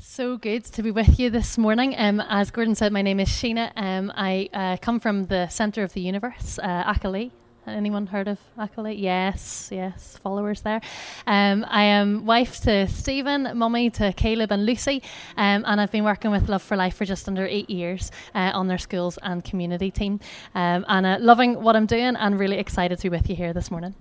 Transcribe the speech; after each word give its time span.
so 0.00 0.36
good 0.36 0.64
to 0.64 0.82
be 0.82 0.90
with 0.90 1.18
you 1.18 1.30
this 1.30 1.58
morning. 1.58 1.94
Um, 1.96 2.20
as 2.20 2.50
Gordon 2.50 2.74
said, 2.74 2.92
my 2.92 3.02
name 3.02 3.20
is 3.20 3.28
Sheena. 3.28 3.72
Um, 3.76 4.12
I 4.14 4.48
uh, 4.52 4.76
come 4.80 5.00
from 5.00 5.26
the 5.26 5.48
centre 5.48 5.82
of 5.82 5.92
the 5.92 6.00
universe, 6.00 6.58
uh, 6.62 6.92
Ahoghill. 6.92 7.30
Anyone 7.66 8.06
heard 8.06 8.28
of 8.28 8.38
Ahoghill? 8.56 8.94
Yes, 8.96 9.68
yes, 9.72 10.16
followers 10.22 10.60
there. 10.62 10.80
Um, 11.26 11.66
I 11.68 11.82
am 11.82 12.26
wife 12.26 12.60
to 12.62 12.86
Stephen, 12.88 13.56
mummy 13.58 13.90
to 13.90 14.12
Caleb 14.12 14.52
and 14.52 14.64
Lucy, 14.64 15.02
um, 15.36 15.64
and 15.66 15.80
I've 15.80 15.92
been 15.92 16.04
working 16.04 16.30
with 16.30 16.48
Love 16.48 16.62
for 16.62 16.76
Life 16.76 16.94
for 16.94 17.04
just 17.04 17.28
under 17.28 17.46
eight 17.46 17.68
years 17.68 18.10
uh, 18.34 18.52
on 18.54 18.68
their 18.68 18.78
schools 18.78 19.18
and 19.22 19.44
community 19.44 19.90
team. 19.90 20.20
Um, 20.54 20.84
and 20.88 21.06
uh, 21.06 21.16
loving 21.20 21.60
what 21.62 21.76
I'm 21.76 21.86
doing 21.86 22.16
and 22.16 22.38
really 22.38 22.58
excited 22.58 22.98
to 22.98 23.10
be 23.10 23.16
with 23.16 23.28
you 23.28 23.36
here 23.36 23.52
this 23.52 23.70
morning. 23.70 23.94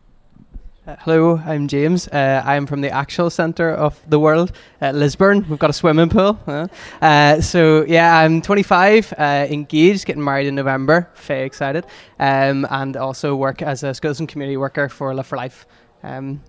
Hello, 0.87 1.37
I'm 1.45 1.67
James. 1.67 2.07
Uh, 2.07 2.41
I'm 2.45 2.65
from 2.65 2.79
the 2.79 2.89
actual 2.89 3.29
centre 3.29 3.71
of 3.71 3.99
the 4.07 4.17
world, 4.17 4.53
uh, 4.81 4.91
Lisburn. 4.91 5.45
We've 5.49 5.59
got 5.59 5.69
a 5.69 5.73
swimming 5.73 6.07
pool. 6.07 6.39
Uh, 7.01 7.41
so, 7.41 7.83
yeah, 7.85 8.17
I'm 8.17 8.41
25, 8.41 9.13
uh, 9.17 9.47
engaged, 9.49 10.05
getting 10.05 10.23
married 10.23 10.47
in 10.47 10.55
November. 10.55 11.09
Very 11.15 11.45
excited. 11.45 11.85
Um, 12.19 12.65
and 12.69 12.95
also 12.95 13.35
work 13.35 13.61
as 13.61 13.83
a 13.83 13.93
schools 13.93 14.21
and 14.21 14.29
community 14.29 14.55
worker 14.55 14.87
for 14.87 15.13
Love 15.13 15.27
for 15.27 15.35
Life. 15.35 15.67
Um. 16.03 16.41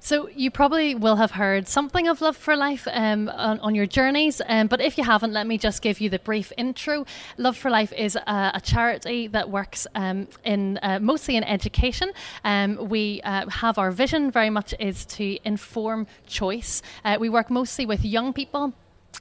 So 0.00 0.28
you 0.28 0.50
probably 0.50 0.94
will 0.94 1.16
have 1.16 1.32
heard 1.32 1.66
something 1.66 2.06
of 2.06 2.20
Love 2.20 2.36
for 2.36 2.56
Life 2.56 2.86
um, 2.90 3.28
on, 3.28 3.58
on, 3.60 3.74
your 3.74 3.84
journeys, 3.86 4.40
um, 4.46 4.68
but 4.68 4.80
if 4.80 4.96
you 4.96 5.02
haven't, 5.02 5.32
let 5.32 5.46
me 5.46 5.58
just 5.58 5.82
give 5.82 6.00
you 6.00 6.08
the 6.08 6.20
brief 6.20 6.52
intro. 6.56 7.04
Love 7.36 7.56
for 7.56 7.68
Life 7.68 7.92
is 7.92 8.14
a, 8.14 8.52
a 8.54 8.60
charity 8.62 9.26
that 9.26 9.50
works 9.50 9.88
um, 9.96 10.28
in 10.44 10.78
uh, 10.82 11.00
mostly 11.00 11.36
in 11.36 11.42
education. 11.42 12.12
Um, 12.44 12.88
we 12.88 13.20
uh, 13.22 13.50
have 13.50 13.76
our 13.76 13.90
vision 13.90 14.30
very 14.30 14.50
much 14.50 14.72
is 14.78 15.04
to 15.06 15.38
inform 15.44 16.06
choice. 16.26 16.80
Uh, 17.04 17.16
we 17.18 17.28
work 17.28 17.50
mostly 17.50 17.84
with 17.84 18.04
young 18.04 18.32
people 18.32 18.74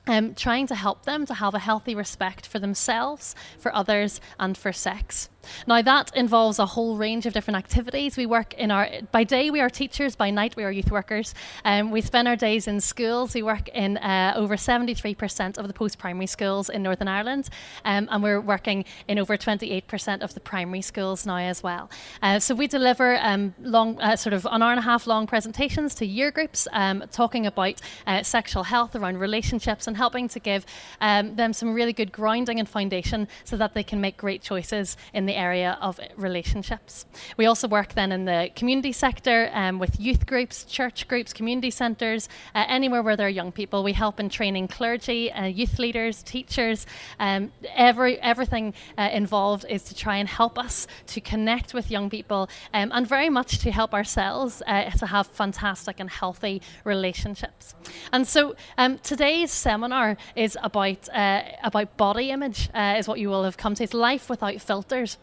um, 0.05 0.35
trying 0.35 0.67
to 0.67 0.75
help 0.75 1.05
them 1.05 1.25
to 1.25 1.33
have 1.33 1.53
a 1.53 1.59
healthy 1.59 1.95
respect 1.95 2.45
for 2.45 2.59
themselves, 2.59 3.35
for 3.57 3.73
others, 3.73 4.21
and 4.39 4.57
for 4.57 4.71
sex. 4.71 5.29
Now, 5.65 5.81
that 5.81 6.15
involves 6.15 6.59
a 6.59 6.65
whole 6.65 6.97
range 6.97 7.25
of 7.25 7.33
different 7.33 7.57
activities. 7.57 8.17
We 8.17 8.25
work 8.25 8.53
in 8.53 8.71
our, 8.71 8.89
by 9.11 9.23
day, 9.23 9.49
we 9.49 9.59
are 9.59 9.69
teachers, 9.69 10.15
by 10.15 10.29
night, 10.29 10.55
we 10.55 10.63
are 10.63 10.71
youth 10.71 10.91
workers. 10.91 11.33
Um, 11.65 11.91
we 11.91 12.01
spend 12.01 12.27
our 12.27 12.35
days 12.35 12.67
in 12.67 12.81
schools. 12.81 13.33
We 13.33 13.43
work 13.43 13.69
in 13.69 13.97
uh, 13.97 14.33
over 14.35 14.55
73% 14.55 15.57
of 15.57 15.67
the 15.67 15.73
post 15.73 15.97
primary 15.97 16.27
schools 16.27 16.69
in 16.69 16.83
Northern 16.83 17.07
Ireland, 17.07 17.49
um, 17.85 18.07
and 18.11 18.23
we're 18.23 18.41
working 18.41 18.85
in 19.07 19.19
over 19.19 19.37
28% 19.37 20.21
of 20.21 20.33
the 20.33 20.39
primary 20.39 20.81
schools 20.81 21.25
now 21.25 21.37
as 21.37 21.63
well. 21.63 21.89
Uh, 22.21 22.39
so, 22.39 22.55
we 22.55 22.67
deliver 22.67 23.17
um, 23.21 23.53
long, 23.61 23.99
uh, 24.01 24.15
sort 24.15 24.33
of 24.33 24.45
an 24.51 24.61
hour 24.61 24.71
and 24.71 24.79
a 24.79 24.83
half 24.83 25.07
long 25.07 25.27
presentations 25.27 25.95
to 25.95 26.05
year 26.05 26.31
groups 26.31 26.67
um, 26.73 27.03
talking 27.11 27.45
about 27.45 27.81
uh, 28.05 28.23
sexual 28.23 28.63
health 28.63 28.95
around 28.95 29.17
relationships 29.17 29.87
and 29.87 29.97
helping 29.97 30.27
to 30.27 30.39
give 30.39 30.65
um, 31.01 31.35
them 31.35 31.53
some 31.53 31.73
really 31.73 31.93
good 31.93 32.11
grounding 32.11 32.59
and 32.59 32.67
foundation 32.67 33.27
so 33.43 33.57
that 33.57 33.73
they 33.73 33.83
can 33.83 34.01
make 34.01 34.17
great 34.17 34.41
choices 34.41 34.97
in 35.13 35.25
the 35.25 35.35
area 35.37 35.77
of 35.81 35.99
relationships. 36.15 37.05
We 37.37 37.45
also 37.45 37.67
work 37.67 37.93
then 37.93 38.11
in 38.11 38.25
the 38.25 38.49
community 38.55 38.91
sector 38.91 39.49
um, 39.53 39.79
with 39.79 39.99
youth 39.99 40.25
groups, 40.25 40.63
church 40.65 41.07
groups, 41.07 41.33
community 41.33 41.71
centres, 41.71 42.29
uh, 42.55 42.65
anywhere 42.67 43.01
where 43.03 43.15
there 43.15 43.27
are 43.27 43.37
young 43.41 43.51
people. 43.51 43.83
We 43.83 43.93
help 43.93 44.19
in 44.19 44.29
training 44.29 44.67
clergy, 44.67 45.31
uh, 45.31 45.45
youth 45.45 45.79
leaders, 45.79 46.23
teachers. 46.23 46.85
Um, 47.19 47.51
every 47.75 48.19
everything 48.21 48.73
uh, 48.97 49.09
involved 49.13 49.65
is 49.69 49.83
to 49.83 49.95
try 49.95 50.17
and 50.17 50.27
help 50.27 50.57
us 50.57 50.87
to 51.07 51.21
connect 51.21 51.73
with 51.73 51.91
young 51.91 52.09
people 52.09 52.49
um, 52.73 52.91
and 52.93 53.07
very 53.07 53.29
much 53.29 53.59
to 53.59 53.71
help 53.71 53.93
ourselves 53.93 54.61
uh, 54.67 54.89
to 54.91 55.05
have 55.05 55.27
fantastic 55.27 55.99
and 55.99 56.09
healthy 56.09 56.61
relationships. 56.83 57.75
And 58.11 58.27
so 58.27 58.55
um, 58.77 58.99
today's 58.99 59.51
seminar 59.51 60.17
is 60.35 60.57
about 60.63 61.07
uh, 61.09 61.43
about 61.63 61.97
body 61.97 62.31
image, 62.31 62.69
uh, 62.73 62.95
is 62.97 63.07
what 63.07 63.19
you 63.19 63.29
will 63.29 63.43
have 63.43 63.57
come 63.57 63.75
to. 63.75 63.83
It's 63.83 63.93
life 63.93 64.29
without 64.29 64.59
filters 64.61 65.17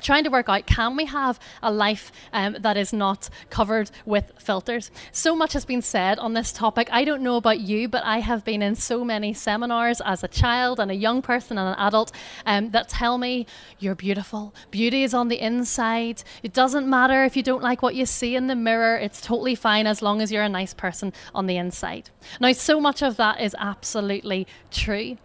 trying 0.00 0.24
to 0.24 0.30
work 0.30 0.48
out 0.48 0.66
can 0.66 0.96
we 0.96 1.06
have 1.06 1.38
a 1.62 1.72
life 1.72 2.12
um, 2.32 2.56
that 2.60 2.76
is 2.76 2.92
not 2.92 3.28
covered 3.50 3.90
with 4.04 4.32
filters? 4.38 4.90
So 5.12 5.34
much 5.34 5.52
has 5.52 5.64
been 5.64 5.82
said 5.82 6.18
on 6.18 6.34
this 6.34 6.52
topic. 6.52 6.88
I 6.92 7.04
don't 7.04 7.22
know 7.22 7.36
about 7.36 7.60
you 7.60 7.88
but 7.88 8.04
i 8.04 8.18
have 8.18 8.44
been 8.44 8.62
in 8.62 8.74
so 8.74 9.04
many 9.04 9.32
seminars 9.32 10.00
as 10.04 10.22
a 10.22 10.28
child 10.28 10.80
and 10.80 10.90
a 10.90 10.94
young 10.94 11.22
person 11.22 11.58
and 11.58 11.68
an 11.68 11.74
adult 11.78 12.12
um, 12.46 12.70
that 12.70 12.88
tell 12.88 13.18
me 13.18 13.46
you're 13.78 13.94
beautiful. 13.94 14.54
Beauty 14.70 15.02
is 15.02 15.14
on 15.14 15.28
the 15.28 15.40
inside. 15.40 16.22
It 16.42 16.52
doesn't 16.52 16.88
matter 16.88 17.24
if 17.24 17.36
you 17.36 17.42
don't 17.42 17.62
like 17.62 17.82
what 17.82 17.94
you 17.94 18.06
see 18.06 18.36
in 18.36 18.46
the 18.46 18.56
mirror. 18.56 18.96
It's 18.96 19.20
totally 19.20 19.54
fine 19.54 19.86
as 19.86 20.02
long 20.02 20.20
as 20.20 20.32
you're 20.32 20.42
a 20.42 20.48
nice 20.48 20.74
person 20.74 21.12
on 21.34 21.46
the 21.46 21.56
inside. 21.56 22.10
Now 22.40 22.52
so 22.52 22.80
much 22.80 23.02
of 23.02 23.16
that 23.16 23.40
is 23.40 23.54
absolutely 23.58 24.46
true 24.70 25.18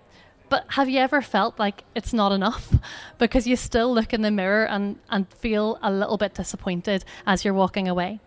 but 0.53 0.65
have 0.67 0.87
you 0.87 0.99
ever 0.99 1.19
felt 1.19 1.57
like 1.57 1.83
it's 1.95 2.13
not 2.13 2.31
enough? 2.31 2.65
Because 3.17 3.47
you 3.47 3.55
still 3.55 3.91
look 3.91 4.13
in 4.13 4.21
the 4.21 4.29
mirror 4.29 4.65
and, 4.65 4.97
and 5.09 5.27
feel 5.33 5.79
a 5.81 5.91
little 5.91 6.15
bit 6.15 6.35
disappointed 6.35 7.03
as 7.25 7.43
you're 7.43 7.55
walking 7.55 7.87
away. 7.87 8.19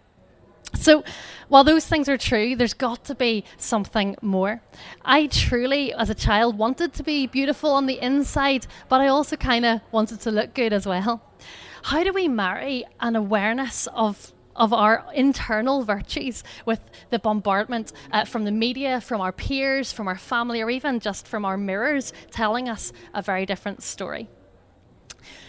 So, 0.75 1.05
while 1.47 1.63
those 1.63 1.87
things 1.87 2.09
are 2.09 2.19
true, 2.19 2.57
there's 2.57 2.75
got 2.75 3.05
to 3.05 3.15
be 3.15 3.45
something 3.59 4.17
more. 4.23 4.61
I 5.05 5.29
truly, 5.29 5.93
as 5.93 6.11
a 6.11 6.17
child, 6.17 6.59
wanted 6.59 6.95
to 6.95 7.05
be 7.05 7.29
beautiful 7.29 7.71
on 7.71 7.87
the 7.87 8.01
inside, 8.01 8.67
but 8.89 9.01
I 9.01 9.07
also 9.07 9.37
kind 9.37 9.65
of 9.65 9.81
wanted 9.93 10.21
to 10.23 10.33
look 10.33 10.53
good 10.53 10.73
as 10.73 10.85
well. 10.85 11.23
How 11.85 12.03
do 12.03 12.13
we 12.13 12.27
marry 12.27 12.85
an 12.99 13.15
awareness 13.15 13.87
of 13.95 14.33
of 14.57 14.73
our 14.73 15.05
internal 15.15 15.83
virtues 15.83 16.43
with 16.65 16.81
the 17.11 17.19
bombardment 17.19 17.93
uh, 18.13 18.25
from 18.25 18.45
the 18.45 18.51
media, 18.51 19.01
from 19.01 19.21
our 19.21 19.33
peers, 19.33 19.93
from 19.93 20.09
our 20.09 20.19
family, 20.19 20.61
or 20.61 20.71
even 20.71 20.99
just 21.01 21.29
from 21.29 21.45
our 21.45 21.57
mirrors 21.57 22.13
telling 22.31 22.69
us 22.69 22.93
a 23.15 23.23
very 23.23 23.47
different 23.47 23.83
story. 23.83 24.29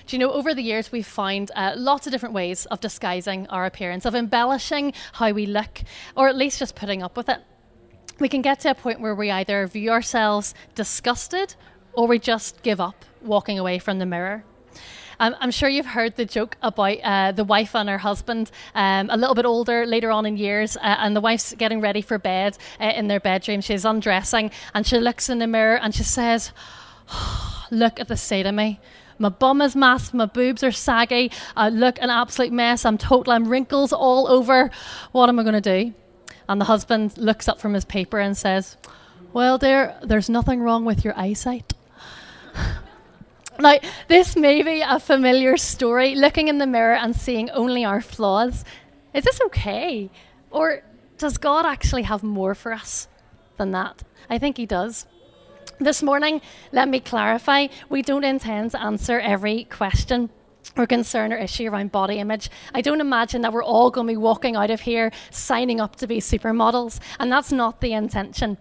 Do 0.07 0.16
you 0.16 0.19
know, 0.19 0.31
over 0.31 0.53
the 0.53 0.62
years, 0.62 0.91
we've 0.91 1.06
found 1.06 1.51
uh, 1.53 1.73
lots 1.75 2.07
of 2.07 2.13
different 2.13 2.34
ways 2.34 2.66
of 2.67 2.79
disguising 2.79 3.46
our 3.47 3.66
appearance, 3.66 4.06
of 4.06 4.16
embellishing 4.16 4.94
how 5.13 5.31
we 5.31 5.46
look, 5.46 5.81
or 6.16 6.29
at 6.29 6.35
least 6.35 6.59
just 6.59 6.75
putting 6.75 7.03
up 7.03 7.17
with 7.17 7.28
it. 7.28 7.41
We 8.19 8.29
can 8.29 8.41
get 8.41 8.62
to 8.62 8.72
a 8.72 8.75
point 8.75 9.01
where 9.01 9.13
we 9.13 9.29
either 9.29 9.67
view 9.67 9.91
ourselves 9.91 10.56
disgusted 10.75 11.56
or 11.94 12.07
we 12.07 12.19
just 12.19 12.63
give 12.63 12.79
up 12.79 13.06
walking 13.22 13.59
away 13.59 13.79
from 13.79 14.00
the 14.00 14.06
mirror. 14.06 14.44
Um, 15.19 15.35
I'm 15.39 15.51
sure 15.51 15.69
you've 15.69 15.85
heard 15.85 16.16
the 16.16 16.25
joke 16.25 16.57
about 16.61 16.97
uh, 17.03 17.31
the 17.31 17.44
wife 17.44 17.75
and 17.75 17.89
her 17.89 17.97
husband, 17.97 18.51
um, 18.75 19.09
a 19.09 19.17
little 19.17 19.35
bit 19.35 19.45
older 19.45 19.85
later 19.85 20.11
on 20.11 20.25
in 20.25 20.38
years, 20.38 20.78
uh, 20.78 20.95
and 21.00 21.16
the 21.16 21.22
wife's 21.22 21.53
getting 21.53 21.81
ready 21.81 22.01
for 22.01 22.17
bed 22.17 22.57
uh, 22.79 22.94
in 22.95 23.07
their 23.07 23.19
bedroom. 23.19 23.61
She's 23.61 23.85
undressing 23.85 24.51
and 24.73 24.85
she 24.85 24.97
looks 25.00 25.29
in 25.29 25.39
the 25.39 25.47
mirror 25.47 25.78
and 25.78 25.94
she 25.94 26.03
says, 26.03 26.51
oh, 27.09 27.53
Look 27.72 28.00
at 28.00 28.07
the 28.07 28.17
state 28.17 28.45
of 28.45 28.55
me. 28.55 28.79
My 29.19 29.29
bum 29.29 29.61
is 29.61 29.75
masked, 29.75 30.13
my 30.13 30.25
boobs 30.25 30.63
are 30.63 30.72
saggy, 30.72 31.31
I 31.55 31.69
look 31.69 31.97
an 31.99 32.11
absolute 32.11 32.53
mess, 32.53 32.85
I'm 32.85 32.99
total, 32.99 33.34
I'm 33.34 33.47
wrinkles 33.47 33.91
all 33.91 34.28
over. 34.28 34.69
What 35.11 35.28
am 35.28 35.39
I 35.39 35.44
going 35.44 35.61
to 35.61 35.84
do? 35.84 35.94
And 36.47 36.61
the 36.61 36.66
husband 36.66 37.17
looks 37.17 37.47
up 37.47 37.59
from 37.59 37.73
his 37.73 37.84
paper 37.84 38.19
and 38.19 38.38
says, 38.38 38.78
Well, 39.34 39.57
dear, 39.57 39.97
there's 40.03 40.29
nothing 40.29 40.61
wrong 40.61 40.85
with 40.85 41.03
your 41.03 41.17
eyesight. 41.17 41.73
Now, 43.59 43.79
this 44.07 44.35
may 44.35 44.62
be 44.62 44.81
a 44.81 45.00
familiar 45.00 45.57
story, 45.57 46.16
looking 46.16 46.47
in 46.47 46.59
the 46.59 46.68
mirror 46.68 46.95
and 46.95 47.16
seeing 47.16 47.50
only 47.50 47.84
our 47.84 48.01
flaws. 48.01 48.63
Is 49.13 49.23
this 49.23 49.41
okay? 49.47 50.09
Or 50.51 50.84
does 51.18 51.38
God 51.38 51.66
actually 51.66 52.03
have 52.03 52.22
more 52.22 52.53
for 52.53 52.72
us 52.72 53.07
than 53.57 53.72
that? 53.72 54.03
I 54.29 54.38
think 54.38 54.57
He 54.57 54.66
does. 54.66 55.07
This 55.79 56.03
morning, 56.03 56.41
let 56.72 56.88
me 56.88 57.00
clarify 57.00 57.67
we 57.90 58.01
don't 58.01 58.23
intend 58.23 58.72
to 58.72 58.81
answer 58.81 59.19
every 59.19 59.66
question 59.66 60.29
or 60.75 60.85
concern 60.85 61.34
or 61.34 61.38
issue 61.38 61.67
around 61.67 61.91
body 61.91 62.19
image. 62.19 62.50
I 62.73 62.81
don't 62.81 63.01
imagine 63.01 63.41
that 63.41 63.53
we're 63.53 63.63
all 63.63 63.90
going 63.90 64.07
to 64.07 64.13
be 64.13 64.17
walking 64.17 64.56
out 64.56 64.69
of 64.69 64.81
here 64.81 65.12
signing 65.31 65.79
up 65.79 65.96
to 65.97 66.07
be 66.07 66.19
supermodels, 66.19 67.00
and 67.19 67.31
that's 67.31 67.51
not 67.51 67.81
the 67.81 67.94
intention. 67.94 68.57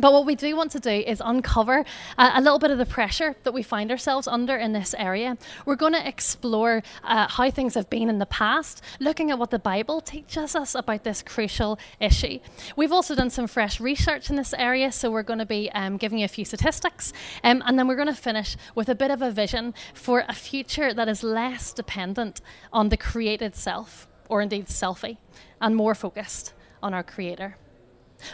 But 0.00 0.14
what 0.14 0.24
we 0.24 0.34
do 0.34 0.56
want 0.56 0.72
to 0.72 0.80
do 0.80 0.90
is 0.90 1.20
uncover 1.22 1.84
a 2.16 2.40
little 2.40 2.58
bit 2.58 2.70
of 2.70 2.78
the 2.78 2.86
pressure 2.86 3.36
that 3.42 3.52
we 3.52 3.62
find 3.62 3.90
ourselves 3.90 4.26
under 4.26 4.56
in 4.56 4.72
this 4.72 4.94
area. 4.94 5.36
We're 5.66 5.76
going 5.76 5.92
to 5.92 6.08
explore 6.08 6.82
uh, 7.04 7.28
how 7.28 7.50
things 7.50 7.74
have 7.74 7.90
been 7.90 8.08
in 8.08 8.18
the 8.18 8.26
past, 8.26 8.82
looking 8.98 9.30
at 9.30 9.38
what 9.38 9.50
the 9.50 9.58
Bible 9.58 10.00
teaches 10.00 10.56
us 10.56 10.74
about 10.74 11.04
this 11.04 11.22
crucial 11.22 11.78
issue. 12.00 12.38
We've 12.76 12.92
also 12.92 13.14
done 13.14 13.28
some 13.28 13.46
fresh 13.46 13.78
research 13.78 14.30
in 14.30 14.36
this 14.36 14.54
area, 14.54 14.90
so 14.90 15.10
we're 15.10 15.22
going 15.22 15.38
to 15.38 15.46
be 15.46 15.70
um, 15.72 15.98
giving 15.98 16.20
you 16.20 16.24
a 16.24 16.28
few 16.28 16.46
statistics, 16.46 17.12
um, 17.44 17.62
and 17.66 17.78
then 17.78 17.86
we're 17.86 17.96
going 17.96 18.08
to 18.08 18.14
finish 18.14 18.56
with 18.74 18.88
a 18.88 18.94
bit 18.94 19.10
of 19.10 19.20
a 19.20 19.30
vision 19.30 19.74
for 19.92 20.24
a 20.28 20.34
future 20.34 20.94
that 20.94 21.08
is 21.08 21.22
less 21.22 21.74
dependent 21.74 22.40
on 22.72 22.88
the 22.88 22.96
created 22.96 23.54
self, 23.54 24.08
or 24.30 24.40
indeed 24.40 24.66
selfie, 24.66 25.18
and 25.60 25.76
more 25.76 25.94
focused 25.94 26.54
on 26.82 26.94
our 26.94 27.02
Creator. 27.02 27.56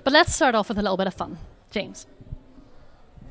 But 0.05 0.13
let's 0.13 0.35
start 0.35 0.55
off 0.55 0.69
with 0.69 0.79
a 0.79 0.83
little 0.83 0.97
bit 0.97 1.07
of 1.07 1.15
fun. 1.15 1.39
James. 1.71 2.07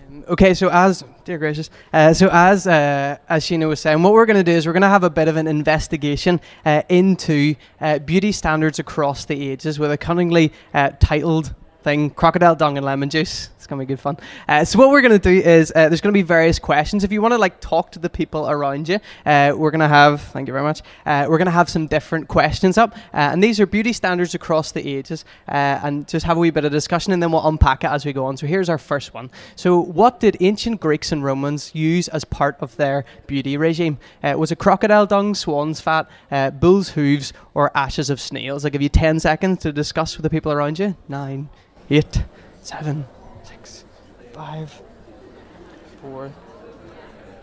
Um, 0.07 0.23
okay, 0.27 0.53
so 0.53 0.69
as 0.69 1.03
dear 1.23 1.37
gracious, 1.37 1.69
uh, 1.91 2.13
so 2.13 2.29
as 2.31 2.67
uh, 2.67 3.17
as 3.27 3.43
Sheena 3.43 3.67
was 3.67 3.79
saying, 3.79 4.01
what 4.03 4.13
we're 4.13 4.25
going 4.25 4.37
to 4.37 4.43
do 4.43 4.51
is 4.51 4.67
we're 4.67 4.73
going 4.73 4.81
to 4.81 4.87
have 4.87 5.03
a 5.03 5.09
bit 5.09 5.27
of 5.27 5.35
an 5.35 5.47
investigation 5.47 6.39
uh, 6.65 6.83
into 6.89 7.55
uh, 7.81 7.99
beauty 7.99 8.31
standards 8.31 8.77
across 8.77 9.25
the 9.25 9.49
ages 9.49 9.79
with 9.79 9.91
a 9.91 9.97
cunningly 9.97 10.51
uh, 10.73 10.91
titled 10.99 11.55
thing 11.81 12.09
crocodile 12.09 12.55
dung 12.55 12.77
and 12.77 12.85
lemon 12.85 13.09
juice. 13.09 13.49
It's 13.65 13.71
to 13.79 13.85
be 13.87 13.87
good 13.87 13.99
fun. 13.99 14.17
Uh, 14.47 14.63
so, 14.63 14.77
what 14.77 14.91
we're 14.91 15.01
to 15.13 15.17
do 15.17 15.41
is 15.41 15.73
uh, 15.75 15.89
there's 15.89 15.99
to 16.13 16.17
be 16.17 16.21
various 16.21 16.59
questions. 16.59 17.03
If 17.03 17.11
you 17.11 17.19
want 17.19 17.31
to 17.31 17.39
like 17.39 17.59
talk 17.59 17.91
to 17.93 17.99
the 17.99 18.11
people 18.11 18.47
around 18.47 18.87
you, 18.87 18.99
uh, 19.25 19.53
we're 19.57 19.71
to 19.79 19.87
have, 19.87 20.21
thank 20.21 20.47
you 20.47 20.53
very 20.53 20.63
much, 20.63 20.83
uh, 21.07 21.25
we're 21.27 21.39
to 21.47 21.51
have 21.51 21.67
some 21.67 21.87
different 21.87 22.27
questions 22.27 22.77
up. 22.77 22.95
Uh, 23.11 23.31
and 23.33 23.43
these 23.43 23.59
are 23.59 23.65
beauty 23.65 23.91
standards 23.91 24.35
across 24.35 24.71
the 24.71 24.87
ages. 24.87 25.25
Uh, 25.47 25.81
and 25.81 26.07
just 26.07 26.27
have 26.27 26.37
a 26.37 26.39
wee 26.39 26.51
bit 26.51 26.63
of 26.63 26.71
discussion 26.71 27.11
and 27.11 27.23
then 27.23 27.31
we'll 27.31 27.47
unpack 27.47 27.83
it 27.83 27.87
as 27.87 28.05
we 28.05 28.13
go 28.13 28.27
on. 28.27 28.37
So, 28.37 28.45
here's 28.45 28.69
our 28.69 28.77
first 28.77 29.15
one. 29.15 29.31
So, 29.55 29.79
what 29.79 30.19
did 30.19 30.37
ancient 30.41 30.79
Greeks 30.79 31.11
and 31.11 31.23
Romans 31.23 31.73
use 31.73 32.07
as 32.09 32.23
part 32.23 32.57
of 32.59 32.75
their 32.75 33.03
beauty 33.25 33.57
regime? 33.57 33.97
was 34.21 34.51
it 34.51 34.59
crocodile 34.59 35.07
dung, 35.07 35.33
swan's 35.33 35.81
fat, 35.81 36.07
bull's 36.59 36.89
hooves, 36.89 37.33
or 37.55 37.75
ashes 37.75 38.11
of 38.11 38.21
snails? 38.21 38.63
I'll 38.63 38.69
give 38.69 38.83
you 38.83 38.89
10 38.89 39.19
seconds 39.21 39.59
to 39.63 39.73
discuss 39.73 40.17
with 40.17 40.23
the 40.23 40.29
people 40.29 40.51
around 40.51 40.77
you. 40.77 40.95
Nine, 41.07 41.49
eight, 41.89 42.23
seven, 42.61 43.05
five, 44.35 44.81
four, 46.01 46.29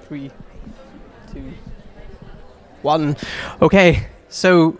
three, 0.06 0.30
two, 1.32 1.50
one. 2.82 3.16
Okay, 3.62 4.06
so 4.28 4.78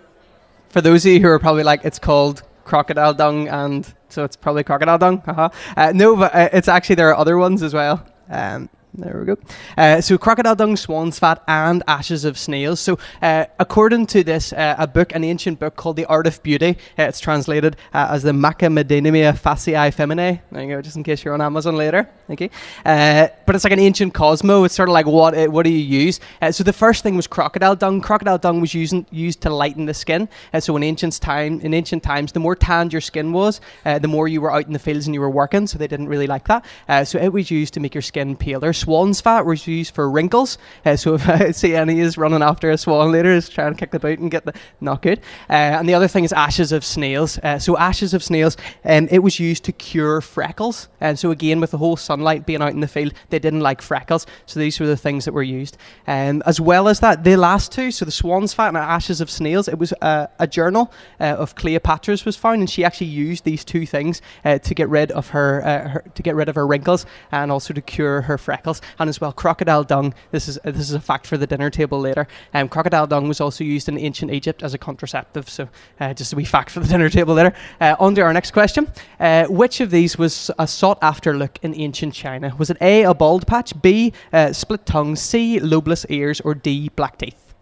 for 0.69 0.83
those 0.83 1.07
of 1.07 1.13
you 1.13 1.21
who 1.21 1.29
are 1.29 1.39
probably 1.39 1.63
like, 1.63 1.87
it's 1.87 1.99
called 1.99 2.43
crocodile 2.65 3.15
dung, 3.15 3.49
and 3.49 3.95
so 4.11 4.25
it's 4.25 4.37
probably 4.37 4.63
crocodile 4.63 4.99
dung. 4.99 5.23
Uh-huh. 5.27 5.49
Uh, 5.75 5.93
no, 5.95 6.15
but 6.15 6.35
uh, 6.35 6.51
it's 6.53 6.69
actually 6.69 6.97
there 6.97 7.09
are 7.09 7.17
other 7.17 7.39
ones 7.39 7.63
as 7.63 7.73
well. 7.73 8.07
Um, 8.29 8.69
there 8.95 9.19
we 9.19 9.25
go. 9.25 9.39
Uh, 9.79 10.03
so, 10.03 10.19
crocodile 10.19 10.55
dung, 10.55 10.77
swan's 10.77 11.19
fat, 11.19 11.43
and 11.49 11.83
ashes 11.89 12.27
of 12.27 12.37
snails. 12.37 12.79
So, 12.79 12.99
uh, 13.23 13.47
according 13.59 14.07
to 14.09 14.23
this, 14.23 14.53
uh, 14.53 14.75
a 14.79 14.87
book, 14.87 15.15
an 15.15 15.25
ancient 15.25 15.59
book 15.59 15.77
called 15.77 15.97
The 15.97 16.05
Art 16.07 16.27
of 16.27 16.43
Beauty, 16.43 16.77
uh, 16.99 17.05
it's 17.05 17.19
translated 17.19 17.77
uh, 17.95 18.09
as 18.11 18.23
the 18.23 18.33
Medicamina 18.33 19.33
Faciei 19.33 19.95
Femineae. 19.95 20.41
There 20.51 20.63
you 20.63 20.69
go, 20.69 20.83
just 20.83 20.97
in 20.97 21.05
case 21.05 21.25
you're 21.25 21.33
on 21.33 21.41
Amazon 21.41 21.77
later. 21.77 22.07
Okay. 22.29 22.51
Uh, 22.85 23.29
but 23.47 23.55
it's 23.55 23.65
like 23.65 23.73
an 23.73 23.79
ancient 23.79 24.13
Cosmo. 24.13 24.65
It's 24.65 24.75
sort 24.75 24.91
of 24.91 24.93
like 24.93 25.07
what 25.07 25.51
what 25.51 25.63
do 25.65 25.71
you 25.71 26.05
use? 26.05 26.21
so, 26.51 26.63
the 26.63 26.73
first 26.73 27.03
thing 27.03 27.17
was 27.17 27.27
crocodile 27.27 27.77
dung. 27.77 28.03
Crocodile 28.03 28.39
dung 28.39 28.61
was 28.61 28.75
using, 28.75 29.07
used 29.11 29.41
to 29.43 29.51
lighten 29.51 29.87
the 29.87 29.95
skin. 29.95 30.29
so, 30.61 30.77
in 30.77 30.83
ancient 30.83 31.19
time, 31.19 31.61
in 31.61 31.73
ancient 31.73 32.03
times, 32.03 32.33
the 32.33 32.41
more 32.41 32.55
tanned 32.55 32.93
your 32.93 33.01
skin 33.01 33.33
was, 33.33 33.63
the 33.85 34.09
more 34.09 34.29
you 34.29 34.43
were 34.43 34.53
out 34.53 34.67
in 34.67 34.75
the 34.75 34.79
fields 34.79 35.07
and 35.07 35.15
you 35.15 35.21
were 35.21 35.31
working. 35.31 35.67
So, 35.67 35.79
they 35.79 35.89
didn't 35.89 36.09
really 36.09 36.27
like 36.27 36.47
that. 36.49 37.09
so, 37.09 37.19
it 37.19 37.33
was 37.33 37.51
used 37.51 37.73
to 37.75 37.81
make 37.81 37.95
your 37.95 38.03
skin 38.03 38.37
paler 38.37 38.75
swan's 38.83 39.21
fat 39.21 39.47
was 39.47 39.67
used 39.67 39.95
for 39.95 40.11
wrinkles. 40.11 40.59
Uh, 40.85 40.97
so 40.97 41.15
if 41.15 41.29
I 41.29 41.51
see 41.61 41.75
any 41.75 42.01
is 42.01 42.19
running 42.19 42.43
after 42.43 42.71
a 42.71 42.79
swan 42.79 43.13
later, 43.13 43.31
is 43.31 43.49
trying 43.49 43.73
to 43.73 43.79
kick 43.79 43.91
the 43.93 43.99
boot 43.99 44.19
and 44.19 44.31
get 44.31 44.45
the 44.45 44.55
not 44.81 45.03
good. 45.03 45.21
Uh, 45.49 45.79
and 45.79 45.89
the 45.89 45.95
other 45.95 46.09
thing 46.09 46.25
is 46.25 46.33
ashes 46.33 46.73
of 46.73 46.85
snails. 46.85 47.39
Uh, 47.39 47.59
so 47.59 47.77
ashes 47.77 48.15
of 48.15 48.23
snails, 48.23 48.57
um, 48.85 49.09
it 49.11 49.21
was 49.21 49.39
used 49.39 49.65
to 49.65 49.73
cure 49.73 50.21
freckles. 50.21 50.89
And 51.01 51.19
so 51.19 51.31
again, 51.31 51.61
with 51.61 51.71
the 51.71 51.79
whole 51.79 51.97
sunlight 51.97 52.47
being 52.47 52.63
out 52.63 52.73
in 52.73 52.81
the 52.81 52.89
field, 52.89 53.13
they 53.31 53.39
didn't 53.39 53.61
like 53.61 53.83
freckles. 53.83 54.27
So 54.47 54.59
these 54.59 54.81
were 54.81 54.87
the 54.87 54.97
things 54.97 55.25
that 55.25 55.35
were 55.35 55.43
used. 55.43 55.77
Um, 56.07 56.43
as 56.47 56.61
well 56.61 56.89
as 56.89 57.01
that, 57.01 57.25
the 57.25 57.37
last 57.37 57.73
two, 57.73 57.91
so 57.91 58.05
the 58.05 58.11
swan's 58.11 58.53
fat 58.53 58.69
and 58.69 58.77
ashes 58.77 59.21
of 59.21 59.31
snails, 59.31 59.69
it 59.69 59.79
was 59.79 59.93
uh, 60.01 60.27
a 60.39 60.47
journal 60.47 60.93
uh, 61.21 61.37
of 61.39 61.55
Cleopatra's 61.55 62.25
was 62.25 62.37
found, 62.37 62.61
and 62.61 62.71
she 62.71 62.85
actually 62.85 63.09
used 63.09 63.45
these 63.45 63.65
two 63.65 63.87
things 63.87 64.23
uh, 64.45 64.59
to 64.59 64.75
get 64.75 64.89
rid 64.89 65.13
of 65.13 65.29
her, 65.29 65.61
her, 65.61 66.05
to 66.15 66.23
get 66.23 66.35
rid 66.35 66.49
of 66.49 66.55
her 66.55 66.67
wrinkles 66.67 67.07
and 67.31 67.53
also 67.53 67.75
to 67.75 67.81
cure 67.81 68.23
her 68.23 68.39
freckles. 68.39 68.72
And 68.99 69.09
as 69.09 69.21
well, 69.21 69.33
crocodile 69.33 69.85
dung. 69.85 70.15
This 70.31 70.49
is 70.49 70.59
this 70.65 70.79
is 70.79 70.93
a 70.93 71.01
fact 71.01 71.27
for 71.27 71.37
the 71.37 71.47
dinner 71.47 71.71
table 71.71 72.01
later. 72.01 72.27
Um, 72.55 72.69
crocodile 72.69 73.07
dung 73.07 73.29
was 73.29 73.41
also 73.41 73.65
used 73.65 73.89
in 73.89 73.99
ancient 73.99 74.33
Egypt 74.33 74.63
as 74.63 74.75
a 74.75 74.79
contraceptive. 74.79 75.49
So 75.49 75.69
uh, 76.01 76.15
just 76.15 76.33
a 76.33 76.37
wee 76.37 76.45
fact 76.45 76.71
for 76.71 76.81
the 76.81 76.89
dinner 76.95 77.09
table 77.09 77.35
later. 77.35 77.55
Uh, 77.81 77.97
on 77.99 78.15
to 78.15 78.21
our 78.23 78.33
next 78.33 78.53
question. 78.53 78.91
Uh, 79.19 79.47
which 79.47 79.81
of 79.81 79.91
these 79.91 80.17
was 80.17 80.51
a 80.59 80.67
sought 80.67 80.99
after 81.03 81.37
look 81.37 81.59
in 81.63 81.75
ancient 81.75 82.15
China? 82.15 82.55
Was 82.59 82.71
it 82.71 82.77
A, 82.81 83.03
a 83.03 83.15
bald 83.15 83.47
patch, 83.47 83.81
B, 83.83 84.13
uh, 84.33 84.53
split 84.53 84.87
tongue, 84.87 85.17
C, 85.17 85.61
lobeless 85.61 86.07
ears, 86.09 86.41
or 86.41 86.55
D, 86.55 86.91
black 86.91 87.19
teeth? 87.19 87.55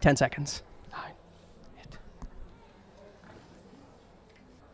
10 0.00 0.16
seconds. 0.16 0.62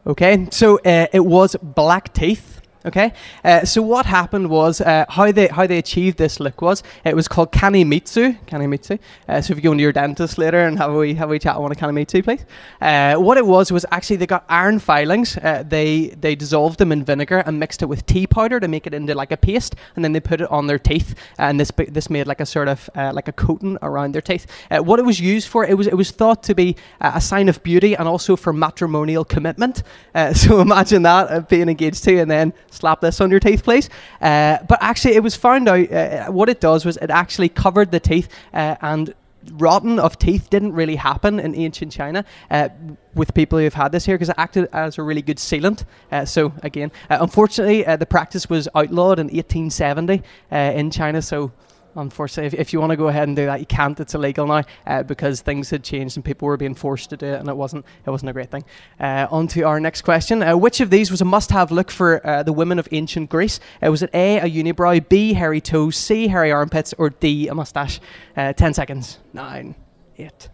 Okay, 0.06 0.48
so 0.50 0.78
uh, 0.78 1.06
it 1.12 1.24
was 1.24 1.56
black 1.62 2.14
teeth. 2.14 2.59
Okay, 2.86 3.12
uh, 3.44 3.62
so 3.66 3.82
what 3.82 4.06
happened 4.06 4.48
was 4.48 4.80
uh, 4.80 5.04
how 5.10 5.30
they 5.30 5.48
how 5.48 5.66
they 5.66 5.76
achieved 5.76 6.16
this 6.16 6.40
look 6.40 6.62
was 6.62 6.82
it 7.04 7.14
was 7.14 7.28
called 7.28 7.52
kanimitsu. 7.52 8.38
Kanimitsu. 8.46 8.98
Uh, 9.28 9.42
so 9.42 9.52
if 9.52 9.58
you 9.58 9.62
go 9.62 9.72
into 9.72 9.82
your 9.82 9.92
dentist 9.92 10.38
later 10.38 10.60
and 10.60 10.78
have 10.78 10.94
we 10.94 11.12
have 11.12 11.28
we 11.28 11.38
chat 11.38 11.56
on 11.56 11.70
a 11.70 11.74
kanimitsu, 11.74 12.24
please. 12.24 12.46
Uh, 12.80 13.16
what 13.16 13.36
it 13.36 13.44
was 13.44 13.70
was 13.70 13.84
actually 13.90 14.16
they 14.16 14.26
got 14.26 14.46
iron 14.48 14.78
filings. 14.78 15.36
Uh, 15.36 15.62
they 15.68 16.08
they 16.18 16.34
dissolved 16.34 16.78
them 16.78 16.90
in 16.90 17.04
vinegar 17.04 17.40
and 17.44 17.60
mixed 17.60 17.82
it 17.82 17.86
with 17.86 18.06
tea 18.06 18.26
powder 18.26 18.58
to 18.58 18.66
make 18.66 18.86
it 18.86 18.94
into 18.94 19.14
like 19.14 19.30
a 19.30 19.36
paste, 19.36 19.76
and 19.94 20.02
then 20.02 20.12
they 20.12 20.20
put 20.20 20.40
it 20.40 20.50
on 20.50 20.66
their 20.66 20.78
teeth, 20.78 21.14
and 21.36 21.60
this 21.60 21.70
this 21.88 22.08
made 22.08 22.26
like 22.26 22.40
a 22.40 22.46
sort 22.46 22.68
of 22.68 22.88
uh, 22.94 23.12
like 23.12 23.28
a 23.28 23.32
coating 23.32 23.76
around 23.82 24.14
their 24.14 24.22
teeth. 24.22 24.46
what 24.70 24.98
it 24.98 25.04
was 25.04 25.20
used 25.20 25.48
for, 25.48 25.66
it 25.66 25.76
was 25.76 25.86
it 25.86 25.96
was 25.96 26.12
thought 26.12 26.42
to 26.44 26.54
be 26.54 26.76
a 27.02 27.20
sign 27.20 27.50
of 27.50 27.62
beauty 27.62 27.94
and 27.94 28.08
also 28.08 28.36
for 28.36 28.54
matrimonial 28.54 29.24
commitment. 29.26 29.82
so 30.32 30.60
imagine 30.62 31.02
that 31.02 31.46
being 31.50 31.68
engaged 31.68 32.02
to 32.04 32.18
and 32.18 32.30
then 32.30 32.54
slap 32.70 33.00
this 33.00 33.20
on 33.20 33.30
your 33.30 33.40
teeth, 33.40 33.62
please. 33.64 33.90
Uh, 34.20 34.58
but 34.68 34.78
actually, 34.80 35.14
it 35.14 35.22
was 35.22 35.36
found 35.36 35.68
out 35.68 35.92
uh, 35.92 36.30
what 36.30 36.48
it 36.48 36.60
does 36.60 36.84
was 36.84 36.96
it 36.96 37.10
actually 37.10 37.48
covered 37.48 37.90
the 37.90 38.00
teeth 38.00 38.28
uh, 38.54 38.76
and 38.80 39.14
rotten 39.52 39.98
of 39.98 40.18
teeth 40.18 40.50
didn't 40.50 40.72
really 40.72 40.96
happen 40.96 41.40
in 41.40 41.54
ancient 41.54 41.92
China 41.92 42.24
uh, 42.50 42.68
with 43.14 43.34
people 43.34 43.58
who've 43.58 43.74
had 43.74 43.92
this 43.92 44.04
here 44.04 44.16
because 44.16 44.28
it 44.28 44.34
acted 44.38 44.68
as 44.72 44.98
a 44.98 45.02
really 45.02 45.22
good 45.22 45.38
sealant. 45.38 45.84
Uh, 46.12 46.24
so 46.24 46.52
again, 46.62 46.92
uh, 47.08 47.18
unfortunately, 47.20 47.84
uh, 47.86 47.96
the 47.96 48.06
practice 48.06 48.48
was 48.48 48.68
outlawed 48.74 49.18
in 49.18 49.26
1870 49.26 50.22
uh, 50.52 50.56
in 50.56 50.90
China. 50.90 51.22
So 51.22 51.52
unfortunately. 51.96 52.46
If, 52.46 52.68
if 52.68 52.72
you 52.72 52.80
want 52.80 52.90
to 52.90 52.96
go 52.96 53.08
ahead 53.08 53.28
and 53.28 53.36
do 53.36 53.46
that, 53.46 53.60
you 53.60 53.66
can't. 53.66 53.98
It's 54.00 54.14
illegal 54.14 54.46
now 54.46 54.64
uh, 54.86 55.02
because 55.02 55.40
things 55.40 55.70
had 55.70 55.84
changed 55.84 56.16
and 56.16 56.24
people 56.24 56.46
were 56.46 56.56
being 56.56 56.74
forced 56.74 57.10
to 57.10 57.16
do 57.16 57.26
it, 57.26 57.40
and 57.40 57.48
it 57.48 57.56
wasn't 57.56 57.84
it 58.06 58.10
wasn't 58.10 58.30
a 58.30 58.32
great 58.32 58.50
thing. 58.50 58.64
Uh, 58.98 59.26
on 59.30 59.48
to 59.48 59.62
our 59.62 59.80
next 59.80 60.02
question: 60.02 60.42
uh, 60.42 60.56
Which 60.56 60.80
of 60.80 60.90
these 60.90 61.10
was 61.10 61.20
a 61.20 61.24
must-have 61.24 61.70
look 61.70 61.90
for 61.90 62.26
uh, 62.26 62.42
the 62.42 62.52
women 62.52 62.78
of 62.78 62.88
ancient 62.92 63.30
Greece? 63.30 63.60
Uh, 63.84 63.90
was 63.90 64.02
it 64.02 64.10
A, 64.14 64.38
a 64.38 64.44
unibrow, 64.44 65.06
B, 65.08 65.32
hairy 65.32 65.60
toes, 65.60 65.96
C, 65.96 66.28
hairy 66.28 66.52
armpits, 66.52 66.94
or 66.98 67.10
D, 67.10 67.48
a 67.48 67.54
mustache? 67.54 68.00
Uh, 68.36 68.52
ten 68.52 68.74
seconds. 68.74 69.18
Nine, 69.32 69.74
eight. 70.18 70.48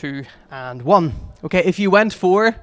two, 0.00 0.24
and 0.50 0.80
one. 0.80 1.12
Okay, 1.44 1.62
if 1.64 1.78
you 1.78 1.90
went 1.90 2.14
for 2.14 2.56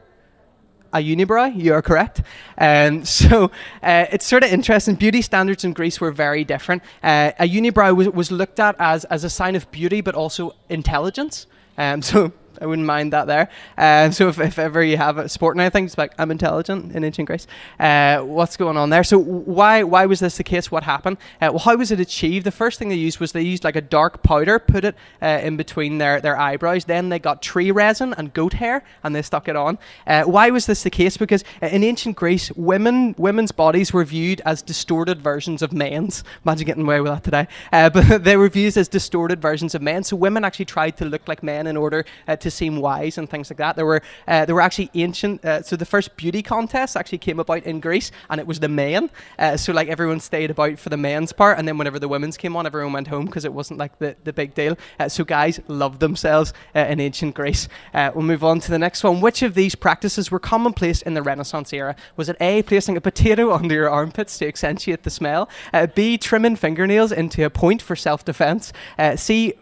a 0.93 0.99
unibrow. 0.99 1.53
You 1.55 1.73
are 1.73 1.81
correct. 1.81 2.21
Um, 2.57 3.05
so 3.19 3.51
uh, 3.81 4.05
it's 4.11 4.25
sort 4.25 4.43
of 4.43 4.51
interesting. 4.51 4.95
Beauty 4.95 5.21
standards 5.21 5.63
in 5.63 5.73
Greece 5.73 5.99
were 5.99 6.11
very 6.11 6.43
different. 6.43 6.83
Uh, 7.03 7.31
a 7.39 7.47
unibrow 7.47 7.95
was, 7.95 8.09
was 8.09 8.31
looked 8.31 8.59
at 8.59 8.75
as, 8.79 9.05
as 9.05 9.23
a 9.23 9.29
sign 9.29 9.55
of 9.55 9.69
beauty, 9.71 10.01
but 10.01 10.15
also 10.15 10.55
intelligence. 10.69 11.47
Um, 11.77 12.01
so 12.11 12.31
I 12.61 12.65
wouldn't 12.65 12.87
mind 12.87 13.13
that 13.13 13.27
there. 13.27 13.49
Um, 13.77 14.11
so 14.17 14.29
if, 14.29 14.39
if 14.39 14.59
ever 14.59 14.83
you 14.83 14.97
have 14.97 15.17
a 15.17 15.29
sport 15.29 15.57
I 15.59 15.69
think 15.69 15.87
it's 15.87 15.97
like 15.97 16.13
I'm 16.17 16.31
intelligent 16.31 16.93
in 16.93 17.03
ancient 17.03 17.27
Greece. 17.27 17.47
Uh, 17.79 18.19
what's 18.19 18.57
going 18.57 18.77
on 18.77 18.89
there? 18.89 19.03
So 19.03 19.17
why 19.17 19.83
why 19.83 20.05
was 20.05 20.19
this 20.19 20.37
the 20.37 20.43
case? 20.43 20.71
What 20.71 20.83
happened? 20.83 21.17
Uh, 21.41 21.49
well, 21.51 21.59
how 21.59 21.75
was 21.75 21.91
it 21.91 21.99
achieved? 21.99 22.45
The 22.45 22.51
first 22.51 22.79
thing 22.79 22.89
they 22.89 22.95
used 22.95 23.19
was 23.19 23.31
they 23.31 23.41
used 23.41 23.63
like 23.63 23.75
a 23.75 23.81
dark 23.81 24.23
powder, 24.23 24.59
put 24.59 24.83
it 24.85 24.95
uh, 25.21 25.39
in 25.43 25.57
between 25.57 25.97
their, 25.97 26.21
their 26.21 26.37
eyebrows. 26.37 26.85
Then 26.85 27.09
they 27.09 27.19
got 27.19 27.41
tree 27.41 27.71
resin 27.71 28.13
and 28.13 28.33
goat 28.33 28.53
hair, 28.53 28.83
and 29.03 29.15
they 29.15 29.21
stuck 29.21 29.47
it 29.47 29.55
on. 29.55 29.77
Uh, 30.05 30.23
why 30.23 30.49
was 30.49 30.65
this 30.65 30.83
the 30.83 30.89
case? 30.89 31.17
Because 31.17 31.43
in 31.61 31.83
ancient 31.83 32.15
Greece, 32.15 32.51
women 32.53 33.15
women's 33.17 33.51
bodies 33.51 33.93
were 33.93 34.03
viewed 34.03 34.41
as 34.45 34.61
distorted 34.61 35.21
versions 35.21 35.61
of 35.61 35.73
men's. 35.73 36.23
Imagine 36.45 36.65
getting 36.65 36.83
away 36.83 37.01
with 37.01 37.11
that 37.11 37.23
today. 37.23 37.47
Uh, 37.71 37.89
but 37.97 38.23
they 38.23 38.37
were 38.37 38.49
viewed 38.49 38.77
as 38.77 38.87
distorted 38.87 39.41
versions 39.41 39.75
of 39.75 39.81
men. 39.81 40.03
So 40.03 40.15
women 40.15 40.43
actually 40.43 40.65
tried 40.65 40.97
to 40.97 41.05
look 41.05 41.27
like 41.27 41.43
men 41.43 41.67
in 41.67 41.77
order 41.77 42.05
uh, 42.27 42.35
to 42.37 42.46
to 42.47 42.51
seem 42.51 42.77
wise 42.77 43.17
and 43.17 43.29
things 43.29 43.49
like 43.49 43.57
that. 43.57 43.75
There 43.75 43.85
were 43.85 44.01
uh, 44.27 44.45
there 44.45 44.55
were 44.55 44.61
actually 44.61 44.89
ancient. 44.93 45.43
Uh, 45.43 45.61
so 45.61 45.75
the 45.75 45.85
first 45.85 46.15
beauty 46.15 46.41
contest 46.41 46.95
actually 46.95 47.17
came 47.17 47.39
about 47.39 47.63
in 47.63 47.79
Greece, 47.79 48.11
and 48.29 48.39
it 48.39 48.47
was 48.47 48.59
the 48.59 48.69
men. 48.69 49.09
Uh, 49.37 49.57
so 49.57 49.73
like 49.73 49.89
everyone 49.89 50.19
stayed 50.19 50.49
about 50.49 50.79
for 50.79 50.89
the 50.89 50.97
men's 50.97 51.33
part, 51.33 51.59
and 51.59 51.67
then 51.67 51.77
whenever 51.77 51.99
the 51.99 52.07
women's 52.07 52.37
came 52.37 52.55
on, 52.55 52.65
everyone 52.65 52.93
went 52.93 53.07
home 53.07 53.25
because 53.25 53.45
it 53.45 53.53
wasn't 53.53 53.79
like 53.79 53.99
the, 53.99 54.15
the 54.23 54.33
big 54.33 54.53
deal. 54.53 54.77
Uh, 54.99 55.09
so 55.09 55.23
guys 55.23 55.59
loved 55.67 55.99
themselves 55.99 56.53
uh, 56.75 56.79
in 56.79 56.99
ancient 56.99 57.35
Greece. 57.35 57.67
Uh, 57.93 58.11
we'll 58.15 58.23
move 58.23 58.43
on 58.43 58.59
to 58.61 58.71
the 58.71 58.79
next 58.79 59.03
one. 59.03 59.19
Which 59.21 59.41
of 59.41 59.53
these 59.53 59.75
practices 59.75 60.31
were 60.31 60.39
commonplace 60.39 61.01
in 61.01 61.13
the 61.13 61.21
Renaissance 61.21 61.73
era? 61.73 61.95
Was 62.15 62.29
it 62.29 62.37
A, 62.39 62.63
placing 62.63 62.95
a 62.95 63.01
potato 63.01 63.53
under 63.59 63.75
your 63.75 63.89
armpits 63.89 64.37
to 64.39 64.47
accentuate 64.47 65.03
the 65.03 65.09
smell? 65.09 65.49
B, 65.95 66.17
trimming 66.17 66.55
fingernails 66.55 67.11
into 67.11 67.45
a 67.45 67.49
point 67.49 67.81
for 67.81 67.95
self-defense? 67.95 68.71
C, 69.15 69.53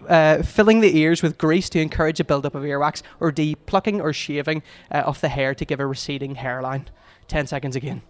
filling 0.44 0.82
the 0.82 0.98
ears 0.98 1.24
with 1.24 1.38
grease 1.38 1.70
to 1.70 1.80
encourage 1.80 2.20
a 2.20 2.24
buildup 2.24 2.56
of 2.56 2.66
ear 2.66 2.75
earwax, 2.76 3.02
or 3.20 3.32
D, 3.32 3.56
plucking 3.56 4.02
or 4.02 4.14
shaving 4.14 4.64
uh, 4.92 5.00
of 5.00 5.22
the 5.22 5.30
hair 5.30 5.56
to 5.56 5.66
give 5.66 5.80
a 5.80 5.86
receding 5.86 6.36
hairline. 6.36 6.90
10 7.28 7.48
seconds 7.48 7.76
again. 7.76 8.02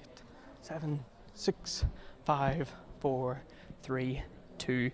Eight, 0.00 0.22
seven, 0.60 1.04
six, 1.34 1.84
five, 2.24 2.72
four, 3.00 3.42
three, 3.82 4.22
two, 4.58 4.90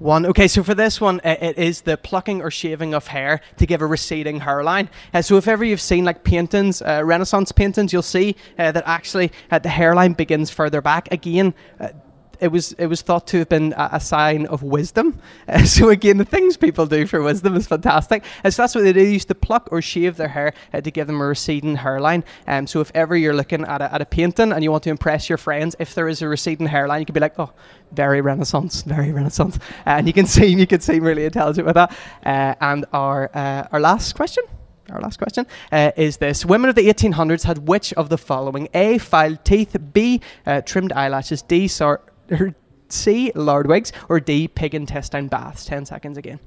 One. 0.00 0.26
Okay, 0.26 0.48
so 0.48 0.64
for 0.64 0.74
this 0.74 1.00
one, 1.00 1.20
uh, 1.24 1.36
it 1.40 1.56
is 1.56 1.82
the 1.82 1.96
plucking 1.96 2.42
or 2.42 2.50
shaving 2.50 2.94
of 2.94 3.06
hair 3.06 3.40
to 3.58 3.66
give 3.66 3.80
a 3.80 3.86
receding 3.86 4.40
hairline. 4.40 4.90
Uh, 5.12 5.22
so 5.22 5.36
if 5.36 5.46
ever 5.46 5.64
you've 5.64 5.80
seen 5.80 6.04
like 6.04 6.24
paintings, 6.24 6.82
uh, 6.82 7.02
Renaissance 7.04 7.52
paintings, 7.52 7.92
you'll 7.92 8.02
see 8.02 8.34
uh, 8.58 8.72
that 8.72 8.82
actually 8.86 9.30
uh, 9.52 9.60
the 9.60 9.68
hairline 9.68 10.14
begins 10.14 10.50
further 10.50 10.80
back. 10.80 11.12
Again, 11.12 11.54
it 12.40 12.48
was 12.48 12.72
it 12.72 12.86
was 12.86 13.02
thought 13.02 13.26
to 13.28 13.38
have 13.38 13.48
been 13.48 13.72
a, 13.76 13.90
a 13.92 14.00
sign 14.00 14.46
of 14.46 14.62
wisdom. 14.62 15.20
Uh, 15.46 15.62
so 15.64 15.90
again, 15.90 16.16
the 16.16 16.24
things 16.24 16.56
people 16.56 16.86
do 16.86 17.06
for 17.06 17.20
wisdom 17.20 17.54
is 17.54 17.66
fantastic. 17.66 18.24
And 18.42 18.52
so 18.52 18.62
that's 18.62 18.74
what 18.74 18.82
they. 18.82 18.92
They 18.92 19.12
used 19.12 19.28
to 19.28 19.34
pluck 19.34 19.68
or 19.70 19.82
shave 19.82 20.16
their 20.16 20.28
hair 20.28 20.54
uh, 20.72 20.80
to 20.80 20.90
give 20.90 21.06
them 21.06 21.20
a 21.20 21.26
receding 21.26 21.76
hairline. 21.76 22.24
Um, 22.46 22.66
so 22.66 22.80
if 22.80 22.90
ever 22.94 23.14
you're 23.14 23.34
looking 23.34 23.64
at 23.64 23.82
a, 23.82 23.92
at 23.92 24.00
a 24.00 24.06
painting 24.06 24.52
and 24.52 24.64
you 24.64 24.70
want 24.70 24.84
to 24.84 24.90
impress 24.90 25.28
your 25.28 25.36
friends, 25.38 25.76
if 25.78 25.94
there 25.94 26.08
is 26.08 26.22
a 26.22 26.28
receding 26.28 26.66
hairline, 26.66 27.00
you 27.00 27.06
could 27.06 27.14
be 27.14 27.20
like, 27.20 27.38
oh, 27.38 27.52
very 27.92 28.20
Renaissance, 28.20 28.82
very 28.82 29.12
Renaissance, 29.12 29.58
uh, 29.86 29.90
and 29.90 30.06
you 30.06 30.12
can 30.12 30.26
seem 30.34 30.58
you 30.58 30.66
can 30.66 30.80
seem 30.80 31.04
really 31.04 31.24
intelligent 31.24 31.66
with 31.66 31.74
that. 31.74 31.92
Uh, 32.24 32.54
and 32.60 32.86
our 32.92 33.30
uh, 33.34 33.68
our 33.72 33.80
last 33.80 34.14
question 34.14 34.44
our 34.90 35.00
last 35.00 35.18
question 35.18 35.46
uh, 35.72 35.92
is 35.96 36.18
this 36.18 36.44
Women 36.44 36.68
of 36.68 36.76
the 36.76 36.88
1800s 36.88 37.44
had 37.44 37.66
which 37.66 37.92
of 37.94 38.08
the 38.08 38.18
following? 38.18 38.68
A. 38.74 38.98
Filed 38.98 39.44
teeth, 39.44 39.76
B. 39.92 40.20
Uh, 40.46 40.60
trimmed 40.60 40.92
eyelashes, 40.92 41.42
D. 41.42 41.68
Sor- 41.68 42.02
or 42.30 42.54
C. 42.88 43.32
Lard 43.34 43.66
wigs, 43.66 43.92
or 44.08 44.20
D. 44.20 44.48
Pig 44.48 44.74
intestine 44.74 45.28
baths? 45.28 45.64
10 45.64 45.86
seconds 45.86 46.16
again. 46.16 46.40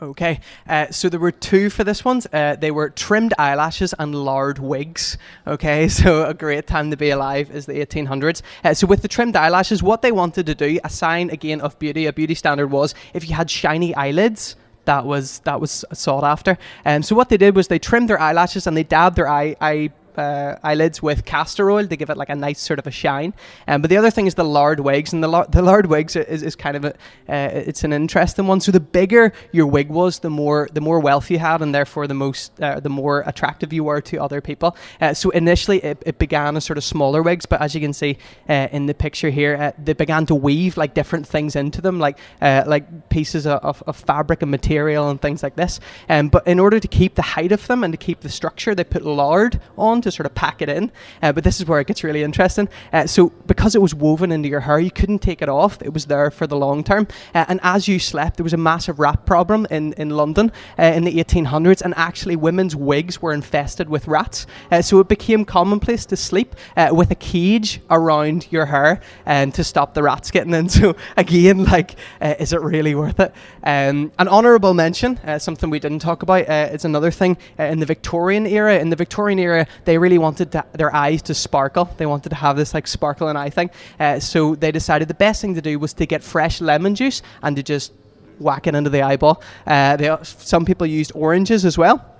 Okay, 0.00 0.38
uh, 0.68 0.92
so 0.92 1.08
there 1.08 1.18
were 1.18 1.32
two 1.32 1.70
for 1.70 1.82
this 1.82 2.04
one. 2.04 2.22
Uh, 2.32 2.54
they 2.54 2.70
were 2.70 2.88
trimmed 2.88 3.34
eyelashes 3.36 3.92
and 3.98 4.14
lard 4.14 4.60
wigs. 4.60 5.18
Okay, 5.44 5.88
so 5.88 6.24
a 6.24 6.34
great 6.34 6.68
time 6.68 6.92
to 6.92 6.96
be 6.96 7.10
alive 7.10 7.50
is 7.50 7.66
the 7.66 7.84
1800s. 7.84 8.42
Uh, 8.62 8.74
so 8.74 8.86
with 8.86 9.02
the 9.02 9.08
trimmed 9.08 9.34
eyelashes, 9.34 9.82
what 9.82 10.02
they 10.02 10.12
wanted 10.12 10.46
to 10.46 10.54
do, 10.54 10.78
a 10.84 10.88
sign 10.88 11.30
again 11.30 11.60
of 11.60 11.76
beauty, 11.80 12.06
a 12.06 12.12
beauty 12.12 12.36
standard 12.36 12.68
was 12.68 12.94
if 13.12 13.28
you 13.28 13.34
had 13.34 13.50
shiny 13.50 13.92
eyelids, 13.96 14.54
that 14.84 15.04
was 15.04 15.40
that 15.40 15.60
was 15.60 15.84
sought 15.92 16.24
after. 16.24 16.56
And 16.84 16.98
um, 16.98 17.02
so 17.02 17.16
what 17.16 17.28
they 17.28 17.36
did 17.36 17.56
was 17.56 17.66
they 17.66 17.80
trimmed 17.80 18.08
their 18.08 18.20
eyelashes 18.20 18.68
and 18.68 18.76
they 18.76 18.84
dabbed 18.84 19.16
their 19.16 19.28
eye 19.28 19.56
eye 19.60 19.90
uh, 20.18 20.58
eyelids 20.62 21.02
with 21.02 21.24
castor 21.24 21.70
oil 21.70 21.86
to 21.86 21.96
give 21.96 22.10
it 22.10 22.16
like 22.16 22.28
a 22.28 22.34
nice 22.34 22.60
sort 22.60 22.78
of 22.78 22.86
a 22.86 22.90
shine. 22.90 23.32
Um, 23.66 23.80
but 23.80 23.90
the 23.90 23.96
other 23.96 24.10
thing 24.10 24.26
is 24.26 24.34
the 24.34 24.44
lard 24.44 24.80
wigs, 24.80 25.12
and 25.12 25.22
the, 25.22 25.28
lar- 25.28 25.46
the 25.48 25.62
lard 25.62 25.86
wigs 25.86 26.16
is, 26.16 26.42
is 26.42 26.56
kind 26.56 26.76
of 26.76 26.84
a, 26.84 26.94
uh, 27.28 27.50
it's 27.54 27.84
an 27.84 27.92
interesting 27.92 28.46
one. 28.46 28.60
So 28.60 28.72
the 28.72 28.80
bigger 28.80 29.32
your 29.52 29.66
wig 29.66 29.88
was, 29.88 30.18
the 30.18 30.30
more 30.30 30.68
the 30.72 30.80
more 30.80 31.00
wealth 31.00 31.30
you 31.30 31.38
had, 31.38 31.62
and 31.62 31.74
therefore 31.74 32.06
the 32.06 32.14
most 32.14 32.60
uh, 32.60 32.80
the 32.80 32.90
more 32.90 33.22
attractive 33.26 33.72
you 33.72 33.84
were 33.84 34.00
to 34.02 34.18
other 34.18 34.40
people. 34.40 34.76
Uh, 35.00 35.14
so 35.14 35.30
initially 35.30 35.78
it, 35.84 36.02
it, 36.04 36.18
began 36.18 36.56
as 36.56 36.64
sort 36.64 36.76
of 36.76 36.84
smaller 36.84 37.22
wigs, 37.22 37.46
but 37.46 37.60
as 37.62 37.74
you 37.74 37.80
can 37.80 37.92
see 37.92 38.18
uh, 38.48 38.66
in 38.72 38.86
the 38.86 38.94
picture 38.94 39.30
here, 39.30 39.56
uh, 39.56 39.72
they 39.82 39.92
began 39.92 40.26
to 40.26 40.34
weave 40.34 40.76
like 40.76 40.94
different 40.94 41.26
things 41.26 41.54
into 41.54 41.80
them, 41.80 42.00
like 42.00 42.18
like 42.40 43.08
pieces 43.08 43.46
of, 43.46 43.82
of, 43.86 43.96
fabric 43.96 44.42
and 44.42 44.50
material 44.50 45.10
and 45.10 45.20
things 45.20 45.42
like 45.42 45.54
this. 45.54 45.80
Um, 46.08 46.28
but 46.28 46.46
in 46.46 46.58
order 46.58 46.80
to 46.80 46.88
keep 46.88 47.14
the 47.14 47.22
height 47.22 47.52
of 47.52 47.66
them 47.66 47.84
and 47.84 47.92
to 47.92 47.96
keep 47.96 48.20
the 48.20 48.28
structure, 48.28 48.74
they 48.74 48.84
put 48.84 49.04
lard 49.04 49.60
on 49.76 50.00
to 50.08 50.16
sort 50.16 50.26
of 50.26 50.34
pack 50.34 50.62
it 50.62 50.68
in. 50.68 50.90
Uh, 51.22 51.32
but 51.32 51.44
this 51.44 51.60
is 51.60 51.66
where 51.66 51.80
it 51.80 51.86
gets 51.86 52.02
really 52.02 52.22
interesting. 52.22 52.68
Uh, 52.92 53.06
so 53.06 53.28
because 53.46 53.74
it 53.74 53.82
was 53.82 53.94
woven 53.94 54.32
into 54.32 54.48
your 54.48 54.60
hair, 54.60 54.78
you 54.78 54.90
couldn't 54.90 55.20
take 55.20 55.42
it 55.42 55.48
off. 55.48 55.80
It 55.82 55.92
was 55.92 56.06
there 56.06 56.30
for 56.30 56.46
the 56.46 56.56
long 56.56 56.82
term. 56.82 57.06
Uh, 57.34 57.44
and 57.48 57.60
as 57.62 57.86
you 57.88 57.98
slept, 57.98 58.36
there 58.36 58.44
was 58.44 58.52
a 58.52 58.58
massive 58.58 58.98
rat 58.98 59.26
problem 59.26 59.66
in, 59.70 59.92
in 59.94 60.10
London 60.10 60.50
uh, 60.78 60.82
in 60.84 61.04
the 61.04 61.12
1800s. 61.12 61.82
And 61.82 61.94
actually, 61.96 62.36
women's 62.36 62.74
wigs 62.74 63.20
were 63.20 63.32
infested 63.32 63.88
with 63.88 64.08
rats. 64.08 64.46
Uh, 64.70 64.82
so 64.82 65.00
it 65.00 65.08
became 65.08 65.44
commonplace 65.44 66.06
to 66.06 66.16
sleep 66.16 66.54
uh, 66.76 66.90
with 66.92 67.10
a 67.10 67.14
cage 67.14 67.80
around 67.90 68.50
your 68.50 68.66
hair 68.66 69.00
and 69.26 69.54
to 69.54 69.64
stop 69.64 69.94
the 69.94 70.02
rats 70.02 70.30
getting 70.30 70.54
in. 70.54 70.68
So 70.78 70.94
again, 71.16 71.64
like, 71.64 71.96
is 72.20 72.52
it 72.52 72.60
really 72.60 72.94
worth 72.94 73.18
it? 73.18 73.34
Um, 73.64 74.12
an 74.18 74.28
honourable 74.28 74.74
mention, 74.74 75.18
something 75.40 75.70
we 75.70 75.80
didn't 75.80 75.98
talk 75.98 76.22
about, 76.22 76.42
is 76.42 76.84
another 76.84 77.10
thing 77.10 77.36
in 77.58 77.80
the 77.80 77.86
Victorian 77.86 78.46
era. 78.46 78.78
In 78.78 78.90
the 78.90 78.96
Victorian 78.96 79.40
era, 79.40 79.66
they 79.86 79.97
really 79.98 80.18
wanted 80.18 80.52
to, 80.52 80.64
their 80.72 80.94
eyes 80.94 81.22
to 81.22 81.34
sparkle. 81.34 81.84
They 81.96 82.06
wanted 82.06 82.30
to 82.30 82.36
have 82.36 82.56
this 82.56 82.74
like 82.74 82.86
sparkle 82.86 83.28
and 83.28 83.36
eye 83.36 83.50
thing. 83.50 83.70
Uh, 84.00 84.20
so 84.20 84.54
they 84.54 84.72
decided 84.72 85.08
the 85.08 85.14
best 85.14 85.40
thing 85.40 85.54
to 85.54 85.62
do 85.62 85.78
was 85.78 85.92
to 85.94 86.06
get 86.06 86.22
fresh 86.22 86.60
lemon 86.60 86.94
juice 86.94 87.22
and 87.42 87.56
to 87.56 87.62
just 87.62 87.92
whack 88.38 88.66
it 88.66 88.74
into 88.74 88.90
the 88.90 89.02
eyeball. 89.02 89.42
Uh, 89.66 89.96
they, 89.96 90.16
some 90.22 90.64
people 90.64 90.86
used 90.86 91.12
oranges 91.14 91.64
as 91.64 91.76
well 91.76 92.17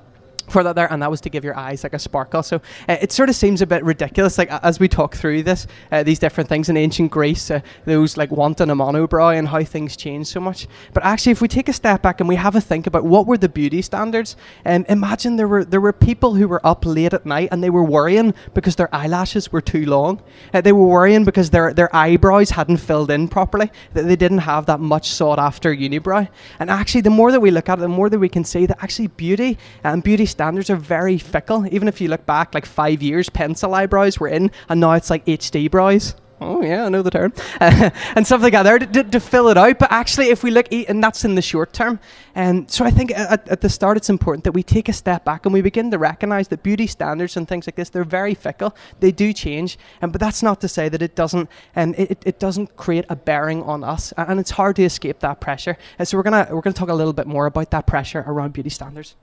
for 0.51 0.63
that 0.63 0.75
there, 0.75 0.91
and 0.93 1.03
that 1.03 1.11
was 1.11 1.21
to 1.23 1.31
give 1.31 1.45
your 1.45 1.57
eyes 1.57 1.83
like 1.83 1.95
a 1.95 1.99
sparkle. 1.99 2.43
So 2.43 2.57
uh, 2.89 2.97
it 3.01 3.13
sort 3.13 3.29
of 3.29 3.35
seems 3.35 3.63
a 3.63 3.67
bit 3.67 3.85
ridiculous, 3.85 4.39
like 4.39 4.51
as 4.51 4.81
we 4.81 4.89
talk 4.89 5.15
through 5.15 5.43
this, 5.43 5.67
uh, 5.93 6.03
these 6.03 6.19
different 6.19 6.49
things 6.49 6.69
in 6.69 6.77
ancient 6.77 7.11
Greece, 7.11 7.51
uh, 7.51 7.61
those 7.85 8.17
like 8.17 8.31
wanting 8.31 8.71
a 8.71 8.77
monobrow 8.77 9.37
and 9.37 9.49
how 9.49 9.63
things 9.65 9.97
change 9.97 10.27
so 10.27 10.41
much. 10.41 10.67
But 10.93 11.05
actually, 11.05 11.33
if 11.33 11.41
we 11.41 11.49
take 11.49 11.69
a 11.69 11.73
step 11.73 12.03
back 12.03 12.21
and 12.21 12.29
we 12.29 12.37
have 12.37 12.57
a 12.57 12.61
think 12.61 12.87
about 12.87 13.05
what 13.05 13.27
were 13.27 13.39
the 13.39 13.49
beauty 13.49 13.83
standards, 13.83 14.37
um, 14.65 14.85
imagine 14.89 15.37
there 15.37 15.49
were 15.49 15.65
there 15.65 15.81
were 15.81 15.93
people 15.93 16.35
who 16.35 16.49
were 16.49 16.65
up 16.67 16.85
late 16.85 17.15
at 17.15 17.27
night 17.27 17.49
and 17.53 17.63
they 17.63 17.71
were 17.71 17.85
worrying 17.85 18.35
because 18.55 18.77
their 18.77 18.95
eyelashes 18.95 19.53
were 19.53 19.61
too 19.61 19.87
long. 19.87 20.23
Uh, 20.53 20.61
they 20.61 20.73
were 20.73 20.87
worrying 20.87 21.25
because 21.25 21.51
their 21.51 21.73
their 21.73 21.95
eyebrows 21.95 22.51
hadn't 22.51 22.79
filled 22.79 23.11
in 23.11 23.29
properly. 23.29 23.71
That 23.95 24.05
they 24.05 24.17
didn't 24.17 24.39
have 24.39 24.67
that 24.67 24.81
much 24.81 25.11
sought 25.11 25.39
after 25.39 25.75
unibrow. 25.75 26.29
And 26.59 26.71
actually, 26.71 27.03
the 27.03 27.11
more 27.11 27.33
that 27.33 27.41
we 27.41 27.51
look 27.51 27.69
at 27.69 27.79
it, 27.79 27.83
the 27.83 27.89
more 27.89 28.09
that 28.11 28.19
we 28.19 28.29
can 28.29 28.45
see 28.45 28.67
that 28.67 28.83
actually 28.83 29.09
beauty 29.09 29.59
and 29.85 30.03
beauty 30.03 30.27
standards 30.39 30.71
are 30.71 30.77
very 30.77 31.19
fickle. 31.19 31.67
Even 31.75 31.89
if 31.89 32.01
you 32.01 32.07
look 32.07 32.25
back 32.25 32.55
like 32.55 32.65
five 32.65 33.03
years, 33.03 33.29
pencil 33.29 33.75
eyebrows 33.75 34.21
were 34.21 34.29
in, 34.29 34.53
and 34.69 34.79
now 34.79 34.93
it's 34.93 35.11
like 35.11 35.27
HD 35.27 35.69
brows. 35.69 36.15
Oh 36.41 36.63
yeah, 36.63 36.85
I 36.85 36.89
know 36.89 37.03
the 37.03 37.11
term, 37.11 37.33
uh, 37.61 37.91
and 38.15 38.25
stuff 38.25 38.41
like 38.41 38.53
that 38.53 38.63
there 38.63 38.79
to, 38.79 38.87
to, 38.87 39.03
to, 39.03 39.19
fill 39.19 39.49
it 39.49 39.59
out. 39.59 39.81
But 39.81 39.91
actually, 39.91 40.29
if 40.29 40.45
we 40.45 40.53
look, 40.53 40.73
and 40.73 41.03
that's 41.03 41.25
in 41.25 41.35
the 41.35 41.43
short 41.43 41.73
term, 41.73 41.99
and 42.37 42.61
um, 42.61 42.69
so 42.69 42.85
I 42.85 42.93
think 42.93 43.11
at, 43.11 43.49
at, 43.49 43.61
the 43.63 43.69
start 43.69 43.97
it's 43.97 44.09
important 44.09 44.45
that 44.45 44.53
we 44.53 44.63
take 44.63 44.89
a 44.89 44.93
step 44.93 45.25
back 45.25 45.45
and 45.45 45.53
we 45.53 45.61
begin 45.61 45.91
to 45.91 45.99
recognise 45.99 46.47
that 46.49 46.63
beauty 46.63 46.87
standards 46.87 47.37
and 47.37 47.49
things 47.49 47.67
like 47.67 47.75
this 47.75 47.91
they're 47.91 48.05
very 48.05 48.35
fickle. 48.35 48.77
They 49.01 49.11
do 49.11 49.33
change, 49.33 49.77
and 50.01 50.13
but 50.13 50.21
that's 50.21 50.41
not 50.41 50.61
to 50.61 50.69
say 50.69 50.89
that 50.89 51.03
it 51.03 51.17
doesn't, 51.17 51.51
and 51.75 51.97
um, 51.97 52.01
it, 52.09 52.23
it 52.25 52.39
doesn't 52.39 52.77
create 52.77 53.07
a 53.09 53.17
bearing 53.17 53.65
on 53.65 53.83
us, 53.83 54.13
and 54.17 54.39
it's 54.39 54.53
hard 54.53 54.77
to 54.77 54.85
escape 54.85 55.19
that 55.19 55.41
pressure. 55.41 55.77
And 55.99 56.07
so 56.07 56.17
we're 56.17 56.23
gonna 56.23 56.47
we're 56.53 56.61
gonna 56.61 56.75
talk 56.75 56.91
a 56.91 56.95
little 56.95 57.13
bit 57.13 57.27
more 57.27 57.47
about 57.47 57.73
that 57.73 57.89
pressure 57.89 58.23
around 58.29 58.53
beauty 58.53 58.71
standards. 58.71 59.17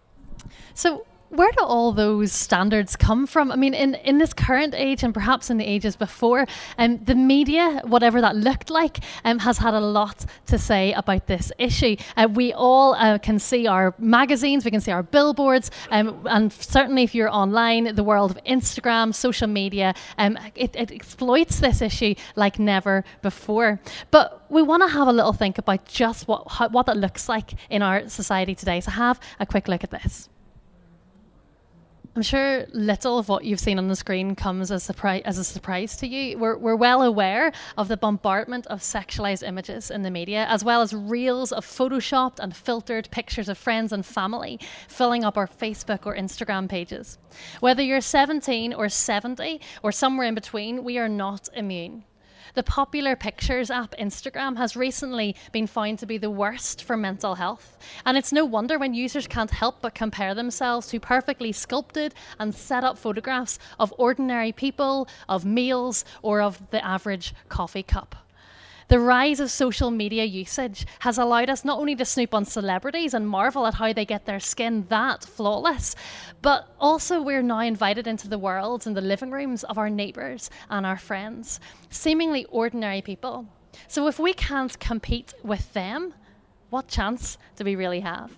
So 0.73 1.05
where 1.29 1.51
do 1.51 1.63
all 1.63 1.91
those 1.91 2.31
standards 2.31 2.95
come 2.95 3.27
from? 3.27 3.51
I 3.51 3.55
mean, 3.55 3.73
in, 3.73 3.95
in 3.95 4.17
this 4.17 4.33
current 4.33 4.73
age 4.75 5.03
and 5.03 5.13
perhaps 5.13 5.49
in 5.49 5.57
the 5.57 5.65
ages 5.65 5.95
before, 5.95 6.45
um, 6.77 7.03
the 7.03 7.15
media, 7.15 7.81
whatever 7.85 8.21
that 8.21 8.35
looked 8.35 8.69
like, 8.69 8.99
um, 9.23 9.39
has 9.39 9.57
had 9.57 9.73
a 9.73 9.79
lot 9.79 10.25
to 10.47 10.57
say 10.57 10.93
about 10.93 11.27
this 11.27 11.51
issue. 11.57 11.95
Uh, 12.15 12.27
we 12.31 12.53
all 12.53 12.93
uh, 12.95 13.17
can 13.17 13.39
see 13.39 13.67
our 13.67 13.93
magazines, 13.97 14.65
we 14.65 14.71
can 14.71 14.81
see 14.81 14.91
our 14.91 15.03
billboards, 15.03 15.71
um, 15.91 16.25
and 16.29 16.53
certainly 16.53 17.03
if 17.03 17.13
you're 17.15 17.29
online, 17.29 17.95
the 17.95 18.03
world 18.03 18.31
of 18.31 18.43
Instagram, 18.45 19.13
social 19.13 19.47
media, 19.47 19.93
um, 20.17 20.37
it, 20.55 20.75
it 20.75 20.91
exploits 20.91 21.59
this 21.59 21.81
issue 21.81 22.15
like 22.35 22.59
never 22.59 23.03
before. 23.21 23.79
But 24.11 24.45
we 24.49 24.61
want 24.61 24.83
to 24.83 24.89
have 24.89 25.07
a 25.07 25.13
little 25.13 25.33
think 25.33 25.57
about 25.57 25.85
just 25.85 26.27
what, 26.27 26.47
how, 26.49 26.69
what 26.69 26.85
that 26.85 26.97
looks 26.97 27.27
like 27.27 27.53
in 27.69 27.81
our 27.81 28.07
society 28.07 28.55
today. 28.55 28.79
So 28.79 28.91
have 28.91 29.19
a 29.39 29.45
quick 29.45 29.67
look 29.67 29.83
at 29.83 29.91
this. 29.91 30.29
I'm 32.15 32.22
sure 32.22 32.65
little 32.72 33.19
of 33.19 33.27
what 33.27 33.43
you've 33.43 33.60
seen 33.60 33.77
on 33.77 33.89
the 33.89 33.95
screen 33.95 34.36
comes 34.36 34.72
as, 34.72 34.88
surpri- 34.88 35.22
as 35.25 35.38
a 35.38 35.43
surprise 35.43 35.98
to 35.98 36.07
you. 36.07 36.38
We're, 36.38 36.55
we're 36.55 36.77
well 36.77 37.01
aware 37.01 37.51
of 37.77 37.89
the 37.89 37.98
bombardment 37.98 38.65
of 38.67 38.79
sexualized 38.79 39.45
images 39.45 39.91
in 39.91 40.03
the 40.03 40.10
media, 40.10 40.45
as 40.48 40.63
well 40.63 40.81
as 40.81 40.93
reels 40.93 41.51
of 41.51 41.65
photoshopped 41.65 42.39
and 42.39 42.55
filtered 42.55 43.12
pictures 43.12 43.50
of 43.50 43.57
friends 43.57 43.91
and 43.91 44.05
family 44.05 44.62
filling 44.88 45.25
up 45.25 45.38
our 45.38 45.45
Facebook 45.45 46.05
or 46.05 46.15
Instagram 46.15 46.69
pages. 46.69 47.17
Whether 47.60 47.84
you're 47.84 48.00
17 48.00 48.74
or 48.74 48.88
70 48.88 49.60
or 49.84 49.91
somewhere 49.91 50.27
in 50.27 50.36
between, 50.36 50.86
we 50.86 50.98
are 50.98 51.10
not 51.10 51.50
immune. 51.53 52.05
The 52.53 52.63
popular 52.63 53.15
pictures 53.15 53.71
app 53.71 53.95
Instagram 53.99 54.57
has 54.57 54.75
recently 54.75 55.35
been 55.51 55.67
found 55.67 55.99
to 55.99 56.05
be 56.05 56.17
the 56.17 56.29
worst 56.29 56.83
for 56.83 56.95
mental 56.95 57.35
health. 57.35 57.77
And 58.05 58.17
it's 58.17 58.31
no 58.31 58.45
wonder 58.45 58.77
when 58.77 58.93
users 58.93 59.27
can't 59.27 59.51
help 59.51 59.81
but 59.81 59.95
compare 59.95 60.33
themselves 60.33 60.87
to 60.87 60.99
perfectly 60.99 61.51
sculpted 61.51 62.13
and 62.39 62.53
set 62.53 62.83
up 62.83 62.97
photographs 62.97 63.59
of 63.79 63.93
ordinary 63.97 64.51
people, 64.51 65.07
of 65.27 65.45
meals, 65.45 66.05
or 66.21 66.41
of 66.41 66.61
the 66.69 66.83
average 66.85 67.33
coffee 67.49 67.83
cup. 67.83 68.25
The 68.88 69.00
rise 69.00 69.39
of 69.39 69.50
social 69.50 69.89
media 69.89 70.25
usage 70.25 70.86
has 71.00 71.18
allowed 71.18 71.50
us 71.50 71.65
not 71.65 71.80
only 71.80 71.96
to 71.96 72.06
snoop 72.06 72.36
on 72.36 72.46
celebrities 72.46 73.15
and 73.15 73.27
marvel 73.27 73.65
at 73.65 73.74
how 73.75 73.94
they 73.94 74.06
get 74.06 74.25
their 74.25 74.39
skin 74.39 74.86
that 74.89 75.24
flawless, 75.24 75.96
but 76.44 76.68
also 76.80 77.20
we're 77.20 77.42
now 77.42 77.62
invited 77.62 78.06
into 78.06 78.30
the 78.30 78.38
worlds 78.38 78.86
and 78.86 78.96
the 78.96 79.01
living 79.01 79.32
rooms 79.32 79.63
of 79.63 79.80
our 79.80 79.89
neighbours 79.89 80.51
and 80.70 80.86
our 80.86 80.98
friends, 80.98 81.60
seemingly 81.89 82.46
ordinary 82.46 83.01
people. 83.01 83.48
So 83.88 84.08
if 84.08 84.20
we 84.20 84.34
can't 84.34 84.80
compete 84.80 85.34
with 85.44 85.74
them, 85.74 86.13
what 86.70 86.88
chance 86.88 87.39
do 87.56 87.63
we 87.63 87.75
really 87.75 88.01
have? 88.01 88.32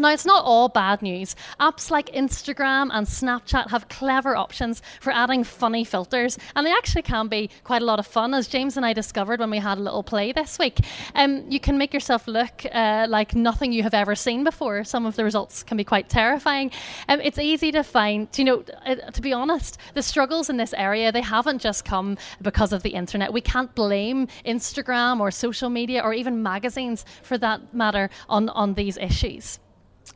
Now, 0.00 0.12
it's 0.12 0.24
not 0.24 0.44
all 0.44 0.68
bad 0.68 1.02
news. 1.02 1.34
Apps 1.58 1.90
like 1.90 2.06
Instagram 2.12 2.90
and 2.92 3.04
Snapchat 3.04 3.70
have 3.70 3.88
clever 3.88 4.36
options 4.36 4.80
for 5.00 5.12
adding 5.12 5.42
funny 5.42 5.82
filters, 5.82 6.38
and 6.54 6.64
they 6.64 6.70
actually 6.70 7.02
can 7.02 7.26
be 7.26 7.50
quite 7.64 7.82
a 7.82 7.84
lot 7.84 7.98
of 7.98 8.06
fun, 8.06 8.32
as 8.32 8.46
James 8.46 8.76
and 8.76 8.86
I 8.86 8.92
discovered 8.92 9.40
when 9.40 9.50
we 9.50 9.58
had 9.58 9.76
a 9.76 9.80
little 9.80 10.04
play 10.04 10.30
this 10.30 10.56
week. 10.56 10.78
Um, 11.16 11.50
you 11.50 11.58
can 11.58 11.78
make 11.78 11.92
yourself 11.92 12.28
look 12.28 12.64
uh, 12.72 13.06
like 13.08 13.34
nothing 13.34 13.72
you 13.72 13.82
have 13.82 13.92
ever 13.92 14.14
seen 14.14 14.44
before. 14.44 14.84
Some 14.84 15.04
of 15.04 15.16
the 15.16 15.24
results 15.24 15.64
can 15.64 15.76
be 15.76 15.82
quite 15.82 16.08
terrifying. 16.08 16.70
Um, 17.08 17.20
it's 17.20 17.40
easy 17.40 17.72
to 17.72 17.82
find, 17.82 18.28
you 18.38 18.44
know, 18.44 18.64
uh, 18.86 18.94
to 19.10 19.20
be 19.20 19.32
honest, 19.32 19.78
the 19.94 20.02
struggles 20.02 20.48
in 20.48 20.58
this 20.58 20.74
area, 20.74 21.10
they 21.10 21.22
haven't 21.22 21.60
just 21.60 21.84
come 21.84 22.18
because 22.40 22.72
of 22.72 22.84
the 22.84 22.90
internet. 22.90 23.32
We 23.32 23.40
can't 23.40 23.74
blame 23.74 24.28
Instagram 24.46 25.18
or 25.18 25.32
social 25.32 25.70
media 25.70 26.02
or 26.02 26.14
even 26.14 26.40
magazines, 26.40 27.04
for 27.24 27.36
that 27.38 27.74
matter, 27.74 28.10
on, 28.28 28.48
on 28.50 28.74
these 28.74 28.96
issues. 28.96 29.58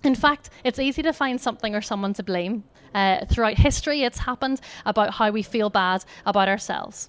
In 0.05 0.15
fact, 0.15 0.51
it's 0.65 0.79
easy 0.79 1.03
to 1.03 1.13
find 1.13 1.41
something 1.41 1.75
or 1.75 1.81
someone 1.81 2.15
to 2.15 2.23
blame. 2.23 2.65
Uh, 2.95 3.25
throughout 3.27 3.57
history, 3.57 4.03
it's 4.03 4.19
happened 4.19 4.61
about 4.85 5.15
how 5.15 5.31
we 5.31 5.43
feel 5.43 5.71
bad 5.71 6.05
about 6.27 6.49
ourselves. 6.49 7.09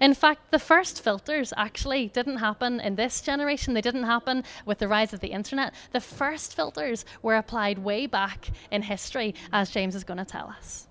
In 0.00 0.14
fact, 0.14 0.50
the 0.50 0.58
first 0.58 1.02
filters 1.02 1.52
actually 1.56 2.08
didn't 2.08 2.36
happen 2.36 2.80
in 2.80 2.96
this 2.96 3.20
generation. 3.20 3.74
They 3.74 3.80
didn't 3.80 4.04
happen 4.04 4.44
with 4.66 4.78
the 4.78 4.88
rise 4.88 5.12
of 5.12 5.20
the 5.20 5.28
internet. 5.28 5.74
The 5.92 6.00
first 6.00 6.54
filters 6.54 7.04
were 7.22 7.36
applied 7.36 7.78
way 7.78 8.06
back 8.06 8.50
in 8.70 8.82
history, 8.82 9.34
as 9.52 9.70
James 9.70 9.94
is 9.94 10.04
going 10.04 10.18
to 10.18 10.24
tell 10.24 10.48
us. 10.48 10.86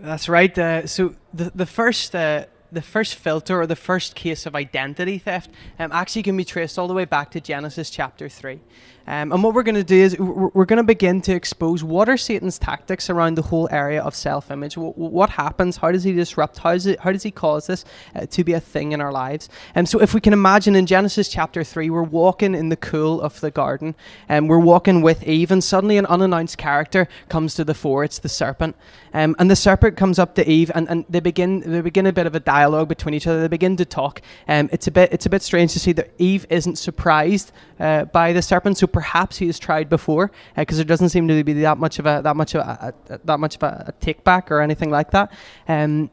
That's 0.00 0.28
right. 0.28 0.56
Uh, 0.58 0.86
so 0.86 1.14
the 1.32 1.50
the 1.54 1.66
first 1.66 2.14
uh, 2.14 2.46
the 2.70 2.82
first 2.82 3.14
filter 3.14 3.60
or 3.60 3.66
the 3.66 3.76
first 3.76 4.14
case 4.14 4.44
of 4.44 4.54
identity 4.54 5.18
theft 5.18 5.50
um, 5.78 5.90
actually 5.92 6.22
can 6.22 6.36
be 6.36 6.44
traced 6.44 6.78
all 6.78 6.88
the 6.88 6.94
way 6.94 7.06
back 7.06 7.30
to 7.30 7.40
Genesis 7.40 7.88
chapter 7.88 8.28
three. 8.28 8.60
Um, 9.08 9.30
and 9.32 9.42
what 9.42 9.54
we're 9.54 9.62
going 9.62 9.76
to 9.76 9.84
do 9.84 9.96
is 9.96 10.18
we're 10.18 10.64
going 10.64 10.78
to 10.78 10.82
begin 10.82 11.20
to 11.22 11.32
expose 11.32 11.84
what 11.84 12.08
are 12.08 12.16
Satan's 12.16 12.58
tactics 12.58 13.08
around 13.08 13.36
the 13.36 13.42
whole 13.42 13.68
area 13.70 14.02
of 14.02 14.14
self 14.14 14.50
image. 14.50 14.76
What, 14.76 14.98
what, 14.98 15.30
happens? 15.30 15.76
How 15.76 15.92
does 15.92 16.02
he 16.02 16.12
disrupt? 16.12 16.58
How, 16.58 16.70
it, 16.70 16.98
how 17.00 17.12
does 17.12 17.22
he 17.22 17.30
cause 17.30 17.68
this 17.68 17.84
uh, 18.14 18.26
to 18.26 18.42
be 18.42 18.52
a 18.52 18.60
thing 18.60 18.92
in 18.92 19.00
our 19.00 19.12
lives? 19.12 19.48
And 19.74 19.84
um, 19.84 19.86
so, 19.86 20.00
if 20.00 20.12
we 20.12 20.20
can 20.20 20.32
imagine 20.32 20.74
in 20.74 20.86
Genesis 20.86 21.28
chapter 21.28 21.62
3, 21.62 21.88
we're 21.90 22.02
walking 22.02 22.54
in 22.54 22.68
the 22.68 22.76
cool 22.76 23.20
of 23.20 23.40
the 23.40 23.50
garden 23.50 23.94
and 24.28 24.48
we're 24.48 24.58
walking 24.58 25.02
with 25.02 25.22
Eve, 25.22 25.50
and 25.50 25.62
suddenly 25.62 25.98
an 25.98 26.06
unannounced 26.06 26.58
character 26.58 27.06
comes 27.28 27.54
to 27.54 27.64
the 27.64 27.74
fore. 27.74 28.02
It's 28.02 28.18
the 28.18 28.28
serpent. 28.28 28.76
Um, 29.14 29.34
and 29.38 29.50
the 29.50 29.56
serpent 29.56 29.96
comes 29.96 30.18
up 30.18 30.34
to 30.34 30.46
Eve 30.46 30.70
and, 30.74 30.88
and 30.90 31.04
they 31.08 31.20
begin 31.20 31.60
they 31.60 31.80
begin 31.80 32.06
a 32.06 32.12
bit 32.12 32.26
of 32.26 32.34
a 32.34 32.40
dialogue 32.40 32.88
between 32.88 33.14
each 33.14 33.26
other. 33.26 33.40
They 33.40 33.48
begin 33.48 33.76
to 33.76 33.84
talk. 33.84 34.20
Um, 34.46 34.68
it's, 34.72 34.86
a 34.88 34.90
bit, 34.90 35.12
it's 35.12 35.24
a 35.24 35.30
bit 35.30 35.42
strange 35.42 35.72
to 35.72 35.80
see 35.80 35.92
that 35.92 36.10
Eve 36.18 36.46
isn't 36.50 36.76
surprised 36.76 37.52
uh, 37.80 38.04
by 38.04 38.34
the 38.34 38.42
serpent. 38.42 38.76
So 38.76 38.86
perhaps 38.96 39.36
he 39.36 39.46
has 39.46 39.58
tried 39.58 39.90
before, 39.90 40.30
because 40.56 40.78
uh, 40.78 40.80
there 40.80 40.86
doesn't 40.86 41.10
seem 41.10 41.28
to 41.28 41.44
be 41.44 41.52
that 41.52 41.76
much 41.76 41.98
of 41.98 42.06
a 42.06 42.22
that 42.24 42.34
much 42.34 42.54
of 42.54 42.62
a, 42.62 42.94
a 43.10 43.18
that 43.26 43.38
much 43.38 43.54
of 43.56 43.62
a, 43.62 43.84
a 43.88 43.92
take 44.00 44.24
back 44.24 44.50
or 44.50 44.62
anything 44.62 44.90
like 44.90 45.10
that. 45.10 45.30
Um, 45.68 46.10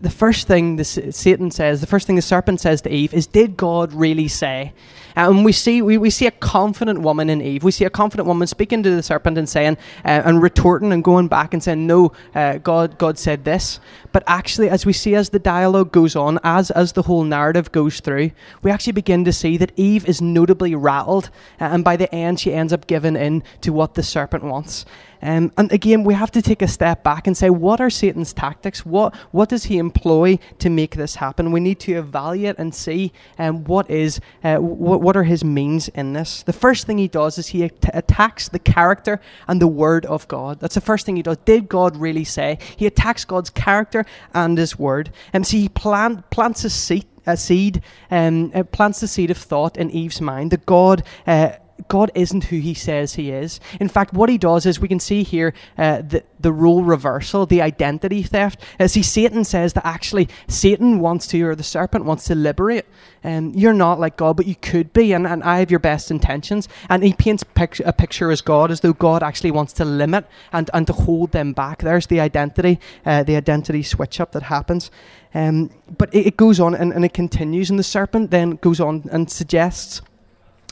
the 0.00 0.10
first 0.10 0.46
thing 0.46 0.76
the 0.76 0.84
Satan 0.84 1.50
says, 1.50 1.80
the 1.80 1.86
first 1.86 2.06
thing 2.06 2.16
the 2.16 2.22
serpent 2.22 2.60
says 2.60 2.82
to 2.82 2.90
Eve 2.90 3.14
is, 3.14 3.26
"Did 3.26 3.56
God 3.56 3.92
really 3.92 4.28
say?" 4.28 4.72
And 5.16 5.46
we 5.46 5.52
see 5.52 5.80
we, 5.80 5.96
we 5.96 6.10
see 6.10 6.26
a 6.26 6.30
confident 6.30 7.00
woman 7.00 7.30
in 7.30 7.40
Eve. 7.40 7.64
We 7.64 7.70
see 7.70 7.86
a 7.86 7.90
confident 7.90 8.26
woman 8.26 8.46
speaking 8.46 8.82
to 8.82 8.90
the 8.90 9.02
serpent 9.02 9.38
and 9.38 9.48
saying 9.48 9.78
uh, 10.04 10.22
and 10.24 10.42
retorting 10.42 10.92
and 10.92 11.02
going 11.02 11.28
back 11.28 11.54
and 11.54 11.62
saying, 11.62 11.86
"No, 11.86 12.12
uh, 12.34 12.58
God 12.58 12.98
God 12.98 13.18
said 13.18 13.44
this." 13.44 13.80
But 14.12 14.22
actually, 14.26 14.68
as 14.68 14.84
we 14.84 14.92
see 14.92 15.14
as 15.14 15.30
the 15.30 15.38
dialogue 15.38 15.92
goes 15.92 16.14
on, 16.14 16.38
as 16.44 16.70
as 16.70 16.92
the 16.92 17.02
whole 17.02 17.24
narrative 17.24 17.72
goes 17.72 18.00
through, 18.00 18.32
we 18.62 18.70
actually 18.70 18.92
begin 18.92 19.24
to 19.24 19.32
see 19.32 19.56
that 19.56 19.72
Eve 19.76 20.06
is 20.06 20.20
notably 20.20 20.74
rattled, 20.74 21.30
uh, 21.58 21.64
and 21.64 21.82
by 21.82 21.96
the 21.96 22.14
end, 22.14 22.38
she 22.38 22.52
ends 22.52 22.72
up 22.74 22.86
giving 22.86 23.16
in 23.16 23.42
to 23.62 23.72
what 23.72 23.94
the 23.94 24.02
serpent 24.02 24.44
wants. 24.44 24.84
Um, 25.22 25.52
and 25.56 25.72
again, 25.72 26.04
we 26.04 26.14
have 26.14 26.30
to 26.32 26.42
take 26.42 26.62
a 26.62 26.68
step 26.68 27.02
back 27.02 27.26
and 27.26 27.36
say, 27.36 27.50
what 27.50 27.80
are 27.80 27.90
Satan's 27.90 28.32
tactics? 28.32 28.84
What 28.84 29.14
what 29.32 29.48
does 29.48 29.64
he 29.64 29.78
employ 29.78 30.38
to 30.58 30.70
make 30.70 30.96
this 30.96 31.16
happen? 31.16 31.52
We 31.52 31.60
need 31.60 31.80
to 31.80 31.92
evaluate 31.92 32.56
and 32.58 32.74
see 32.74 33.12
um, 33.38 33.64
what 33.64 33.90
is 33.90 34.20
uh, 34.44 34.56
what, 34.56 35.00
what 35.00 35.16
are 35.16 35.24
his 35.24 35.44
means 35.44 35.88
in 35.88 36.12
this. 36.12 36.42
The 36.42 36.52
first 36.52 36.86
thing 36.86 36.98
he 36.98 37.08
does 37.08 37.38
is 37.38 37.48
he 37.48 37.64
at- 37.64 37.94
attacks 37.94 38.48
the 38.48 38.58
character 38.58 39.20
and 39.48 39.60
the 39.60 39.68
word 39.68 40.06
of 40.06 40.28
God. 40.28 40.60
That's 40.60 40.74
the 40.74 40.80
first 40.80 41.06
thing 41.06 41.16
he 41.16 41.22
does. 41.22 41.38
Did 41.44 41.68
God 41.68 41.96
really 41.96 42.24
say? 42.24 42.58
He 42.76 42.86
attacks 42.86 43.24
God's 43.24 43.50
character 43.50 44.04
and 44.34 44.58
his 44.58 44.78
word. 44.78 45.10
And 45.32 45.42
um, 45.42 45.44
so 45.44 45.56
he 45.56 45.68
plant, 45.68 46.30
plants 46.30 46.64
a 46.64 46.70
seed 46.70 47.06
a 47.26 47.36
seed, 47.36 47.82
um, 48.10 48.52
uh, 48.54 48.62
plants 48.62 49.00
the 49.00 49.08
seed 49.08 49.30
of 49.30 49.36
thought 49.36 49.76
in 49.76 49.90
Eve's 49.90 50.20
mind 50.20 50.52
that 50.52 50.64
God 50.64 51.02
uh, 51.26 51.50
God 51.88 52.10
isn't 52.14 52.44
who 52.44 52.58
he 52.58 52.74
says 52.74 53.14
he 53.14 53.30
is. 53.30 53.60
In 53.80 53.88
fact, 53.88 54.12
what 54.12 54.28
he 54.28 54.38
does 54.38 54.66
is 54.66 54.80
we 54.80 54.88
can 54.88 55.00
see 55.00 55.22
here 55.22 55.54
uh, 55.78 56.02
the, 56.02 56.24
the 56.40 56.52
role 56.52 56.82
reversal, 56.82 57.46
the 57.46 57.62
identity 57.62 58.22
theft. 58.22 58.60
Uh, 58.80 58.88
see, 58.88 59.02
Satan 59.02 59.44
says 59.44 59.74
that 59.74 59.86
actually 59.86 60.28
Satan 60.48 61.00
wants 61.00 61.26
to, 61.28 61.42
or 61.42 61.54
the 61.54 61.62
serpent 61.62 62.04
wants 62.04 62.24
to 62.24 62.34
liberate. 62.34 62.86
Um, 63.22 63.52
you're 63.54 63.74
not 63.74 64.00
like 64.00 64.16
God, 64.16 64.36
but 64.36 64.46
you 64.46 64.54
could 64.56 64.92
be, 64.92 65.12
and, 65.12 65.26
and 65.26 65.42
I 65.42 65.58
have 65.58 65.70
your 65.70 65.80
best 65.80 66.10
intentions. 66.10 66.68
And 66.88 67.02
he 67.02 67.12
paints 67.12 67.44
a 67.84 67.92
picture 67.92 68.30
as 68.30 68.40
God, 68.40 68.70
as 68.70 68.80
though 68.80 68.92
God 68.92 69.22
actually 69.22 69.50
wants 69.50 69.72
to 69.74 69.84
limit 69.84 70.26
and, 70.52 70.70
and 70.72 70.86
to 70.86 70.92
hold 70.92 71.32
them 71.32 71.52
back. 71.52 71.82
There's 71.82 72.06
the 72.06 72.20
identity, 72.20 72.80
uh, 73.04 73.22
the 73.22 73.36
identity 73.36 73.82
switch 73.82 74.20
up 74.20 74.32
that 74.32 74.44
happens. 74.44 74.90
Um, 75.34 75.70
but 75.98 76.14
it, 76.14 76.28
it 76.28 76.36
goes 76.36 76.58
on 76.60 76.74
and, 76.74 76.92
and 76.92 77.04
it 77.04 77.12
continues, 77.12 77.68
and 77.68 77.78
the 77.78 77.84
serpent 77.84 78.30
then 78.30 78.52
goes 78.52 78.80
on 78.80 79.04
and 79.10 79.30
suggests 79.30 80.00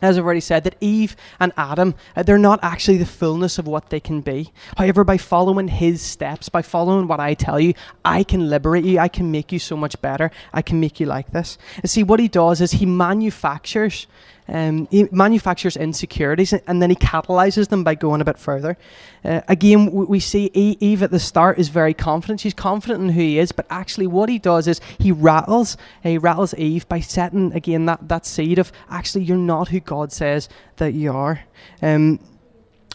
as 0.02 0.18
I've 0.18 0.24
already 0.24 0.40
said, 0.40 0.64
that 0.64 0.76
Eve 0.80 1.16
and 1.40 1.52
Adam, 1.56 1.94
uh, 2.16 2.22
they're 2.22 2.38
not 2.38 2.60
actually 2.62 2.98
the 2.98 3.06
fullness 3.06 3.58
of 3.58 3.66
what 3.66 3.90
they 3.90 4.00
can 4.00 4.20
be. 4.20 4.52
However, 4.76 5.04
by 5.04 5.16
following 5.16 5.68
his 5.68 6.02
steps, 6.02 6.48
by 6.48 6.62
following 6.62 7.06
what 7.06 7.20
I 7.20 7.34
tell 7.34 7.60
you, 7.60 7.74
I 8.04 8.24
can 8.24 8.50
liberate 8.50 8.84
you. 8.84 8.98
I 8.98 9.08
can 9.08 9.30
make 9.30 9.52
you 9.52 9.58
so 9.58 9.76
much 9.76 10.00
better. 10.00 10.30
I 10.52 10.62
can 10.62 10.80
make 10.80 11.00
you 11.00 11.06
like 11.06 11.30
this. 11.30 11.58
And 11.76 11.88
see, 11.88 12.02
what 12.02 12.20
he 12.20 12.28
does 12.28 12.60
is 12.60 12.72
he 12.72 12.86
manufactures 12.86 14.06
um, 14.46 14.86
he 14.90 15.08
manufactures 15.10 15.76
insecurities 15.76 16.52
and 16.52 16.82
then 16.82 16.90
he 16.90 16.96
catalyzes 16.96 17.68
them 17.68 17.82
by 17.82 17.94
going 17.94 18.20
a 18.20 18.24
bit 18.24 18.38
further. 18.38 18.76
Uh, 19.24 19.40
again, 19.48 19.90
we 19.90 20.20
see 20.20 20.50
Eve 20.52 21.02
at 21.02 21.10
the 21.10 21.18
start 21.18 21.58
is 21.58 21.68
very 21.68 21.94
confident. 21.94 22.40
She's 22.40 22.54
confident 22.54 23.02
in 23.02 23.08
who 23.10 23.20
he 23.20 23.38
is, 23.38 23.52
but 23.52 23.66
actually, 23.70 24.06
what 24.06 24.28
he 24.28 24.38
does 24.38 24.68
is 24.68 24.80
he 24.98 25.12
rattles. 25.12 25.78
He 26.02 26.18
rattles 26.18 26.54
Eve 26.54 26.86
by 26.88 27.00
setting 27.00 27.52
again 27.54 27.86
that, 27.86 28.06
that 28.08 28.26
seed 28.26 28.58
of 28.58 28.70
actually 28.90 29.24
you're 29.24 29.38
not 29.38 29.68
who 29.68 29.80
God 29.80 30.12
says 30.12 30.48
that 30.76 30.92
you 30.92 31.12
are. 31.12 31.44
Um, 31.80 32.20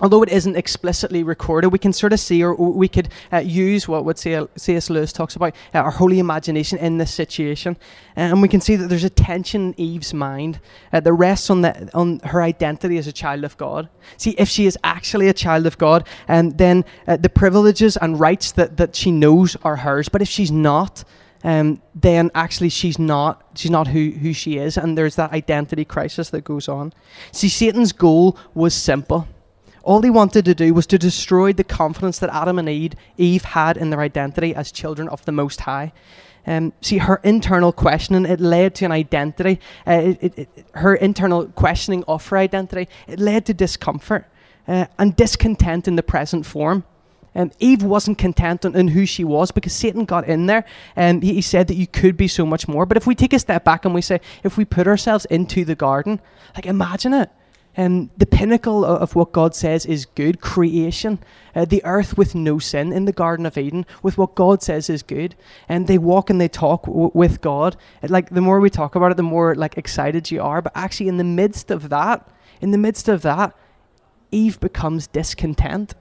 although 0.01 0.23
it 0.23 0.29
isn't 0.29 0.55
explicitly 0.55 1.23
recorded, 1.23 1.69
we 1.69 1.79
can 1.79 1.93
sort 1.93 2.13
of 2.13 2.19
see, 2.19 2.43
or 2.43 2.55
we 2.55 2.87
could 2.87 3.09
uh, 3.31 3.37
use 3.37 3.87
what 3.87 4.05
what 4.05 4.17
C.S. 4.19 4.89
Lewis 4.89 5.13
talks 5.13 5.35
about, 5.35 5.53
uh, 5.73 5.79
our 5.79 5.91
holy 5.91 6.19
imagination 6.19 6.77
in 6.77 6.97
this 6.97 7.13
situation, 7.13 7.77
and 8.15 8.41
we 8.41 8.47
can 8.47 8.61
see 8.61 8.75
that 8.75 8.87
there's 8.87 9.03
a 9.03 9.09
tension 9.09 9.73
in 9.73 9.79
Eve's 9.79 10.13
mind 10.13 10.59
uh, 10.93 10.99
that 10.99 11.13
rests 11.13 11.49
on 11.49 11.61
the, 11.61 11.89
on 11.93 12.19
her 12.19 12.41
identity 12.41 12.97
as 12.97 13.07
a 13.07 13.11
child 13.11 13.43
of 13.43 13.57
God. 13.57 13.89
See, 14.17 14.31
if 14.31 14.47
she 14.47 14.65
is 14.65 14.77
actually 14.83 15.27
a 15.27 15.33
child 15.33 15.65
of 15.65 15.77
God, 15.77 16.07
and 16.27 16.51
um, 16.51 16.57
then 16.57 16.85
uh, 17.07 17.17
the 17.17 17.29
privileges 17.29 17.97
and 17.97 18.19
rights 18.19 18.51
that 18.53 18.77
that 18.77 18.95
she 18.95 19.11
knows 19.11 19.55
are 19.63 19.77
hers. 19.77 20.09
But 20.09 20.21
if 20.21 20.27
she's 20.27 20.51
not, 20.51 21.03
um, 21.43 21.81
then 21.95 22.31
actually 22.35 22.69
she's 22.69 22.99
not 22.99 23.43
she's 23.55 23.71
not 23.71 23.87
who, 23.87 24.11
who 24.11 24.33
she 24.33 24.57
is, 24.57 24.77
and 24.77 24.97
there's 24.97 25.15
that 25.15 25.31
identity 25.31 25.85
crisis 25.85 26.29
that 26.31 26.43
goes 26.43 26.67
on. 26.67 26.93
See, 27.31 27.49
Satan's 27.49 27.91
goal 27.91 28.37
was 28.53 28.73
simple. 28.73 29.27
All 29.89 30.03
he 30.03 30.11
wanted 30.11 30.45
to 30.45 30.53
do 30.53 30.71
was 30.75 30.85
to 30.85 30.99
destroy 30.99 31.51
the 31.51 31.63
confidence 31.63 32.19
that 32.19 32.29
Adam 32.31 32.59
and 32.59 32.69
Eve, 33.17 33.43
had 33.43 33.75
in 33.75 33.89
their 33.89 34.01
identity 34.01 34.53
as 34.53 34.71
children 34.71 35.09
of 35.09 35.25
the 35.25 35.31
Most 35.31 35.61
High. 35.61 35.93
Um, 36.45 36.73
see, 36.79 36.99
her 36.99 37.19
internal 37.23 37.73
questioning, 37.73 38.27
it 38.27 38.39
led 38.39 38.75
to 38.75 38.85
an 38.85 38.91
identity. 38.91 39.59
Uh, 39.87 39.93
it, 39.93 40.17
it, 40.21 40.37
it, 40.37 40.65
her 40.75 40.93
internal 40.93 41.47
questioning 41.47 42.03
of 42.07 42.27
her 42.27 42.37
identity, 42.37 42.87
it 43.07 43.19
led 43.19 43.47
to 43.47 43.53
discomfort 43.55 44.27
uh, 44.67 44.85
and 44.99 45.15
discontent 45.15 45.87
in 45.87 45.95
the 45.95 46.03
present 46.03 46.45
form. 46.45 46.83
Um, 47.33 47.49
Eve 47.57 47.81
wasn't 47.81 48.19
content 48.19 48.65
in, 48.65 48.89
who 48.89 49.07
she 49.07 49.23
was 49.23 49.49
because 49.49 49.73
Satan 49.73 50.05
got 50.05 50.27
in 50.27 50.45
there 50.45 50.65
and 50.95 51.23
he, 51.23 51.33
he, 51.33 51.41
said 51.41 51.67
that 51.67 51.75
you 51.75 51.87
could 51.87 52.15
be 52.15 52.27
so 52.27 52.45
much 52.45 52.67
more. 52.67 52.85
But 52.85 52.97
if 52.97 53.07
we 53.07 53.15
take 53.15 53.33
a 53.33 53.39
step 53.39 53.63
back 53.63 53.85
and 53.85 53.95
we 53.95 54.03
say, 54.03 54.21
if 54.43 54.55
we 54.55 54.65
put 54.65 54.85
ourselves 54.85 55.25
into 55.25 55.65
the 55.65 55.73
garden, 55.73 56.21
like 56.55 56.67
imagine 56.67 57.15
it 57.15 57.31
um, 57.79 58.11
the 58.17 58.25
pinnacle 58.25 58.83
of 58.83 59.15
what 59.15 59.31
God 59.31 59.55
says 59.55 59.85
is 59.85 60.05
good 60.05 60.41
creation, 60.41 61.19
uh, 61.55 61.63
the 61.63 61.83
earth 61.85 62.17
with 62.17 62.35
no 62.35 62.59
sin 62.59 62.91
in 62.91 63.05
the 63.05 63.13
Garden 63.13 63.45
of 63.45 63.57
Eden, 63.57 63.85
with 64.03 64.17
what 64.17 64.35
God 64.35 64.61
says 64.61 64.89
is 64.89 65.01
good, 65.01 65.33
and 65.69 65.87
they 65.87 65.97
walk 65.97 66.29
and 66.29 66.41
they 66.41 66.49
talk 66.49 66.83
w- 66.83 67.11
with 67.13 67.39
God. 67.39 67.77
like 68.03 68.31
the 68.31 68.41
more 68.41 68.59
we 68.59 68.69
talk 68.69 68.95
about 68.95 69.11
it, 69.11 69.17
the 69.17 69.23
more 69.23 69.55
like 69.55 69.77
excited 69.77 70.29
you 70.29 70.41
are. 70.41 70.61
But 70.61 70.73
actually, 70.75 71.07
in 71.07 71.15
the 71.15 71.23
midst 71.23 71.71
of 71.71 71.87
that, 71.87 72.27
in 72.59 72.71
the 72.71 72.77
midst 72.77 73.07
of 73.07 73.21
that, 73.21 73.55
Eve 74.29 74.59
becomes 74.59 75.07
discontent. 75.07 75.95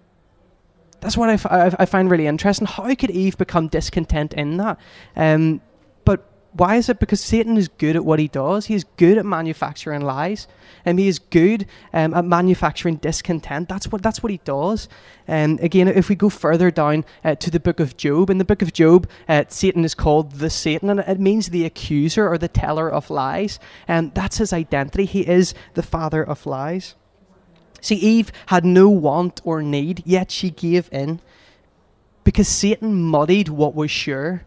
That's 1.01 1.17
what 1.17 1.31
I, 1.31 1.35
f- 1.35 1.77
I 1.79 1.87
find 1.87 2.11
really 2.11 2.27
interesting. 2.27 2.67
How 2.67 2.93
could 2.97 3.13
Eve 3.13 3.39
become 3.39 3.69
discontent 3.69 4.35
in 4.35 4.57
that? 4.57 4.81
Um, 5.15 5.61
why 6.59 6.77
is 6.77 6.89
it? 6.89 6.99
Because 6.99 7.21
Satan 7.21 7.57
is 7.57 7.69
good 7.69 7.97
at 7.97 8.05
what 8.05 8.19
he 8.19 8.29
does. 8.29 8.67
He 8.67 8.75
is 8.75 8.85
good 8.97 9.17
at 9.17 9.25
manufacturing 9.25 10.03
lies, 10.03 10.47
and 10.85 10.99
he 10.99 11.07
is 11.09 11.19
good 11.19 11.67
um, 11.93 12.13
at 12.15 12.25
manufacturing 12.25 12.97
discontent. 12.97 13.69
That's 13.69 13.91
what 13.91 14.03
that's 14.03 14.23
what 14.23 14.33
he 14.33 14.39
does. 14.45 14.89
And 15.27 15.59
um, 15.61 15.65
again, 15.65 15.89
if 15.89 16.09
we 16.09 16.17
go 16.17 16.29
further 16.29 16.71
down 16.71 17.05
uh, 17.25 17.37
to 17.37 17.51
the 17.51 17.61
book 17.61 17.81
of 17.81 17.97
Job, 17.97 18.29
in 18.29 18.39
the 18.39 18.45
book 18.45 18.63
of 18.63 18.73
Job, 18.73 19.09
uh, 19.29 19.45
Satan 19.49 19.85
is 19.85 19.95
called 19.95 20.33
the 20.33 20.51
Satan, 20.51 20.91
and 20.91 21.01
it 21.01 21.21
means 21.21 21.49
the 21.49 21.65
accuser 21.65 22.29
or 22.29 22.39
the 22.39 22.49
teller 22.49 22.91
of 22.91 23.09
lies. 23.09 23.61
And 23.87 24.13
that's 24.15 24.39
his 24.39 24.53
identity. 24.53 25.05
He 25.05 25.27
is 25.27 25.55
the 25.75 25.83
father 25.83 26.23
of 26.23 26.45
lies. 26.45 26.97
See, 27.81 27.95
Eve 27.95 28.33
had 28.47 28.65
no 28.65 28.89
want 28.89 29.41
or 29.45 29.63
need, 29.63 30.03
yet 30.05 30.31
she 30.31 30.51
gave 30.51 30.89
in 30.91 31.21
because 32.25 32.49
Satan 32.49 32.95
muddied 32.95 33.49
what 33.49 33.75
was 33.75 33.91
sure. 33.91 34.45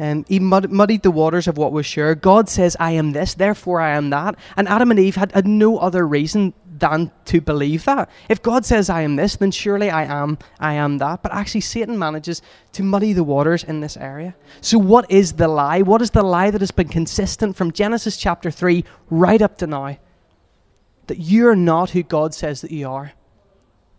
Um, 0.00 0.24
he 0.26 0.40
mud- 0.40 0.70
muddied 0.70 1.02
the 1.02 1.10
waters 1.10 1.46
of 1.46 1.58
what 1.58 1.72
was 1.72 1.84
sure. 1.84 2.14
God 2.14 2.48
says, 2.48 2.74
I 2.80 2.92
am 2.92 3.12
this, 3.12 3.34
therefore 3.34 3.82
I 3.82 3.90
am 3.90 4.08
that. 4.10 4.34
And 4.56 4.66
Adam 4.66 4.90
and 4.90 4.98
Eve 4.98 5.16
had, 5.16 5.30
had 5.32 5.46
no 5.46 5.76
other 5.76 6.08
reason 6.08 6.54
than 6.78 7.10
to 7.26 7.42
believe 7.42 7.84
that. 7.84 8.08
If 8.30 8.40
God 8.40 8.64
says 8.64 8.88
I 8.88 9.02
am 9.02 9.16
this, 9.16 9.36
then 9.36 9.50
surely 9.50 9.90
I 9.90 10.04
am 10.04 10.38
I 10.58 10.72
am 10.72 10.96
that. 10.98 11.22
But 11.22 11.34
actually 11.34 11.60
Satan 11.60 11.98
manages 11.98 12.40
to 12.72 12.82
muddy 12.82 13.12
the 13.12 13.22
waters 13.22 13.62
in 13.62 13.80
this 13.80 13.98
area. 13.98 14.34
So 14.62 14.78
what 14.78 15.10
is 15.10 15.34
the 15.34 15.48
lie? 15.48 15.82
What 15.82 16.00
is 16.00 16.12
the 16.12 16.22
lie 16.22 16.50
that 16.50 16.62
has 16.62 16.70
been 16.70 16.88
consistent 16.88 17.54
from 17.54 17.70
Genesis 17.70 18.16
chapter 18.16 18.50
3 18.50 18.82
right 19.10 19.42
up 19.42 19.58
to 19.58 19.66
now? 19.66 19.98
That 21.08 21.18
you're 21.18 21.56
not 21.56 21.90
who 21.90 22.02
God 22.02 22.34
says 22.34 22.62
that 22.62 22.70
you 22.70 22.88
are. 22.88 23.12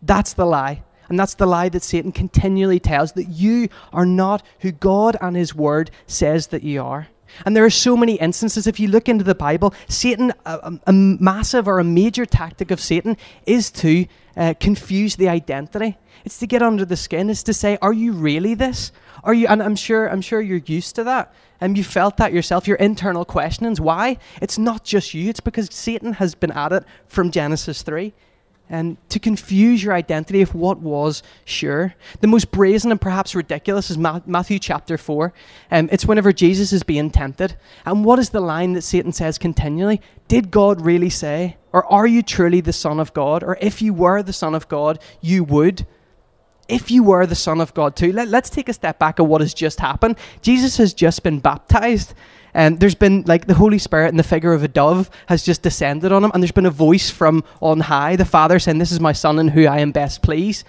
That's 0.02 0.34
the 0.34 0.46
lie. 0.46 0.82
And 1.12 1.20
that's 1.20 1.34
the 1.34 1.46
lie 1.46 1.68
that 1.68 1.84
Satan 1.84 2.14
continually 2.14 2.80
tells 2.80 3.12
that 3.14 3.26
you 3.26 3.68
are 3.92 4.06
not 4.06 4.44
who 4.60 4.72
God 4.72 5.18
and 5.20 5.36
His 5.36 5.54
Word 5.54 5.92
says 6.08 6.48
that 6.48 6.64
you 6.64 6.82
are. 6.82 7.10
And 7.46 7.54
there 7.54 7.66
are 7.66 7.70
so 7.70 7.98
many 7.98 8.14
instances. 8.14 8.66
If 8.66 8.80
you 8.80 8.88
look 8.88 9.10
into 9.10 9.26
the 9.26 9.36
Bible, 9.36 9.74
Satan, 9.90 10.32
a, 10.46 10.80
a 10.88 10.94
massive 10.94 11.68
or 11.68 11.80
a 11.80 11.84
major 11.84 12.26
tactic 12.26 12.72
of 12.72 12.80
Satan 12.80 13.18
is 13.46 13.72
to 13.72 14.06
uh, 14.38 14.54
confuse 14.62 15.18
the 15.18 15.28
identity. 15.28 15.98
It's 16.24 16.38
to 16.40 16.48
get 16.48 16.62
under 16.62 16.86
the 16.86 16.96
skin. 16.96 17.30
It's 17.30 17.44
to 17.44 17.54
say, 17.54 17.78
"Are 17.82 17.92
you 17.92 18.14
really 18.14 18.54
this? 18.54 18.94
Are 19.26 19.34
you?" 19.34 19.48
And 19.48 19.62
I'm 19.62 19.76
sure, 19.76 20.08
I'm 20.08 20.22
sure 20.22 20.40
you're 20.40 20.60
used 20.60 20.96
to 20.96 21.04
that, 21.04 21.34
and 21.60 21.78
you 21.78 21.84
felt 21.84 22.16
that 22.18 22.32
yourself. 22.32 22.70
Your 22.70 22.78
internal 22.78 23.26
questionings. 23.26 23.82
Why? 23.82 24.18
It's 24.42 24.58
not 24.58 24.86
just 24.86 25.14
you. 25.14 25.30
It's 25.30 25.42
because 25.42 25.68
Satan 25.74 26.14
has 26.14 26.36
been 26.36 26.52
at 26.52 26.72
it 26.72 26.86
from 27.06 27.32
Genesis 27.32 27.82
three 27.82 28.14
and 28.72 28.98
to 29.10 29.20
confuse 29.20 29.84
your 29.84 29.94
identity 29.94 30.42
of 30.42 30.56
what 30.56 30.80
was 30.80 31.22
sure. 31.44 31.94
The 32.22 32.28
most 32.28 32.52
brazen 32.52 32.90
and 32.90 33.00
perhaps 33.00 33.36
ridiculous 33.36 33.92
is 33.92 33.98
Matthew 33.98 34.60
chapter 34.60 34.98
4. 34.98 35.34
Um, 35.70 35.90
it's 35.92 36.06
whenever 36.06 36.32
Jesus 36.32 36.72
is 36.72 36.82
being 36.82 37.12
tempted. 37.12 37.58
And 37.86 38.06
what 38.06 38.18
is 38.18 38.30
the 38.30 38.40
line 38.40 38.72
that 38.74 38.84
Satan 38.84 39.12
says 39.12 39.38
continually? 39.38 40.02
Did 40.30 40.52
God 40.52 40.80
really 40.80 41.10
say? 41.10 41.58
Or 41.74 41.86
are 41.92 42.08
you 42.08 42.24
truly 42.24 42.62
the 42.62 42.72
Son 42.72 43.00
of 43.02 43.14
God? 43.14 43.44
Or 43.44 43.58
if 43.60 43.82
you 43.82 43.94
were 43.94 44.24
the 44.24 44.34
Son 44.34 44.56
of 44.56 44.70
God, 44.70 45.00
you 45.20 45.44
would. 45.44 45.86
If 46.70 46.90
you 46.90 47.04
were 47.04 47.26
the 47.26 47.36
Son 47.36 47.60
of 47.60 47.74
God 47.74 47.98
too. 47.98 48.14
Let, 48.14 48.30
let's 48.30 48.50
take 48.50 48.70
a 48.70 48.74
step 48.74 49.00
back 49.00 49.20
of 49.20 49.28
what 49.28 49.42
has 49.42 49.54
just 49.54 49.82
happened. 49.82 50.18
Jesus 50.42 50.78
has 50.78 50.94
just 50.94 51.24
been 51.24 51.40
baptized. 51.40 52.14
And 52.54 52.80
there's 52.80 52.96
been 52.96 53.24
like 53.26 53.48
the 53.48 53.54
Holy 53.54 53.78
Spirit 53.78 54.10
in 54.10 54.18
the 54.18 54.24
figure 54.24 54.54
of 54.54 54.64
a 54.64 54.68
dove 54.68 55.10
has 55.28 55.44
just 55.44 55.62
descended 55.62 56.12
on 56.12 56.24
him, 56.24 56.32
and 56.34 56.44
there's 56.44 56.52
been 56.52 56.66
a 56.66 56.72
voice 56.72 57.10
from 57.10 57.44
on 57.62 57.82
high, 57.82 58.16
the 58.16 58.26
Father 58.26 58.60
saying, 58.60 58.80
This 58.80 58.92
is 58.92 59.00
my 59.00 59.14
Son 59.14 59.40
in 59.40 59.50
who 59.50 59.66
I 59.66 59.80
am 59.80 59.92
best 59.92 60.22
pleased. 60.22 60.66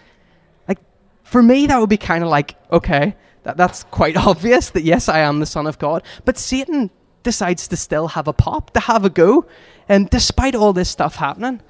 Like, 0.68 0.78
for 1.22 1.42
me, 1.42 1.66
that 1.66 1.78
would 1.78 1.90
be 1.90 1.96
kind 1.96 2.22
of 2.22 2.30
like, 2.30 2.56
okay, 2.70 3.16
that, 3.42 3.56
that's 3.56 3.84
quite 3.84 4.16
obvious 4.26 4.70
that 4.70 4.84
yes, 4.84 5.08
I 5.08 5.20
am 5.20 5.40
the 5.40 5.46
Son 5.46 5.66
of 5.66 5.78
God. 5.78 6.02
But 6.24 6.38
Satan 6.38 6.90
decides 7.22 7.68
to 7.68 7.76
still 7.76 8.08
have 8.08 8.28
a 8.28 8.32
pop, 8.32 8.72
to 8.72 8.80
have 8.80 9.04
a 9.04 9.10
go, 9.10 9.46
and 9.88 10.08
despite 10.10 10.54
all 10.54 10.72
this 10.72 10.88
stuff 10.88 11.16
happening. 11.16 11.60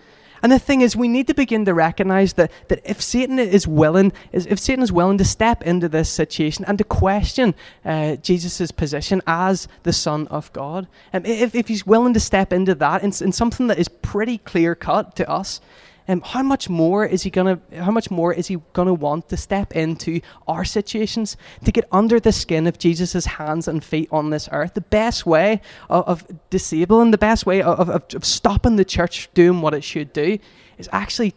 And 0.42 0.50
the 0.50 0.58
thing 0.58 0.80
is, 0.80 0.96
we 0.96 1.06
need 1.08 1.28
to 1.28 1.34
begin 1.34 1.64
to 1.66 1.74
recognize 1.74 2.32
that, 2.34 2.50
that 2.68 2.80
if 2.84 3.00
Satan 3.00 3.38
is 3.38 3.66
willing, 3.66 4.12
if 4.32 4.58
Satan 4.58 4.82
is 4.82 4.90
willing 4.90 5.18
to 5.18 5.24
step 5.24 5.62
into 5.62 5.88
this 5.88 6.08
situation 6.08 6.64
and 6.66 6.78
to 6.78 6.84
question 6.84 7.54
uh, 7.84 8.16
Jesus' 8.16 8.72
position 8.72 9.22
as 9.26 9.68
the 9.84 9.92
Son 9.92 10.26
of 10.28 10.52
God, 10.52 10.88
um, 11.12 11.24
if, 11.24 11.54
if 11.54 11.68
he's 11.68 11.86
willing 11.86 12.12
to 12.14 12.20
step 12.20 12.52
into 12.52 12.74
that 12.74 13.02
in, 13.02 13.12
in 13.20 13.30
something 13.32 13.68
that 13.68 13.78
is 13.78 13.88
pretty 13.88 14.38
clear 14.38 14.74
cut 14.74 15.14
to 15.16 15.30
us, 15.30 15.60
um, 16.08 16.20
how 16.22 16.42
much 16.42 16.68
more 16.68 17.04
is 17.04 17.22
he 17.22 17.30
gonna 17.30 17.60
how 17.76 17.90
much 17.90 18.10
more 18.10 18.32
is 18.32 18.48
he 18.48 18.58
gonna 18.72 18.94
want 18.94 19.28
to 19.28 19.36
step 19.36 19.74
into 19.76 20.20
our 20.48 20.64
situations? 20.64 21.36
To 21.64 21.72
get 21.72 21.86
under 21.92 22.18
the 22.18 22.32
skin 22.32 22.66
of 22.66 22.78
jesus' 22.78 23.24
hands 23.24 23.68
and 23.68 23.82
feet 23.84 24.08
on 24.10 24.30
this 24.30 24.48
earth. 24.52 24.74
The 24.74 24.80
best 24.80 25.26
way 25.26 25.60
of, 25.88 26.06
of 26.06 26.50
disabling 26.50 27.10
the 27.10 27.18
best 27.18 27.46
way 27.46 27.62
of, 27.62 27.88
of, 27.88 28.14
of 28.14 28.24
stopping 28.24 28.76
the 28.76 28.84
church 28.84 29.28
doing 29.34 29.60
what 29.60 29.74
it 29.74 29.84
should 29.84 30.12
do 30.12 30.38
is 30.78 30.88
actually 30.92 31.34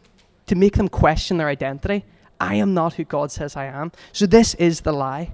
to 0.48 0.56
make 0.56 0.76
them 0.78 0.88
question 0.88 1.38
their 1.38 1.48
identity. 1.48 2.06
I 2.40 2.56
am 2.56 2.74
not 2.74 2.94
who 2.94 3.04
god 3.04 3.32
says 3.32 3.56
i 3.56 3.66
am. 3.66 3.92
So 4.12 4.26
this 4.26 4.56
is 4.56 4.82
the 4.82 4.92
lie 4.92 5.34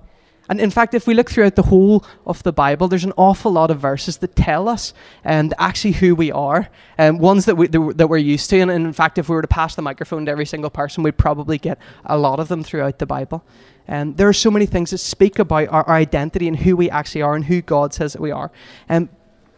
and 0.52 0.60
in 0.60 0.70
fact, 0.70 0.94
if 0.94 1.08
we 1.08 1.14
look 1.14 1.32
throughout 1.32 1.56
the 1.56 1.64
whole 1.64 2.04
of 2.26 2.44
the 2.44 2.52
Bible, 2.52 2.90
there's 2.90 3.06
an 3.06 3.14
awful 3.16 3.54
lot 3.54 3.72
of 3.72 3.80
verses 3.80 4.18
that 4.18 4.36
tell 4.36 4.68
us 4.68 4.94
and 5.24 5.54
actually 5.58 5.94
who 5.94 6.14
we 6.14 6.30
are, 6.30 6.68
and 6.98 7.22
ones 7.22 7.46
that, 7.46 7.56
we, 7.56 7.68
that 7.68 8.10
we're 8.10 8.18
used 8.18 8.50
to. 8.50 8.60
And 8.60 8.70
in 8.70 8.92
fact, 8.92 9.18
if 9.18 9.30
we 9.30 9.36
were 9.36 9.42
to 9.42 9.48
pass 9.48 9.76
the 9.76 9.82
microphone 9.82 10.26
to 10.26 10.32
every 10.32 10.46
single 10.46 10.70
person, 10.70 11.04
we'd 11.04 11.18
probably 11.18 11.58
get 11.58 11.78
a 12.06 12.18
lot 12.18 12.42
of 12.42 12.50
them 12.50 12.66
throughout 12.66 13.00
the 13.00 13.06
Bible. 13.06 13.46
And 13.88 14.18
there 14.18 14.28
are 14.28 14.34
so 14.34 14.52
many 14.52 14.66
things 14.66 14.92
that 14.92 14.98
speak 14.98 15.40
about 15.40 15.70
our, 15.70 15.88
our 15.88 15.96
identity 15.96 16.50
and 16.50 16.58
who 16.58 16.76
we 16.76 16.90
actually 16.90 17.22
are 17.22 17.34
and 17.34 17.46
who 17.46 17.62
God 17.62 17.94
says 17.94 18.12
that 18.12 18.22
we 18.22 18.32
are. 18.32 18.52
Um, 18.90 19.08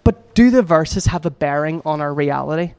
but 0.04 0.36
do 0.36 0.52
the 0.52 0.62
verses 0.62 1.08
have 1.08 1.26
a 1.26 1.32
bearing 1.32 1.82
on 1.86 2.02
our 2.02 2.14
reality? 2.14 2.76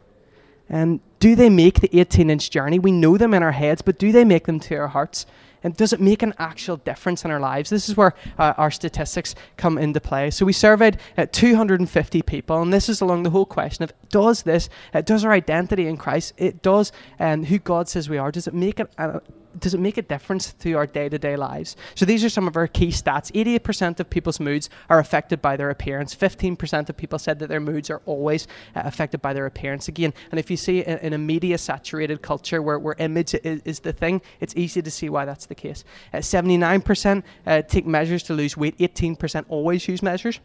And 0.69 1.01
do 1.19 1.35
they 1.35 1.51
make 1.51 1.81
the 1.81 1.99
18 1.99 2.31
inch 2.31 2.49
journey? 2.49 2.79
We 2.79 2.93
know 2.93 3.19
them 3.19 3.35
in 3.35 3.43
our 3.43 3.51
heads, 3.51 3.83
but 3.83 3.99
do 3.99 4.13
they 4.13 4.25
make 4.25 4.47
them 4.47 4.61
to 4.61 4.77
our 4.77 4.89
hearts? 4.89 5.27
And 5.65 5.77
does 5.77 5.93
it 5.93 6.01
make 6.01 6.23
an 6.23 6.35
actual 6.39 6.77
difference 6.77 7.25
in 7.25 7.31
our 7.31 7.41
lives? 7.41 7.71
This 7.71 7.89
is 7.89 7.97
where 7.97 8.15
uh, 8.39 8.53
our 8.57 8.71
statistics 8.71 9.35
come 9.57 9.79
into 9.79 10.01
play. 10.01 10.31
So 10.31 10.45
we 10.45 10.53
surveyed 10.53 10.99
uh, 11.17 11.27
250 11.33 12.23
people, 12.23 12.63
and 12.63 12.73
this 12.73 12.89
is 12.89 13.01
along 13.01 13.23
the 13.25 13.31
whole 13.31 13.47
question 13.47 13.83
of 13.83 13.93
does 14.11 14.43
this, 14.43 14.69
uh, 14.93 15.01
does 15.01 15.25
our 15.25 15.33
identity 15.33 15.89
in 15.89 15.97
Christ, 15.97 16.35
it 16.37 16.63
does 16.63 16.93
um, 17.19 17.45
who 17.45 17.59
God 17.59 17.89
says 17.89 18.09
we 18.09 18.19
are, 18.19 18.31
does 18.31 18.47
it 18.47 18.55
make 18.55 18.79
it 18.79 18.93
uh, 18.99 19.21
does 19.59 19.75
it 19.75 19.81
make 19.81 19.97
a 19.97 20.03
difference 20.03 20.53
to 20.55 20.73
our 20.75 20.87
day 20.87 21.09
to 21.09 21.19
day 21.19 21.37
lives? 21.37 21.77
So 21.95 22.05
these 22.05 22.25
are 22.25 22.29
some 22.29 22.49
of 22.49 22.57
our 22.57 22.67
key 22.67 22.89
stats. 22.89 23.33
88% 23.33 24.01
of 24.01 24.11
people's 24.11 24.41
moods 24.41 24.71
are 24.89 24.99
affected 24.99 25.41
by 25.41 25.57
their 25.57 25.71
appearance. 25.71 26.15
15% 26.15 26.89
of 26.89 26.97
people 26.97 27.19
said 27.19 27.39
that 27.39 27.49
their 27.49 27.61
moods 27.61 27.91
are 27.91 28.03
always 28.07 28.47
uh, 28.75 28.83
affected 28.85 29.23
by 29.23 29.33
their 29.33 29.47
appearance. 29.47 29.89
Again, 29.89 30.13
and 30.31 30.39
if 30.39 30.51
you 30.51 30.57
see 30.57 30.81
in, 30.81 30.99
in 30.99 31.13
a 31.13 31.19
media 31.19 31.59
saturated 31.59 32.23
culture 32.23 32.63
where, 32.63 32.79
where 32.79 32.95
image 32.99 33.35
is, 33.35 33.63
is, 33.65 33.81
the 33.81 33.93
thing, 33.93 34.23
it's 34.41 34.55
easy 34.57 34.81
to 34.83 34.91
see 34.91 35.09
why 35.09 35.25
that's 35.25 35.47
the 35.47 35.55
case. 35.55 35.85
Uh, 36.13 36.19
79% 36.19 37.23
uh, 37.47 37.63
take 37.63 37.87
measures 37.87 38.23
to 38.25 38.35
lose 38.35 38.57
weight, 38.57 38.77
18% 38.79 39.45
always 39.49 39.87
use 39.89 40.03
measures. 40.03 40.41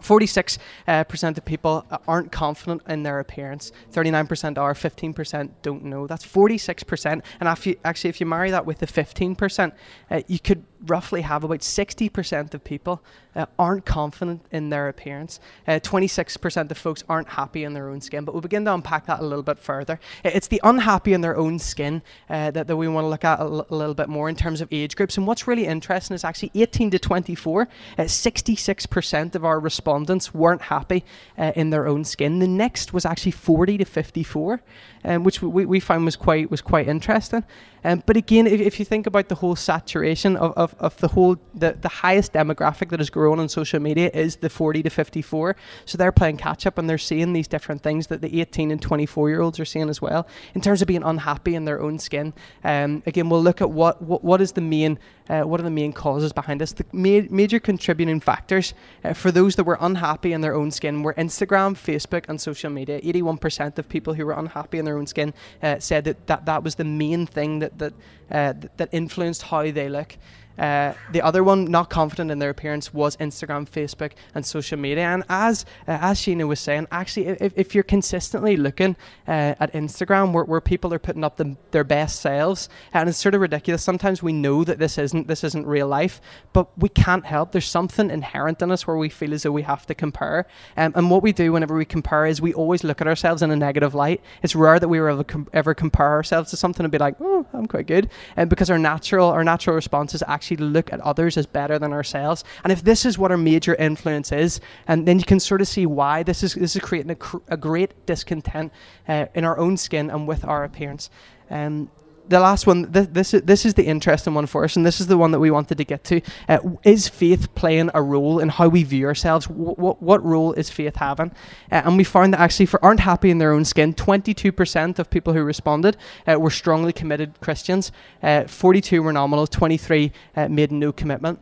46% 0.00 0.58
uh, 0.86 1.28
of 1.28 1.44
people 1.44 1.86
aren't 2.06 2.32
confident 2.32 2.82
in 2.88 3.02
their 3.02 3.18
appearance. 3.18 3.72
39% 3.92 4.58
are, 4.58 4.74
15% 4.74 5.50
don't 5.62 5.84
know. 5.84 6.06
That's 6.06 6.26
46%. 6.26 7.22
And 7.40 7.48
if 7.48 7.66
you, 7.66 7.76
actually, 7.84 8.10
if 8.10 8.20
you 8.20 8.26
marry 8.26 8.50
that 8.50 8.66
with 8.66 8.78
the 8.78 8.86
15%, 8.86 9.72
uh, 10.10 10.20
you 10.26 10.38
could 10.38 10.64
roughly 10.86 11.22
have 11.22 11.44
about 11.44 11.60
60% 11.60 12.54
of 12.54 12.64
people 12.64 13.02
uh, 13.34 13.46
aren't 13.58 13.84
confident 13.84 14.42
in 14.50 14.70
their 14.70 14.88
appearance. 14.88 15.38
26% 15.66 16.56
uh, 16.56 16.60
of 16.70 16.78
folks 16.78 17.04
aren't 17.08 17.28
happy 17.28 17.64
in 17.64 17.74
their 17.74 17.88
own 17.88 18.00
skin. 18.00 18.24
But 18.24 18.34
we'll 18.34 18.40
begin 18.40 18.64
to 18.64 18.74
unpack 18.74 19.06
that 19.06 19.20
a 19.20 19.22
little 19.22 19.42
bit 19.42 19.58
further. 19.58 20.00
It's 20.24 20.48
the 20.48 20.60
unhappy 20.64 21.12
in 21.12 21.20
their 21.20 21.36
own 21.36 21.58
skin 21.58 22.02
uh, 22.28 22.50
that, 22.50 22.66
that 22.66 22.76
we 22.76 22.88
want 22.88 23.04
to 23.04 23.08
look 23.08 23.24
at 23.24 23.38
a, 23.38 23.42
l- 23.42 23.66
a 23.70 23.74
little 23.74 23.94
bit 23.94 24.08
more 24.08 24.28
in 24.28 24.36
terms 24.36 24.60
of 24.60 24.68
age 24.72 24.96
groups. 24.96 25.16
And 25.16 25.26
what's 25.26 25.46
really 25.46 25.66
interesting 25.66 26.14
is 26.14 26.24
actually 26.24 26.50
18 26.54 26.90
to 26.90 26.98
24, 26.98 27.68
66% 27.98 29.34
uh, 29.34 29.38
of 29.38 29.44
our 29.44 29.60
respondents 29.60 30.34
weren't 30.34 30.62
happy 30.62 31.04
uh, 31.36 31.52
in 31.54 31.70
their 31.70 31.86
own 31.86 32.04
skin. 32.04 32.40
The 32.40 32.48
next 32.48 32.92
was 32.92 33.04
actually 33.04 33.32
40 33.32 33.78
to 33.78 33.84
54 33.84 34.60
um, 35.04 35.24
which 35.24 35.42
we, 35.42 35.64
we 35.64 35.80
found 35.80 36.04
was 36.04 36.16
quite 36.16 36.50
was 36.50 36.60
quite 36.60 36.88
interesting. 36.88 37.44
Um, 37.84 38.02
but 38.06 38.16
again, 38.16 38.46
if, 38.46 38.60
if, 38.60 38.78
you 38.78 38.84
think 38.84 39.06
about 39.06 39.28
the 39.28 39.36
whole 39.36 39.54
saturation 39.54 40.36
of, 40.36 40.52
of, 40.56 40.67
of 40.78 40.96
the 40.98 41.08
whole 41.08 41.36
the, 41.54 41.76
the 41.80 41.88
highest 41.88 42.32
demographic 42.32 42.90
that 42.90 43.00
is 43.00 43.10
growing 43.10 43.40
on 43.40 43.48
social 43.48 43.80
media 43.80 44.10
is 44.14 44.36
the 44.36 44.48
40 44.48 44.82
to 44.84 44.90
54. 44.90 45.56
So 45.84 45.98
they're 45.98 46.12
playing 46.12 46.36
catch 46.36 46.66
up 46.66 46.78
and 46.78 46.88
they're 46.88 46.98
seeing 46.98 47.32
these 47.32 47.48
different 47.48 47.82
things 47.82 48.08
that 48.08 48.20
the 48.20 48.40
18 48.40 48.70
and 48.70 48.80
24 48.80 49.30
year 49.30 49.40
olds 49.40 49.60
are 49.60 49.64
seeing 49.64 49.88
as 49.88 50.00
well. 50.00 50.26
In 50.54 50.60
terms 50.60 50.82
of 50.82 50.88
being 50.88 51.02
unhappy 51.02 51.54
in 51.54 51.64
their 51.64 51.80
own 51.80 51.98
skin, 51.98 52.32
um, 52.64 53.02
again, 53.06 53.28
we'll 53.28 53.42
look 53.42 53.60
at 53.60 53.70
what 53.70 54.02
what, 54.02 54.24
what 54.24 54.40
is 54.40 54.52
the 54.52 54.60
main 54.60 54.98
uh, 55.28 55.42
what 55.42 55.60
are 55.60 55.64
the 55.64 55.70
main 55.70 55.92
causes 55.92 56.32
behind 56.32 56.60
this. 56.60 56.72
The 56.72 56.86
ma- 56.92 57.26
major 57.30 57.60
contributing 57.60 58.20
factors 58.20 58.74
uh, 59.04 59.12
for 59.12 59.30
those 59.30 59.56
that 59.56 59.64
were 59.64 59.78
unhappy 59.80 60.32
in 60.32 60.40
their 60.40 60.54
own 60.54 60.70
skin 60.70 61.02
were 61.02 61.14
Instagram, 61.14 61.74
Facebook, 61.74 62.24
and 62.28 62.40
social 62.40 62.70
media. 62.70 63.00
81% 63.00 63.78
of 63.78 63.88
people 63.88 64.14
who 64.14 64.24
were 64.24 64.32
unhappy 64.32 64.78
in 64.78 64.84
their 64.84 64.96
own 64.96 65.06
skin 65.06 65.34
uh, 65.62 65.78
said 65.78 66.04
that, 66.04 66.26
that 66.26 66.46
that 66.46 66.62
was 66.62 66.76
the 66.76 66.84
main 66.84 67.26
thing 67.26 67.58
that 67.58 67.78
that 67.78 67.92
uh, 68.30 68.54
that 68.76 68.88
influenced 68.92 69.42
how 69.42 69.62
they 69.70 69.88
look. 69.88 70.16
Uh, 70.58 70.92
the 71.12 71.22
other 71.22 71.44
one, 71.44 71.64
not 71.66 71.90
confident 71.90 72.30
in 72.30 72.38
their 72.38 72.50
appearance, 72.50 72.92
was 72.92 73.16
Instagram, 73.18 73.68
Facebook, 73.68 74.12
and 74.34 74.44
social 74.44 74.78
media. 74.78 75.04
And 75.04 75.24
as 75.28 75.64
uh, 75.86 75.98
as 76.00 76.18
Sheena 76.18 76.46
was 76.46 76.60
saying, 76.60 76.86
actually, 76.90 77.26
if, 77.26 77.52
if 77.56 77.74
you're 77.74 77.84
consistently 77.84 78.56
looking 78.56 78.96
uh, 79.26 79.54
at 79.60 79.72
Instagram, 79.72 80.32
where, 80.32 80.44
where 80.44 80.60
people 80.60 80.92
are 80.94 80.98
putting 80.98 81.24
up 81.24 81.36
the, 81.36 81.56
their 81.70 81.84
best 81.84 82.20
selves, 82.20 82.68
and 82.92 83.08
it's 83.08 83.18
sort 83.18 83.34
of 83.34 83.40
ridiculous. 83.40 83.82
Sometimes 83.82 84.22
we 84.22 84.32
know 84.32 84.64
that 84.64 84.78
this 84.78 84.98
isn't 84.98 85.28
this 85.28 85.44
isn't 85.44 85.66
real 85.66 85.86
life, 85.86 86.20
but 86.52 86.66
we 86.78 86.88
can't 86.88 87.24
help. 87.24 87.52
There's 87.52 87.66
something 87.66 88.10
inherent 88.10 88.62
in 88.62 88.70
us 88.70 88.86
where 88.86 88.96
we 88.96 89.08
feel 89.08 89.32
as 89.34 89.42
though 89.42 89.52
we 89.52 89.62
have 89.62 89.86
to 89.86 89.94
compare. 89.94 90.46
Um, 90.76 90.92
and 90.94 91.10
what 91.10 91.22
we 91.22 91.32
do 91.32 91.52
whenever 91.52 91.76
we 91.76 91.84
compare 91.84 92.26
is 92.26 92.40
we 92.40 92.54
always 92.54 92.84
look 92.84 93.00
at 93.00 93.06
ourselves 93.06 93.42
in 93.42 93.50
a 93.50 93.56
negative 93.56 93.94
light. 93.94 94.20
It's 94.42 94.54
rare 94.54 94.80
that 94.80 94.88
we 94.88 94.98
ever, 94.98 95.24
ever 95.52 95.74
compare 95.74 96.10
ourselves 96.10 96.50
to 96.50 96.56
something 96.56 96.84
and 96.84 96.92
be 96.92 96.98
like, 96.98 97.16
oh, 97.20 97.46
I'm 97.52 97.66
quite 97.66 97.86
good. 97.86 98.10
And 98.36 98.44
um, 98.44 98.48
because 98.48 98.70
our 98.70 98.78
natural 98.78 99.28
our 99.28 99.44
natural 99.44 99.76
response 99.76 100.14
is 100.14 100.22
actually 100.26 100.47
to 100.56 100.64
look 100.64 100.92
at 100.92 101.00
others 101.00 101.36
as 101.36 101.46
better 101.46 101.78
than 101.78 101.92
ourselves. 101.92 102.44
And 102.64 102.72
if 102.72 102.82
this 102.82 103.04
is 103.04 103.18
what 103.18 103.30
our 103.30 103.36
major 103.36 103.74
influence 103.74 104.32
is, 104.32 104.60
and 104.86 105.06
then 105.06 105.18
you 105.18 105.24
can 105.24 105.40
sort 105.40 105.60
of 105.60 105.68
see 105.68 105.86
why 105.86 106.22
this 106.22 106.42
is 106.42 106.54
this 106.54 106.76
is 106.76 106.82
creating 106.82 107.10
a, 107.10 107.16
cr- 107.16 107.38
a 107.48 107.56
great 107.56 108.06
discontent 108.06 108.72
uh, 109.08 109.26
in 109.34 109.44
our 109.44 109.58
own 109.58 109.76
skin 109.76 110.10
and 110.10 110.26
with 110.28 110.44
our 110.44 110.64
appearance. 110.64 111.10
Um, 111.50 111.90
the 112.28 112.40
last 112.40 112.66
one, 112.66 112.92
th- 112.92 113.08
this 113.12 113.34
is 113.34 113.42
this 113.42 113.64
is 113.66 113.74
the 113.74 113.84
interesting 113.84 114.34
one 114.34 114.46
for 114.46 114.64
us, 114.64 114.76
and 114.76 114.84
this 114.84 115.00
is 115.00 115.06
the 115.06 115.18
one 115.18 115.30
that 115.32 115.40
we 115.40 115.50
wanted 115.50 115.78
to 115.78 115.84
get 115.84 116.04
to. 116.04 116.20
Uh, 116.48 116.58
is 116.84 117.08
faith 117.08 117.54
playing 117.54 117.90
a 117.94 118.02
role 118.02 118.38
in 118.38 118.48
how 118.48 118.68
we 118.68 118.84
view 118.84 119.06
ourselves? 119.06 119.46
W- 119.46 119.74
what 119.74 120.02
what 120.02 120.24
role 120.24 120.52
is 120.52 120.70
faith 120.70 120.96
having? 120.96 121.32
Uh, 121.72 121.82
and 121.84 121.96
we 121.96 122.04
found 122.04 122.34
that 122.34 122.40
actually, 122.40 122.66
for 122.66 122.84
aren't 122.84 123.00
happy 123.00 123.30
in 123.30 123.38
their 123.38 123.52
own 123.52 123.64
skin, 123.64 123.94
twenty 123.94 124.34
two 124.34 124.52
percent 124.52 124.98
of 124.98 125.10
people 125.10 125.32
who 125.32 125.42
responded 125.42 125.96
uh, 126.26 126.38
were 126.38 126.50
strongly 126.50 126.92
committed 126.92 127.40
Christians. 127.40 127.92
Uh, 128.22 128.44
Forty 128.44 128.80
two 128.80 129.02
were 129.02 129.12
nominal. 129.12 129.46
Twenty 129.46 129.76
three 129.76 130.12
uh, 130.36 130.48
made 130.48 130.70
no 130.72 130.92
commitment. 130.92 131.40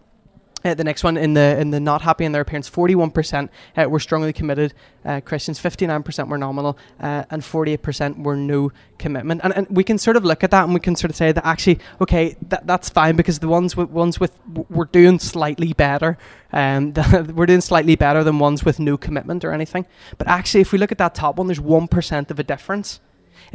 Uh, 0.66 0.74
the 0.74 0.82
next 0.82 1.04
one 1.04 1.16
in 1.16 1.34
the 1.34 1.56
in 1.60 1.70
the 1.70 1.78
not 1.78 2.02
happy 2.02 2.24
in 2.24 2.32
their 2.32 2.42
appearance, 2.42 2.68
41% 2.68 3.48
uh, 3.76 3.88
were 3.88 4.00
strongly 4.00 4.32
committed 4.32 4.74
uh, 5.04 5.20
Christians, 5.20 5.60
59% 5.60 6.28
were 6.28 6.38
nominal, 6.38 6.76
uh, 6.98 7.22
and 7.30 7.40
48% 7.40 8.24
were 8.24 8.34
no 8.34 8.72
commitment. 8.98 9.42
And, 9.44 9.54
and 9.56 9.68
we 9.70 9.84
can 9.84 9.96
sort 9.96 10.16
of 10.16 10.24
look 10.24 10.42
at 10.42 10.50
that 10.50 10.64
and 10.64 10.74
we 10.74 10.80
can 10.80 10.96
sort 10.96 11.10
of 11.10 11.16
say 11.16 11.30
that 11.30 11.46
actually, 11.46 11.78
okay, 12.00 12.36
that, 12.48 12.66
that's 12.66 12.88
fine 12.88 13.14
because 13.14 13.38
the 13.38 13.46
ones 13.46 13.76
with 13.76 13.90
ones 13.90 14.18
with 14.18 14.32
we're 14.68 14.86
doing 14.86 15.20
slightly 15.20 15.72
better. 15.72 16.18
Um, 16.52 16.92
we're 17.34 17.46
doing 17.46 17.60
slightly 17.60 17.94
better 17.94 18.24
than 18.24 18.40
ones 18.40 18.64
with 18.64 18.80
no 18.80 18.96
commitment 18.96 19.44
or 19.44 19.52
anything. 19.52 19.86
But 20.18 20.26
actually, 20.26 20.62
if 20.62 20.72
we 20.72 20.78
look 20.78 20.90
at 20.90 20.98
that 20.98 21.14
top 21.14 21.36
one, 21.36 21.46
there's 21.46 21.60
one 21.60 21.86
percent 21.86 22.32
of 22.32 22.40
a 22.40 22.44
difference 22.44 22.98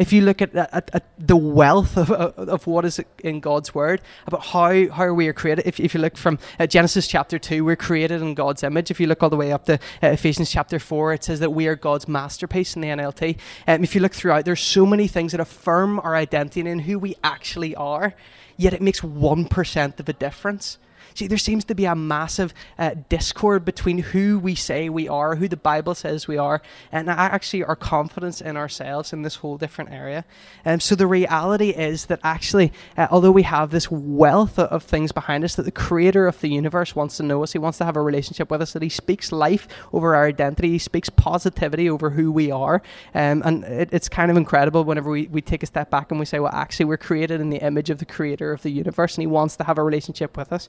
if 0.01 0.11
you 0.11 0.21
look 0.21 0.41
at, 0.41 0.55
at, 0.55 0.89
at 0.93 1.03
the 1.19 1.37
wealth 1.37 1.95
of, 1.95 2.09
of 2.09 2.65
what 2.65 2.85
is 2.85 2.99
in 3.23 3.39
God's 3.39 3.75
word 3.75 4.01
about 4.25 4.43
how, 4.47 4.89
how 4.89 5.13
we 5.13 5.27
are 5.27 5.33
created, 5.33 5.67
if, 5.67 5.79
if 5.79 5.93
you 5.93 5.99
look 5.99 6.17
from 6.17 6.39
uh, 6.59 6.65
Genesis 6.65 7.07
chapter 7.07 7.37
2, 7.37 7.63
we're 7.63 7.75
created 7.75 8.21
in 8.21 8.33
God's 8.33 8.63
image. 8.63 8.89
If 8.89 8.99
you 8.99 9.05
look 9.05 9.21
all 9.21 9.29
the 9.29 9.37
way 9.37 9.51
up 9.51 9.65
to 9.65 9.75
uh, 9.75 10.07
Ephesians 10.07 10.49
chapter 10.49 10.79
4, 10.79 11.13
it 11.13 11.23
says 11.23 11.39
that 11.39 11.51
we 11.51 11.67
are 11.67 11.75
God's 11.75 12.07
masterpiece 12.07 12.75
in 12.75 12.81
the 12.81 12.87
NLT. 12.87 13.37
Um, 13.67 13.83
if 13.83 13.93
you 13.93 14.01
look 14.01 14.13
throughout, 14.13 14.43
there's 14.43 14.59
so 14.59 14.87
many 14.87 15.07
things 15.07 15.33
that 15.33 15.39
affirm 15.39 15.99
our 15.99 16.15
identity 16.15 16.67
and 16.67 16.81
who 16.81 16.97
we 16.97 17.15
actually 17.23 17.75
are, 17.75 18.15
yet 18.57 18.73
it 18.73 18.81
makes 18.81 19.01
1% 19.01 19.99
of 19.99 20.09
a 20.09 20.13
difference. 20.13 20.79
See, 21.13 21.27
there 21.27 21.37
seems 21.37 21.63
to 21.65 21.75
be 21.75 21.85
a 21.85 21.95
massive 21.95 22.53
uh, 22.77 22.95
discord 23.09 23.65
between 23.65 23.99
who 23.99 24.39
we 24.39 24.55
say 24.55 24.89
we 24.89 25.07
are, 25.07 25.35
who 25.35 25.47
the 25.47 25.57
Bible 25.57 25.95
says 25.95 26.27
we 26.27 26.37
are, 26.37 26.61
and 26.91 27.09
actually 27.09 27.63
our 27.63 27.75
confidence 27.75 28.41
in 28.41 28.57
ourselves 28.57 29.13
in 29.13 29.21
this 29.21 29.35
whole 29.35 29.57
different 29.57 29.91
area. 29.91 30.25
And 30.65 30.75
um, 30.75 30.79
so 30.79 30.95
the 30.95 31.07
reality 31.07 31.69
is 31.69 32.05
that 32.05 32.19
actually, 32.23 32.71
uh, 32.97 33.07
although 33.11 33.31
we 33.31 33.43
have 33.43 33.71
this 33.71 33.89
wealth 33.89 34.57
of, 34.59 34.83
things 34.83 35.11
behind 35.11 35.43
us, 35.43 35.55
that 35.55 35.63
the 35.63 35.71
creator 35.71 36.27
of 36.27 36.41
the 36.41 36.49
universe 36.49 36.95
wants 36.95 37.17
to 37.17 37.23
know 37.23 37.43
us, 37.43 37.53
he 37.53 37.59
wants 37.59 37.77
to 37.77 37.85
have 37.85 37.95
a 37.95 38.01
relationship 38.01 38.49
with 38.49 38.61
us, 38.61 38.73
that 38.73 38.81
he 38.81 38.89
speaks 38.89 39.31
life 39.31 39.67
over 39.93 40.15
our 40.15 40.25
identity, 40.25 40.69
he 40.69 40.79
speaks 40.79 41.09
positivity 41.09 41.89
over 41.89 42.09
who 42.09 42.31
we 42.31 42.51
are. 42.51 42.81
Um, 43.13 43.41
and 43.45 43.63
it, 43.63 43.89
it's 43.91 44.09
kind 44.09 44.31
of 44.31 44.37
incredible 44.37 44.83
whenever 44.83 45.09
we, 45.09 45.27
we 45.27 45.41
take 45.41 45.63
a 45.63 45.67
step 45.67 45.89
back 45.89 46.11
and 46.11 46.19
we 46.19 46.25
say, 46.25 46.39
well, 46.39 46.53
actually, 46.53 46.85
we're 46.85 46.97
created 46.97 47.41
in 47.41 47.49
the 47.49 47.57
image 47.57 47.89
of 47.89 47.99
the 47.99 48.05
creator 48.05 48.51
of 48.51 48.61
the 48.63 48.71
universe, 48.71 49.15
and 49.15 49.21
he 49.21 49.27
wants 49.27 49.55
to 49.57 49.63
have 49.63 49.77
a 49.77 49.83
relationship 49.83 50.35
with 50.35 50.51
us. 50.51 50.67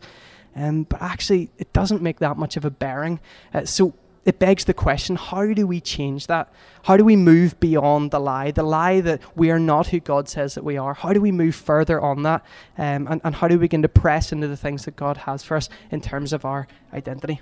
Um, 0.55 0.85
but 0.85 1.01
actually, 1.01 1.51
it 1.59 1.73
doesn't 1.73 2.03
make 2.03 2.19
that 2.19 2.37
much 2.37 2.57
of 2.57 2.65
a 2.65 2.71
bearing. 2.71 3.21
Uh, 3.55 3.65
so 3.65 3.95
it 4.25 4.39
begs 4.39 4.65
the 4.65 4.75
question 4.75 5.17
how 5.17 5.53
do 5.53 5.67
we 5.67 5.81
change 5.81 6.29
that? 6.29 6.53
How 6.85 6.97
do 6.97 7.05
we 7.05 7.17
move 7.17 7.59
beyond 7.59 8.11
the 8.11 8.21
lie, 8.21 8.51
the 8.51 8.63
lie 8.63 9.01
that 9.01 9.21
we 9.37 9.51
are 9.51 9.59
not 9.59 9.89
who 9.89 10.01
God 10.01 10.29
says 10.29 10.55
that 10.55 10.65
we 10.65 10.77
are? 10.77 10.95
How 10.95 11.13
do 11.13 11.21
we 11.21 11.33
move 11.33 11.55
further 11.55 12.01
on 12.01 12.23
that? 12.23 12.45
Um, 12.79 13.09
and, 13.09 13.21
and 13.25 13.35
how 13.35 13.49
do 13.49 13.55
we 13.55 13.63
begin 13.63 13.83
to 13.83 13.89
press 13.89 14.33
into 14.33 14.49
the 14.49 14.57
things 14.57 14.85
that 14.85 14.97
God 14.97 15.17
has 15.19 15.43
for 15.43 15.57
us 15.57 15.69
in 15.91 16.01
terms 16.01 16.33
of 16.33 16.45
our 16.45 16.69
identity? 16.93 17.41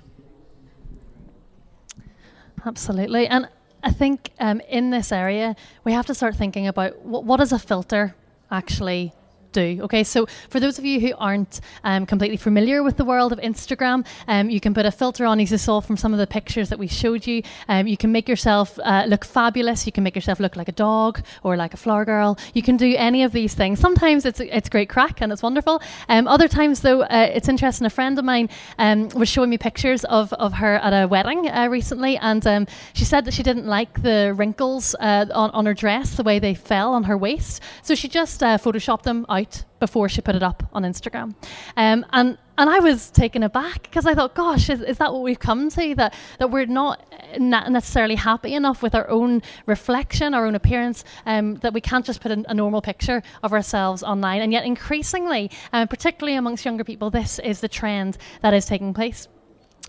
Absolutely. 2.65 3.27
And 3.27 3.47
I 3.83 3.91
think 3.91 4.31
um, 4.39 4.61
in 4.61 4.91
this 4.91 5.11
area, 5.11 5.55
we 5.83 5.93
have 5.93 6.05
to 6.07 6.13
start 6.13 6.35
thinking 6.35 6.67
about 6.67 6.99
what, 7.01 7.23
what 7.23 7.41
is 7.41 7.51
a 7.51 7.59
filter 7.59 8.15
actually 8.51 9.13
do. 9.51 9.79
Okay, 9.83 10.03
so 10.03 10.27
for 10.49 10.59
those 10.59 10.79
of 10.79 10.85
you 10.85 10.99
who 10.99 11.13
aren't 11.17 11.61
um, 11.83 12.05
completely 12.05 12.37
familiar 12.37 12.83
with 12.83 12.97
the 12.97 13.05
world 13.05 13.31
of 13.31 13.39
Instagram, 13.39 14.05
um, 14.27 14.49
you 14.49 14.59
can 14.59 14.73
put 14.73 14.85
a 14.85 14.91
filter 14.91 15.25
on, 15.25 15.39
as 15.39 15.51
you 15.51 15.57
saw 15.57 15.81
from 15.81 15.97
some 15.97 16.13
of 16.13 16.19
the 16.19 16.27
pictures 16.27 16.69
that 16.69 16.79
we 16.79 16.87
showed 16.87 17.27
you. 17.27 17.43
Um, 17.67 17.87
you 17.87 17.97
can 17.97 18.11
make 18.11 18.27
yourself 18.27 18.79
uh, 18.83 19.05
look 19.07 19.25
fabulous. 19.25 19.85
You 19.85 19.91
can 19.91 20.03
make 20.03 20.15
yourself 20.15 20.39
look 20.39 20.55
like 20.55 20.67
a 20.67 20.73
dog 20.73 21.23
or 21.43 21.57
like 21.57 21.73
a 21.73 21.77
flower 21.77 22.05
girl. 22.05 22.37
You 22.53 22.61
can 22.61 22.77
do 22.77 22.95
any 22.97 23.23
of 23.23 23.31
these 23.31 23.53
things. 23.53 23.79
Sometimes 23.79 24.25
it's 24.25 24.39
it's 24.39 24.69
great 24.69 24.89
crack 24.89 25.21
and 25.21 25.31
it's 25.31 25.43
wonderful. 25.43 25.81
Um, 26.09 26.27
other 26.27 26.47
times, 26.47 26.81
though, 26.81 27.01
uh, 27.01 27.29
it's 27.33 27.49
interesting. 27.49 27.85
A 27.85 27.89
friend 27.89 28.17
of 28.17 28.25
mine 28.25 28.49
um, 28.77 29.09
was 29.09 29.29
showing 29.29 29.49
me 29.49 29.57
pictures 29.57 30.03
of, 30.05 30.33
of 30.33 30.53
her 30.53 30.75
at 30.75 30.91
a 30.91 31.07
wedding 31.07 31.49
uh, 31.49 31.67
recently, 31.69 32.17
and 32.17 32.45
um, 32.47 32.67
she 32.93 33.05
said 33.05 33.25
that 33.25 33.33
she 33.33 33.43
didn't 33.43 33.67
like 33.67 34.01
the 34.01 34.33
wrinkles 34.35 34.95
uh, 34.99 35.25
on, 35.33 35.49
on 35.51 35.65
her 35.65 35.73
dress, 35.73 36.15
the 36.15 36.23
way 36.23 36.39
they 36.39 36.53
fell 36.53 36.93
on 36.93 37.03
her 37.03 37.17
waist. 37.17 37.61
So 37.81 37.95
she 37.95 38.07
just 38.07 38.43
uh, 38.43 38.57
photoshopped 38.57 39.03
them 39.03 39.25
out 39.29 39.40
out 39.41 39.63
before 39.79 40.07
she 40.09 40.21
put 40.21 40.35
it 40.35 40.43
up 40.43 40.63
on 40.73 40.83
Instagram. 40.83 41.35
Um, 41.75 42.05
and 42.11 42.37
and 42.57 42.69
I 42.69 42.79
was 42.79 43.09
taken 43.09 43.41
aback 43.41 43.83
because 43.83 44.05
I 44.05 44.13
thought, 44.13 44.35
gosh, 44.35 44.69
is, 44.69 44.81
is 44.81 44.99
that 44.99 45.11
what 45.11 45.23
we've 45.23 45.39
come 45.39 45.69
to? 45.71 45.95
That 45.95 46.13
that 46.37 46.51
we're 46.51 46.67
not, 46.67 47.01
not 47.39 47.71
necessarily 47.71 48.15
happy 48.15 48.53
enough 48.53 48.83
with 48.83 48.93
our 48.93 49.09
own 49.09 49.41
reflection, 49.65 50.33
our 50.33 50.45
own 50.45 50.53
appearance, 50.53 51.03
um, 51.25 51.55
that 51.55 51.73
we 51.73 51.81
can't 51.81 52.05
just 52.05 52.21
put 52.21 52.31
a, 52.31 52.43
a, 52.47 52.53
normal 52.53 52.81
picture 52.81 53.23
of 53.41 53.53
ourselves 53.53 54.03
online. 54.03 54.41
And 54.41 54.51
yet, 54.51 54.65
increasingly, 54.65 55.49
um, 55.73 55.87
particularly 55.87 56.37
amongst 56.37 56.65
younger 56.65 56.83
people, 56.83 57.09
this 57.09 57.39
is 57.39 57.61
the 57.61 57.69
trend 57.69 58.17
that 58.41 58.53
is 58.53 58.65
taking 58.65 58.93
place. 58.93 59.27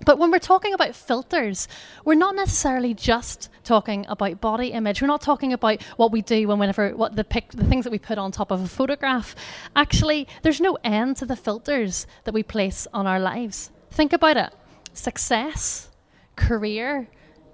But 0.04 0.18
when 0.18 0.30
we're 0.30 0.38
talking 0.38 0.74
about 0.74 0.94
filters, 0.94 1.68
we're 2.04 2.14
not 2.14 2.34
necessarily 2.34 2.94
just 2.94 3.48
talking 3.64 4.04
about 4.08 4.40
body 4.40 4.68
image. 4.68 5.00
We're 5.00 5.08
not 5.08 5.22
talking 5.22 5.52
about 5.52 5.82
what 5.96 6.12
we 6.12 6.22
do 6.22 6.48
when 6.48 6.58
whenever 6.58 6.90
what 6.90 7.16
the 7.16 7.24
pic, 7.24 7.52
the 7.52 7.64
things 7.64 7.84
that 7.84 7.90
we 7.90 7.98
put 7.98 8.18
on 8.18 8.32
top 8.32 8.50
of 8.50 8.62
a 8.62 8.68
photograph. 8.68 9.34
Actually, 9.76 10.26
there's 10.42 10.60
no 10.60 10.78
end 10.84 11.16
to 11.18 11.26
the 11.26 11.36
filters 11.36 12.06
that 12.24 12.34
we 12.34 12.42
place 12.42 12.86
on 12.92 13.06
our 13.06 13.20
lives. 13.20 13.70
Think 13.90 14.12
about 14.12 14.36
it. 14.36 14.52
Success, 14.94 15.90
career, 16.36 17.08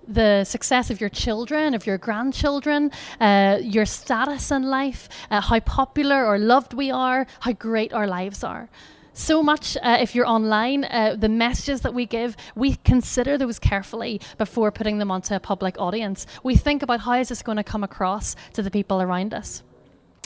the 0.07 0.45
success 0.45 0.91
of 0.91 1.01
your 1.01 1.11
children, 1.11 1.75
of 1.75 1.87
your 1.87 1.99
grandchildren, 1.99 2.91
uh, 3.21 3.59
your 3.61 3.85
status 3.85 4.51
in 4.51 4.63
life, 4.63 5.09
uh, 5.31 5.41
how 5.41 5.61
popular 5.61 6.25
or 6.25 6.39
loved 6.39 6.73
we 6.73 6.91
are, 6.91 7.27
how 7.41 7.53
great 7.53 7.93
our 7.93 8.07
lives 8.07 8.43
are 8.43 8.71
so 9.18 9.42
much 9.42 9.76
uh, 9.83 9.98
if 10.00 10.14
you're 10.14 10.26
online 10.26 10.85
uh, 10.85 11.16
the 11.18 11.28
messages 11.28 11.81
that 11.81 11.92
we 11.92 12.07
give 12.07 12.37
we 12.54 12.76
consider 12.76 13.37
those 13.37 13.59
carefully 13.59 14.20
before 14.38 14.70
putting 14.70 14.98
them 14.98 15.11
onto 15.11 15.35
a 15.35 15.40
public 15.40 15.78
audience 15.78 16.26
we 16.44 16.57
think 16.57 16.83
about 16.83 17.00
how 17.00 17.14
is 17.14 17.28
this 17.28 17.42
going 17.42 17.57
to 17.57 17.64
come 17.64 17.83
across 17.83 18.37
to 18.52 18.62
the 18.62 18.70
people 18.70 19.02
around 19.02 19.35
us 19.35 19.62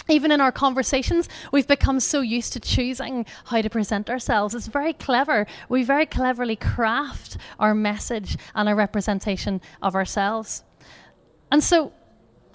even 0.08 0.32
in 0.32 0.40
our 0.40 0.50
conversations, 0.50 1.28
we've 1.52 1.68
become 1.68 2.00
so 2.00 2.22
used 2.22 2.52
to 2.54 2.60
choosing 2.60 3.24
how 3.44 3.62
to 3.62 3.70
present 3.70 4.10
ourselves. 4.10 4.52
It's 4.52 4.66
very 4.66 4.94
clever. 4.94 5.46
We 5.68 5.84
very 5.84 6.06
cleverly 6.06 6.56
craft 6.56 7.36
our 7.60 7.74
message 7.74 8.36
and 8.54 8.68
our 8.68 8.74
representation 8.74 9.60
of 9.80 9.94
ourselves. 9.94 10.64
And 11.52 11.62
so, 11.62 11.92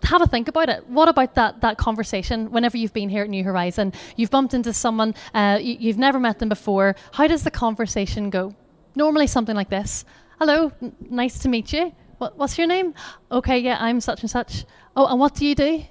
have 0.03 0.21
a 0.21 0.27
think 0.27 0.47
about 0.47 0.69
it. 0.69 0.87
What 0.87 1.09
about 1.09 1.35
that 1.35 1.61
that 1.61 1.77
conversation? 1.77 2.51
Whenever 2.51 2.77
you've 2.77 2.93
been 2.93 3.09
here 3.09 3.23
at 3.23 3.29
New 3.29 3.43
Horizon, 3.43 3.93
you've 4.15 4.31
bumped 4.31 4.53
into 4.53 4.73
someone 4.73 5.15
uh, 5.33 5.59
you, 5.61 5.89
have 5.89 5.97
never 5.97 6.19
met 6.19 6.39
them 6.39 6.49
before. 6.49 6.95
How 7.13 7.27
does 7.27 7.43
the 7.43 7.51
conversation 7.51 8.29
go? 8.29 8.53
Normally, 8.95 9.27
something 9.27 9.55
like 9.55 9.69
this: 9.69 10.05
"Hello, 10.39 10.71
n- 10.81 10.95
nice 11.09 11.39
to 11.39 11.49
meet 11.49 11.73
you. 11.73 11.93
What, 12.17 12.37
what's 12.37 12.57
your 12.57 12.67
name? 12.67 12.93
Okay, 13.31 13.59
yeah, 13.59 13.77
I'm 13.79 14.01
such 14.01 14.21
and 14.21 14.29
such. 14.29 14.65
Oh, 14.95 15.05
and 15.05 15.19
what 15.19 15.35
do 15.35 15.45
you 15.45 15.55
do? 15.55 15.83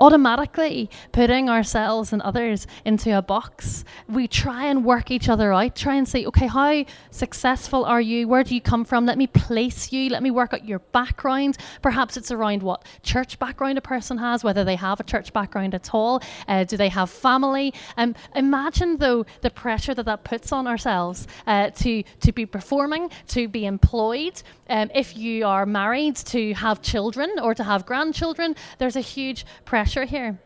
Automatically 0.00 0.88
putting 1.12 1.48
ourselves 1.48 2.12
and 2.12 2.22
others 2.22 2.66
into 2.84 3.16
a 3.16 3.22
box. 3.22 3.84
We 4.08 4.26
try 4.26 4.66
and 4.66 4.84
work 4.84 5.10
each 5.10 5.28
other 5.28 5.52
out, 5.52 5.76
try 5.76 5.96
and 5.96 6.08
say, 6.08 6.24
okay, 6.26 6.46
how 6.46 6.84
successful 7.10 7.84
are 7.84 8.00
you? 8.00 8.26
Where 8.26 8.42
do 8.42 8.54
you 8.54 8.60
come 8.60 8.84
from? 8.84 9.04
Let 9.04 9.18
me 9.18 9.26
place 9.26 9.92
you. 9.92 10.08
Let 10.08 10.22
me 10.22 10.30
work 10.30 10.54
out 10.54 10.64
your 10.64 10.78
background. 10.78 11.58
Perhaps 11.82 12.16
it's 12.16 12.30
around 12.30 12.62
what 12.62 12.84
church 13.02 13.38
background 13.38 13.78
a 13.78 13.82
person 13.82 14.18
has, 14.18 14.42
whether 14.42 14.64
they 14.64 14.76
have 14.76 15.00
a 15.00 15.04
church 15.04 15.32
background 15.32 15.74
at 15.74 15.94
all. 15.94 16.22
Uh, 16.48 16.64
do 16.64 16.76
they 16.76 16.88
have 16.88 17.10
family? 17.10 17.74
Um, 17.96 18.14
imagine, 18.34 18.96
though, 18.96 19.26
the 19.42 19.50
pressure 19.50 19.94
that 19.94 20.06
that 20.06 20.24
puts 20.24 20.52
on 20.52 20.66
ourselves 20.66 21.26
uh, 21.46 21.70
to, 21.70 22.02
to 22.20 22.32
be 22.32 22.46
performing, 22.46 23.10
to 23.28 23.48
be 23.48 23.66
employed. 23.66 24.42
Um, 24.70 24.88
if 24.94 25.16
you 25.16 25.44
are 25.46 25.66
married, 25.66 26.14
to 26.16 26.54
have 26.54 26.80
children 26.80 27.28
or 27.42 27.54
to 27.56 27.64
have 27.64 27.84
grandchildren, 27.84 28.54
there's 28.78 28.94
a 28.94 29.00
huge 29.00 29.44
pressure 29.64 30.04
here. 30.04 30.38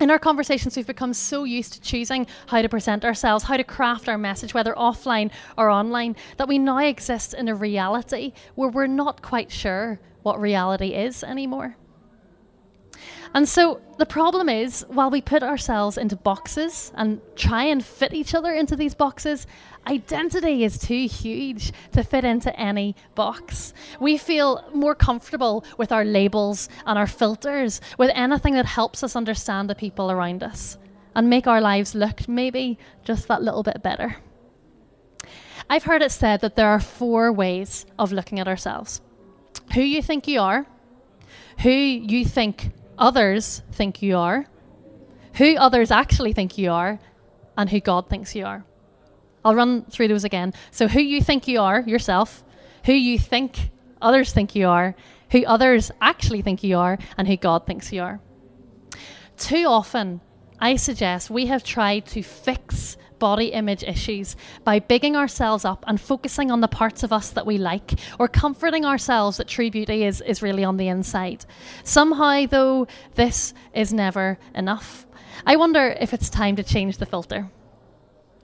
In 0.00 0.10
our 0.10 0.18
conversations, 0.18 0.76
we've 0.76 0.86
become 0.86 1.12
so 1.12 1.44
used 1.44 1.74
to 1.74 1.80
choosing 1.82 2.26
how 2.46 2.62
to 2.62 2.70
present 2.70 3.04
ourselves, 3.04 3.44
how 3.44 3.58
to 3.58 3.64
craft 3.64 4.08
our 4.08 4.16
message, 4.16 4.54
whether 4.54 4.72
offline 4.74 5.30
or 5.58 5.68
online, 5.68 6.16
that 6.38 6.48
we 6.48 6.58
now 6.58 6.78
exist 6.78 7.34
in 7.34 7.48
a 7.48 7.54
reality 7.54 8.32
where 8.54 8.70
we're 8.70 8.86
not 8.86 9.20
quite 9.20 9.52
sure 9.52 10.00
what 10.22 10.40
reality 10.40 10.94
is 10.94 11.22
anymore. 11.22 11.76
And 13.34 13.48
so 13.48 13.80
the 13.98 14.06
problem 14.06 14.48
is, 14.48 14.84
while 14.88 15.10
we 15.10 15.20
put 15.20 15.42
ourselves 15.42 15.98
into 15.98 16.16
boxes 16.16 16.92
and 16.94 17.20
try 17.34 17.64
and 17.64 17.84
fit 17.84 18.14
each 18.14 18.34
other 18.34 18.52
into 18.52 18.76
these 18.76 18.94
boxes, 18.94 19.46
identity 19.86 20.64
is 20.64 20.78
too 20.78 21.06
huge 21.06 21.72
to 21.92 22.02
fit 22.02 22.24
into 22.24 22.58
any 22.58 22.96
box. 23.14 23.74
We 24.00 24.16
feel 24.16 24.64
more 24.74 24.94
comfortable 24.94 25.64
with 25.78 25.92
our 25.92 26.04
labels 26.04 26.68
and 26.86 26.98
our 26.98 27.06
filters, 27.06 27.80
with 27.98 28.10
anything 28.14 28.54
that 28.54 28.66
helps 28.66 29.02
us 29.02 29.16
understand 29.16 29.68
the 29.68 29.74
people 29.74 30.10
around 30.10 30.42
us 30.42 30.78
and 31.14 31.30
make 31.30 31.46
our 31.46 31.60
lives 31.60 31.94
look 31.94 32.28
maybe 32.28 32.78
just 33.04 33.28
that 33.28 33.42
little 33.42 33.62
bit 33.62 33.82
better. 33.82 34.16
I've 35.68 35.84
heard 35.84 36.02
it 36.02 36.12
said 36.12 36.40
that 36.42 36.56
there 36.56 36.68
are 36.68 36.80
four 36.80 37.32
ways 37.32 37.86
of 37.98 38.12
looking 38.12 38.38
at 38.38 38.46
ourselves 38.46 39.00
who 39.74 39.80
you 39.80 40.00
think 40.00 40.28
you 40.28 40.40
are, 40.40 40.66
who 41.60 41.70
you 41.70 42.24
think 42.24 42.70
others 42.98 43.62
think 43.72 44.02
you 44.02 44.16
are, 44.16 44.46
who 45.34 45.56
others 45.56 45.90
actually 45.90 46.32
think 46.32 46.58
you 46.58 46.70
are, 46.70 46.98
and 47.56 47.70
who 47.70 47.80
God 47.80 48.08
thinks 48.08 48.34
you 48.34 48.44
are. 48.44 48.64
I'll 49.44 49.54
run 49.54 49.84
through 49.84 50.08
those 50.08 50.24
again. 50.24 50.52
So, 50.70 50.88
who 50.88 51.00
you 51.00 51.22
think 51.22 51.46
you 51.46 51.60
are 51.60 51.80
yourself, 51.80 52.42
who 52.84 52.92
you 52.92 53.18
think 53.18 53.70
others 54.02 54.32
think 54.32 54.54
you 54.54 54.68
are, 54.68 54.94
who 55.30 55.44
others 55.44 55.90
actually 56.00 56.42
think 56.42 56.62
you 56.62 56.76
are, 56.78 56.98
and 57.16 57.28
who 57.28 57.36
God 57.36 57.66
thinks 57.66 57.92
you 57.92 58.02
are. 58.02 58.20
Too 59.36 59.66
often, 59.66 60.20
I 60.58 60.76
suggest 60.76 61.30
we 61.30 61.46
have 61.46 61.62
tried 61.62 62.06
to 62.06 62.22
fix 62.22 62.96
body 63.18 63.46
image 63.52 63.82
issues 63.82 64.36
by 64.64 64.78
bigging 64.78 65.16
ourselves 65.16 65.64
up 65.64 65.84
and 65.86 66.00
focusing 66.00 66.50
on 66.50 66.60
the 66.60 66.68
parts 66.68 67.02
of 67.02 67.12
us 67.12 67.30
that 67.30 67.46
we 67.46 67.58
like, 67.58 67.98
or 68.18 68.28
comforting 68.28 68.84
ourselves 68.84 69.36
that 69.36 69.48
true 69.48 69.70
beauty 69.70 70.04
is, 70.04 70.20
is 70.20 70.42
really 70.42 70.64
on 70.64 70.76
the 70.76 70.88
inside. 70.88 71.44
Somehow, 71.84 72.46
though, 72.46 72.86
this 73.14 73.54
is 73.74 73.92
never 73.92 74.38
enough. 74.54 75.06
I 75.44 75.56
wonder 75.56 75.96
if 76.00 76.14
it's 76.14 76.30
time 76.30 76.56
to 76.56 76.62
change 76.62 76.98
the 76.98 77.06
filter. 77.06 77.50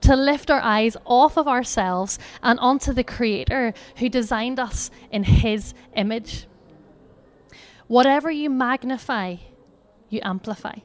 To 0.01 0.15
lift 0.15 0.51
our 0.51 0.61
eyes 0.61 0.97
off 1.05 1.37
of 1.37 1.47
ourselves 1.47 2.19
and 2.41 2.59
onto 2.59 2.91
the 2.91 3.05
Creator 3.05 3.73
who 3.97 4.09
designed 4.09 4.59
us 4.59 4.91
in 5.11 5.23
His 5.23 5.73
image. 5.95 6.45
Whatever 7.87 8.29
you 8.29 8.49
magnify, 8.49 9.37
you 10.09 10.19
amplify. 10.23 10.75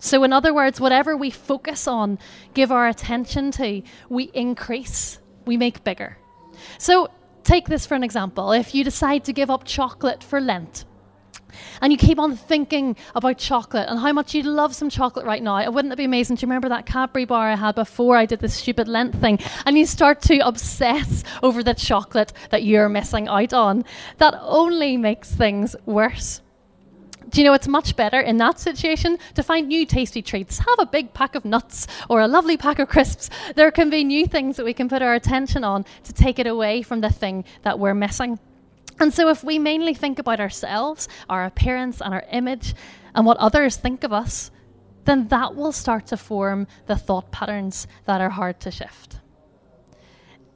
So, 0.00 0.24
in 0.24 0.32
other 0.32 0.52
words, 0.52 0.80
whatever 0.80 1.16
we 1.16 1.30
focus 1.30 1.86
on, 1.86 2.18
give 2.54 2.72
our 2.72 2.88
attention 2.88 3.52
to, 3.52 3.82
we 4.08 4.24
increase, 4.32 5.18
we 5.44 5.56
make 5.56 5.84
bigger. 5.84 6.16
So, 6.78 7.10
take 7.44 7.68
this 7.68 7.86
for 7.86 7.94
an 7.94 8.02
example. 8.02 8.52
If 8.52 8.74
you 8.74 8.82
decide 8.82 9.24
to 9.24 9.32
give 9.32 9.50
up 9.50 9.64
chocolate 9.64 10.24
for 10.24 10.40
Lent, 10.40 10.84
and 11.80 11.92
you 11.92 11.98
keep 11.98 12.18
on 12.18 12.36
thinking 12.36 12.96
about 13.14 13.38
chocolate 13.38 13.88
and 13.88 13.98
how 13.98 14.12
much 14.12 14.34
you'd 14.34 14.46
love 14.46 14.74
some 14.74 14.88
chocolate 14.88 15.26
right 15.26 15.42
now. 15.42 15.70
Wouldn't 15.70 15.92
it 15.92 15.96
be 15.96 16.04
amazing? 16.04 16.36
Do 16.36 16.42
you 16.42 16.48
remember 16.48 16.68
that 16.68 16.86
Cadbury 16.86 17.24
bar 17.24 17.50
I 17.50 17.56
had 17.56 17.74
before 17.74 18.16
I 18.16 18.26
did 18.26 18.40
this 18.40 18.54
stupid 18.54 18.88
Lent 18.88 19.14
thing? 19.20 19.38
And 19.66 19.76
you 19.76 19.86
start 19.86 20.22
to 20.22 20.38
obsess 20.38 21.24
over 21.42 21.62
the 21.62 21.74
chocolate 21.74 22.32
that 22.50 22.62
you're 22.62 22.88
missing 22.88 23.28
out 23.28 23.52
on. 23.52 23.84
That 24.18 24.34
only 24.40 24.96
makes 24.96 25.30
things 25.32 25.74
worse. 25.86 26.40
Do 27.30 27.40
you 27.40 27.44
know 27.44 27.52
it's 27.52 27.68
much 27.68 27.94
better 27.94 28.20
in 28.20 28.38
that 28.38 28.58
situation 28.58 29.16
to 29.34 29.42
find 29.44 29.68
new 29.68 29.86
tasty 29.86 30.20
treats? 30.20 30.58
Have 30.58 30.80
a 30.80 30.86
big 30.86 31.14
pack 31.14 31.36
of 31.36 31.44
nuts 31.44 31.86
or 32.08 32.20
a 32.20 32.26
lovely 32.26 32.56
pack 32.56 32.80
of 32.80 32.88
crisps. 32.88 33.30
There 33.54 33.70
can 33.70 33.88
be 33.88 34.02
new 34.02 34.26
things 34.26 34.56
that 34.56 34.64
we 34.64 34.74
can 34.74 34.88
put 34.88 35.00
our 35.00 35.14
attention 35.14 35.62
on 35.62 35.84
to 36.04 36.12
take 36.12 36.40
it 36.40 36.48
away 36.48 36.82
from 36.82 37.02
the 37.02 37.10
thing 37.10 37.44
that 37.62 37.78
we're 37.78 37.94
missing. 37.94 38.40
And 38.98 39.14
so, 39.14 39.28
if 39.28 39.44
we 39.44 39.58
mainly 39.58 39.94
think 39.94 40.18
about 40.18 40.40
ourselves, 40.40 41.08
our 41.28 41.44
appearance, 41.44 42.02
and 42.02 42.12
our 42.12 42.24
image, 42.32 42.74
and 43.14 43.24
what 43.24 43.36
others 43.38 43.76
think 43.76 44.02
of 44.02 44.12
us, 44.12 44.50
then 45.04 45.28
that 45.28 45.54
will 45.54 45.72
start 45.72 46.06
to 46.08 46.16
form 46.16 46.66
the 46.86 46.96
thought 46.96 47.30
patterns 47.30 47.86
that 48.06 48.20
are 48.20 48.30
hard 48.30 48.60
to 48.60 48.70
shift. 48.70 49.20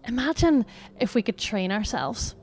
Imagine 0.07 0.67
if 1.01 1.15
we 1.15 1.23
could 1.23 1.39
train 1.39 1.73
ourselves 1.73 2.35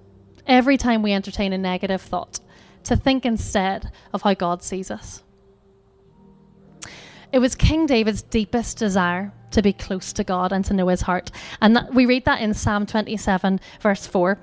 every 0.47 0.77
time 0.77 1.03
we 1.03 1.13
entertain 1.13 1.53
a 1.53 1.57
negative 1.57 2.01
thought 2.01 2.39
to 2.83 2.95
think 2.95 3.25
instead 3.25 3.91
of 4.13 4.21
how 4.21 4.33
God 4.33 4.63
sees 4.63 4.91
us. 4.91 5.23
It 7.31 7.39
was 7.39 7.55
King 7.55 7.85
David's 7.85 8.21
deepest 8.21 8.77
desire 8.77 9.31
to 9.51 9.61
be 9.61 9.73
close 9.73 10.11
to 10.13 10.23
God 10.23 10.51
and 10.51 10.65
to 10.65 10.73
know 10.73 10.87
his 10.87 11.01
heart. 11.01 11.31
And 11.61 11.75
that, 11.75 11.93
we 11.93 12.05
read 12.05 12.25
that 12.25 12.41
in 12.41 12.53
Psalm 12.53 12.85
27, 12.85 13.59
verse 13.79 14.05
4. 14.05 14.37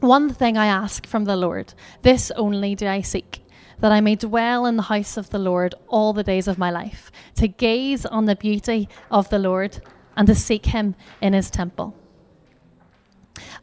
One 0.00 0.32
thing 0.32 0.56
I 0.56 0.66
ask 0.66 1.06
from 1.06 1.24
the 1.24 1.36
Lord, 1.36 1.74
this 2.02 2.30
only 2.32 2.74
do 2.74 2.86
I 2.86 3.02
seek, 3.02 3.42
that 3.80 3.92
I 3.92 4.00
may 4.00 4.16
dwell 4.16 4.64
in 4.64 4.76
the 4.76 4.84
house 4.84 5.18
of 5.18 5.28
the 5.28 5.38
Lord 5.38 5.74
all 5.88 6.14
the 6.14 6.22
days 6.22 6.48
of 6.48 6.56
my 6.56 6.70
life, 6.70 7.12
to 7.36 7.48
gaze 7.48 8.06
on 8.06 8.24
the 8.24 8.36
beauty 8.36 8.88
of 9.10 9.28
the 9.28 9.38
Lord 9.38 9.82
and 10.16 10.26
to 10.26 10.34
seek 10.34 10.66
him 10.66 10.94
in 11.20 11.34
his 11.34 11.50
temple. 11.50 11.94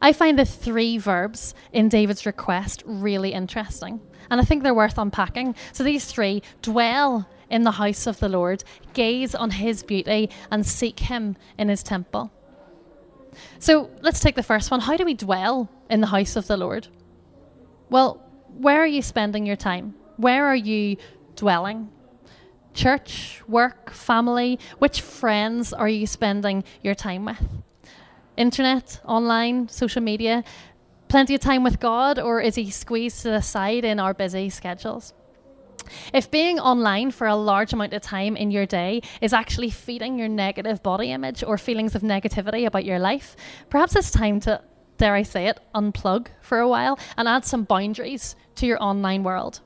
I 0.00 0.12
find 0.12 0.38
the 0.38 0.44
three 0.44 0.98
verbs 0.98 1.54
in 1.72 1.88
David's 1.88 2.26
request 2.26 2.82
really 2.86 3.32
interesting, 3.32 4.00
and 4.30 4.40
I 4.40 4.44
think 4.44 4.62
they're 4.62 4.74
worth 4.74 4.98
unpacking. 4.98 5.54
So 5.72 5.84
these 5.84 6.04
three 6.04 6.42
dwell 6.62 7.28
in 7.50 7.62
the 7.62 7.72
house 7.72 8.06
of 8.06 8.18
the 8.20 8.28
Lord, 8.28 8.62
gaze 8.92 9.34
on 9.34 9.50
his 9.50 9.82
beauty, 9.82 10.30
and 10.50 10.66
seek 10.66 11.00
him 11.00 11.36
in 11.56 11.68
his 11.68 11.82
temple. 11.82 12.30
So 13.58 13.90
let's 14.02 14.20
take 14.20 14.34
the 14.34 14.42
first 14.42 14.70
one. 14.70 14.80
How 14.80 14.96
do 14.96 15.04
we 15.04 15.14
dwell 15.14 15.70
in 15.88 16.00
the 16.00 16.06
house 16.06 16.36
of 16.36 16.46
the 16.46 16.56
Lord? 16.56 16.88
Well, 17.88 18.22
where 18.58 18.82
are 18.82 18.86
you 18.86 19.02
spending 19.02 19.46
your 19.46 19.56
time? 19.56 19.94
Where 20.16 20.46
are 20.46 20.56
you 20.56 20.96
dwelling? 21.36 21.90
Church, 22.74 23.42
work, 23.48 23.90
family? 23.90 24.58
Which 24.78 25.00
friends 25.00 25.72
are 25.72 25.88
you 25.88 26.06
spending 26.06 26.64
your 26.82 26.94
time 26.94 27.24
with? 27.24 27.42
Internet, 28.38 29.00
online, 29.04 29.68
social 29.68 30.02
media, 30.02 30.44
plenty 31.08 31.34
of 31.34 31.40
time 31.40 31.64
with 31.64 31.80
God, 31.80 32.18
or 32.18 32.40
is 32.40 32.54
he 32.54 32.70
squeezed 32.70 33.22
to 33.22 33.30
the 33.30 33.42
side 33.42 33.84
in 33.84 33.98
our 33.98 34.14
busy 34.14 34.48
schedules? 34.48 35.12
If 36.12 36.30
being 36.30 36.58
online 36.58 37.10
for 37.10 37.26
a 37.26 37.34
large 37.34 37.72
amount 37.72 37.94
of 37.94 38.02
time 38.02 38.36
in 38.36 38.50
your 38.50 38.66
day 38.66 39.02
is 39.20 39.32
actually 39.32 39.70
feeding 39.70 40.18
your 40.18 40.28
negative 40.28 40.82
body 40.82 41.12
image 41.12 41.42
or 41.42 41.58
feelings 41.58 41.94
of 41.94 42.02
negativity 42.02 42.66
about 42.66 42.84
your 42.84 42.98
life, 42.98 43.36
perhaps 43.70 43.96
it's 43.96 44.10
time 44.10 44.40
to, 44.40 44.60
dare 44.98 45.14
I 45.14 45.22
say 45.22 45.46
it, 45.46 45.60
unplug 45.74 46.28
for 46.42 46.58
a 46.58 46.68
while 46.68 46.98
and 47.16 47.26
add 47.26 47.44
some 47.44 47.64
boundaries 47.64 48.36
to 48.56 48.66
your 48.66 48.82
online 48.82 49.22
world. 49.22 49.60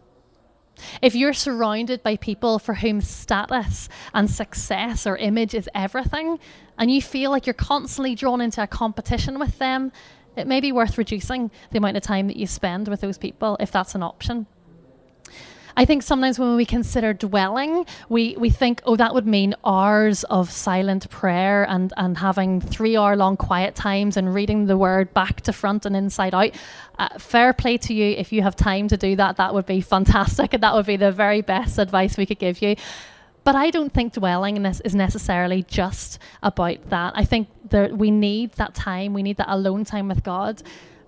If 1.00 1.14
you're 1.14 1.34
surrounded 1.34 2.02
by 2.02 2.16
people 2.16 2.58
for 2.58 2.74
whom 2.74 3.00
status 3.00 3.88
and 4.14 4.30
success 4.30 5.06
or 5.06 5.16
image 5.16 5.54
is 5.54 5.68
everything, 5.74 6.38
and 6.78 6.90
you 6.90 7.02
feel 7.02 7.30
like 7.30 7.46
you're 7.46 7.54
constantly 7.54 8.14
drawn 8.14 8.40
into 8.40 8.62
a 8.62 8.66
competition 8.66 9.38
with 9.38 9.58
them, 9.58 9.92
it 10.36 10.46
may 10.46 10.60
be 10.60 10.72
worth 10.72 10.96
reducing 10.96 11.50
the 11.70 11.78
amount 11.78 11.96
of 11.96 12.02
time 12.02 12.26
that 12.28 12.36
you 12.36 12.46
spend 12.46 12.88
with 12.88 13.00
those 13.00 13.18
people 13.18 13.56
if 13.60 13.70
that's 13.70 13.94
an 13.94 14.02
option. 14.02 14.46
I 15.76 15.84
think 15.84 16.02
sometimes 16.02 16.38
when 16.38 16.56
we 16.56 16.66
consider 16.66 17.14
dwelling, 17.14 17.86
we, 18.08 18.36
we 18.38 18.50
think, 18.50 18.82
oh, 18.84 18.96
that 18.96 19.14
would 19.14 19.26
mean 19.26 19.54
hours 19.64 20.24
of 20.24 20.50
silent 20.50 21.08
prayer 21.08 21.64
and, 21.68 21.92
and 21.96 22.18
having 22.18 22.60
three 22.60 22.96
hour 22.96 23.16
long 23.16 23.36
quiet 23.36 23.74
times 23.74 24.16
and 24.16 24.34
reading 24.34 24.66
the 24.66 24.76
word 24.76 25.14
back 25.14 25.40
to 25.42 25.52
front 25.52 25.86
and 25.86 25.96
inside 25.96 26.34
out. 26.34 26.50
Uh, 26.98 27.18
fair 27.18 27.52
play 27.52 27.78
to 27.78 27.94
you. 27.94 28.14
If 28.16 28.32
you 28.32 28.42
have 28.42 28.54
time 28.54 28.88
to 28.88 28.96
do 28.96 29.16
that, 29.16 29.36
that 29.36 29.54
would 29.54 29.66
be 29.66 29.80
fantastic. 29.80 30.52
And 30.52 30.62
that 30.62 30.74
would 30.74 30.86
be 30.86 30.96
the 30.96 31.12
very 31.12 31.40
best 31.40 31.78
advice 31.78 32.16
we 32.16 32.26
could 32.26 32.38
give 32.38 32.60
you. 32.60 32.76
But 33.44 33.56
I 33.56 33.70
don't 33.70 33.92
think 33.92 34.12
dwelling 34.12 34.56
in 34.56 34.62
this 34.62 34.80
is 34.80 34.94
necessarily 34.94 35.64
just 35.64 36.18
about 36.42 36.90
that. 36.90 37.12
I 37.16 37.24
think 37.24 37.48
that 37.70 37.96
we 37.96 38.10
need 38.10 38.52
that 38.52 38.74
time, 38.74 39.14
we 39.14 39.22
need 39.22 39.36
that 39.38 39.52
alone 39.52 39.84
time 39.84 40.08
with 40.08 40.22
God. 40.22 40.62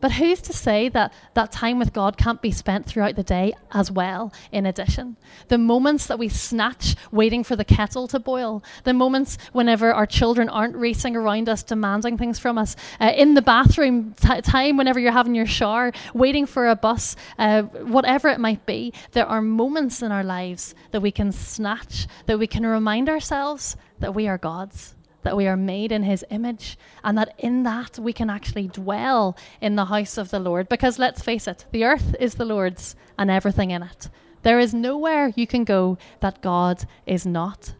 But 0.05 0.13
who's 0.13 0.43
to 0.43 0.53
say 0.53 0.91
that 0.91 1.15
that 1.33 1.51
time 1.51 1.79
with 1.79 1.95
God 1.95 2.19
can't 2.19 2.43
be 2.43 2.51
spent 2.51 2.85
throughout 2.85 3.17
the 3.17 3.23
day 3.23 3.55
as 3.73 3.91
well, 3.91 4.35
in 4.53 4.67
addition? 4.67 5.17
The 5.49 5.57
moments 5.57 6.09
that 6.09 6.19
we 6.19 6.29
snatch 6.29 6.95
waiting 7.11 7.43
for 7.43 7.57
the 7.57 7.65
kettle 7.65 8.07
to 8.09 8.19
boil, 8.19 8.63
the 8.83 8.93
moments 8.93 9.39
whenever 9.53 9.95
our 9.95 10.05
children 10.05 10.51
aren't 10.51 10.77
racing 10.77 11.17
around 11.17 11.49
us 11.49 11.63
demanding 11.63 12.19
things 12.19 12.39
from 12.39 12.59
us, 12.59 12.77
uh, 13.01 13.13
in 13.17 13.33
the 13.33 13.41
bathroom 13.41 14.15
t- 14.21 14.43
time 14.43 14.77
whenever 14.77 15.01
you're 15.01 15.11
having 15.11 15.35
your 15.35 15.47
shower, 15.47 15.91
waiting 16.13 16.45
for 16.45 16.69
a 16.69 16.77
bus, 16.77 17.17
uh, 17.39 17.63
whatever 17.63 18.29
it 18.29 18.39
might 18.39 18.67
be, 18.67 18.93
there 19.13 19.25
are 19.25 19.41
moments 19.41 20.03
in 20.03 20.13
our 20.13 20.23
lives 20.23 20.75
that 20.91 21.01
we 21.01 21.11
can 21.11 21.33
snatch, 21.33 22.07
that 22.27 22.39
we 22.39 22.47
can 22.47 22.67
remind 22.67 23.09
ourselves 23.09 23.75
that 24.01 24.15
we 24.15 24.29
are 24.29 24.37
God's 24.37 24.95
that 25.25 25.37
we 25.37 25.47
are 25.47 25.57
made 25.57 25.93
in 25.93 26.05
his 26.05 26.25
image, 26.31 26.79
and 27.03 27.19
that 27.19 27.35
in 27.39 27.65
that 27.65 27.99
we 27.99 28.13
can 28.13 28.31
actually 28.31 28.69
dwell 28.69 29.37
in 29.61 29.77
the 29.77 29.87
house 29.87 30.17
of 30.17 30.31
the 30.31 30.39
Lord. 30.39 30.69
Because 30.69 30.99
let's 30.99 31.23
face 31.23 31.49
it, 31.49 31.67
the 31.73 31.85
earth 31.85 32.15
is 32.21 32.35
the 32.37 32.45
Lord's 32.45 32.95
and 33.19 33.31
everything 33.31 33.71
in 33.71 33.83
it. 33.83 34.09
There 34.43 34.59
is 34.59 34.75
nowhere 34.75 35.33
you 35.35 35.47
can 35.47 35.65
go 35.65 35.99
that 36.21 36.43
God 36.43 36.85
is 37.07 37.27
not. 37.27 37.75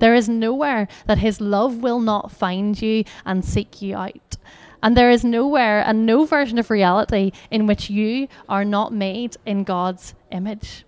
There 0.00 0.14
is 0.14 0.28
nowhere 0.28 0.88
that 1.06 1.18
his 1.18 1.40
love 1.40 1.78
will 1.78 2.00
not 2.00 2.30
find 2.30 2.80
you 2.80 3.04
and 3.24 3.44
seek 3.44 3.82
you 3.82 3.96
out. 3.96 4.36
And 4.82 4.96
there 4.96 5.10
is 5.10 5.24
nowhere 5.24 5.80
and 5.80 6.06
no 6.06 6.24
version 6.24 6.58
of 6.58 6.70
reality 6.70 7.32
in 7.50 7.66
which 7.66 7.90
you 7.90 8.28
are 8.48 8.64
not 8.64 8.92
made 8.92 9.36
in 9.44 9.64
God's 9.64 10.14
image. 10.30 10.84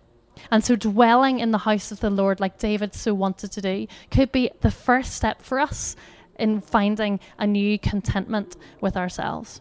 And 0.51 0.64
so, 0.64 0.76
dwelling 0.76 1.41
in 1.41 1.51
the 1.51 1.59
house 1.59 1.93
of 1.93 2.01
the 2.01 2.11
Lord, 2.11 2.41
like 2.41 2.59
David 2.59 2.95
so 2.95 3.14
wanted 3.14 3.53
to 3.53 3.61
do, 3.61 3.86
could 4.11 4.32
be 4.32 4.51
the 4.61 4.70
first 4.70 5.14
step 5.14 5.43
for 5.43 5.59
us 5.59 5.97
in 6.38 6.61
finding 6.61 7.20
a 7.38 7.47
new 7.47 7.78
contentment 7.78 8.57
with 8.80 8.97
ourselves. 8.97 9.61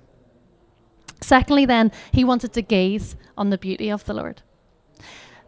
Secondly, 1.22 1.66
then, 1.66 1.92
he 2.12 2.24
wanted 2.24 2.54
to 2.54 2.62
gaze 2.62 3.16
on 3.38 3.50
the 3.50 3.58
beauty 3.58 3.90
of 3.90 4.06
the 4.06 4.14
Lord. 4.14 4.42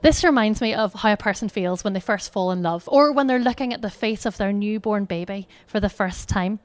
This 0.02 0.24
reminds 0.24 0.62
me 0.62 0.74
of 0.74 0.94
how 0.96 1.14
a 1.14 1.18
person 1.18 1.48
feels 1.48 1.84
when 1.84 1.94
they 1.94 2.00
first 2.00 2.34
fall 2.34 2.52
in 2.52 2.64
love, 2.64 2.84
or 2.88 3.12
when 3.12 3.28
they're 3.28 3.40
looking 3.40 3.74
at 3.74 3.82
the 3.82 3.90
face 3.90 4.26
of 4.26 4.38
their 4.38 4.52
newborn 4.52 5.06
baby 5.06 5.48
for 5.68 5.80
the 5.80 5.90
first 5.90 6.28
time. 6.28 6.60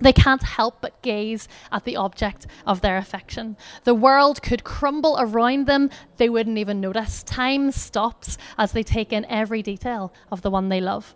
They 0.00 0.12
can't 0.12 0.42
help 0.42 0.80
but 0.80 1.00
gaze 1.02 1.46
at 1.70 1.84
the 1.84 1.96
object 1.96 2.46
of 2.66 2.80
their 2.80 2.96
affection. 2.96 3.56
The 3.84 3.94
world 3.94 4.42
could 4.42 4.64
crumble 4.64 5.16
around 5.18 5.66
them, 5.66 5.90
they 6.16 6.28
wouldn't 6.28 6.58
even 6.58 6.80
notice. 6.80 7.22
Time 7.22 7.70
stops 7.70 8.38
as 8.56 8.72
they 8.72 8.82
take 8.82 9.12
in 9.12 9.26
every 9.26 9.62
detail 9.62 10.12
of 10.32 10.42
the 10.42 10.50
one 10.50 10.70
they 10.70 10.80
love. 10.80 11.14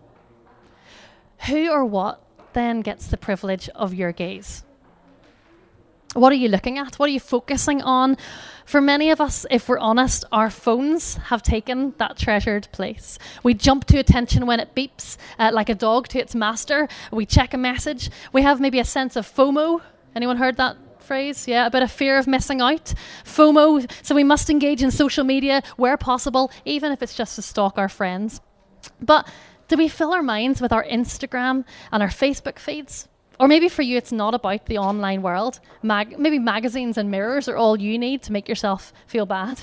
Who 1.46 1.70
or 1.70 1.84
what 1.84 2.22
then 2.52 2.82
gets 2.82 3.06
the 3.06 3.16
privilege 3.16 3.68
of 3.70 3.94
your 3.94 4.12
gaze? 4.12 4.64
What 6.14 6.30
are 6.30 6.36
you 6.36 6.48
looking 6.48 6.78
at? 6.78 6.94
What 6.94 7.08
are 7.08 7.12
you 7.12 7.18
focusing 7.18 7.82
on? 7.82 8.16
For 8.64 8.80
many 8.80 9.10
of 9.10 9.20
us, 9.20 9.44
if 9.50 9.68
we're 9.68 9.80
honest, 9.80 10.24
our 10.30 10.48
phones 10.48 11.14
have 11.16 11.42
taken 11.42 11.92
that 11.98 12.16
treasured 12.16 12.68
place. 12.70 13.18
We 13.42 13.52
jump 13.52 13.84
to 13.86 13.98
attention 13.98 14.46
when 14.46 14.60
it 14.60 14.76
beeps, 14.76 15.16
uh, 15.40 15.50
like 15.52 15.68
a 15.68 15.74
dog 15.74 16.06
to 16.08 16.20
its 16.20 16.34
master. 16.34 16.88
We 17.10 17.26
check 17.26 17.52
a 17.52 17.58
message. 17.58 18.10
We 18.32 18.42
have 18.42 18.60
maybe 18.60 18.78
a 18.78 18.84
sense 18.84 19.16
of 19.16 19.26
FOMO. 19.26 19.82
Anyone 20.14 20.36
heard 20.36 20.56
that 20.56 20.76
phrase? 21.00 21.48
Yeah, 21.48 21.66
a 21.66 21.70
bit 21.70 21.82
of 21.82 21.90
fear 21.90 22.16
of 22.16 22.28
missing 22.28 22.60
out. 22.60 22.94
FOMO. 23.24 23.90
So 24.04 24.14
we 24.14 24.24
must 24.24 24.48
engage 24.48 24.84
in 24.84 24.92
social 24.92 25.24
media 25.24 25.62
where 25.76 25.96
possible, 25.96 26.50
even 26.64 26.92
if 26.92 27.02
it's 27.02 27.16
just 27.16 27.34
to 27.36 27.42
stalk 27.42 27.76
our 27.76 27.88
friends. 27.88 28.40
But 29.00 29.28
do 29.66 29.76
we 29.76 29.88
fill 29.88 30.12
our 30.12 30.22
minds 30.22 30.60
with 30.60 30.72
our 30.72 30.84
Instagram 30.84 31.64
and 31.90 32.04
our 32.04 32.08
Facebook 32.08 32.60
feeds? 32.60 33.08
Or 33.40 33.48
maybe 33.48 33.68
for 33.68 33.82
you, 33.82 33.96
it's 33.96 34.12
not 34.12 34.34
about 34.34 34.66
the 34.66 34.78
online 34.78 35.22
world. 35.22 35.60
Mag- 35.82 36.18
maybe 36.18 36.38
magazines 36.38 36.96
and 36.96 37.10
mirrors 37.10 37.48
are 37.48 37.56
all 37.56 37.80
you 37.80 37.98
need 37.98 38.22
to 38.22 38.32
make 38.32 38.48
yourself 38.48 38.92
feel 39.06 39.26
bad. 39.26 39.62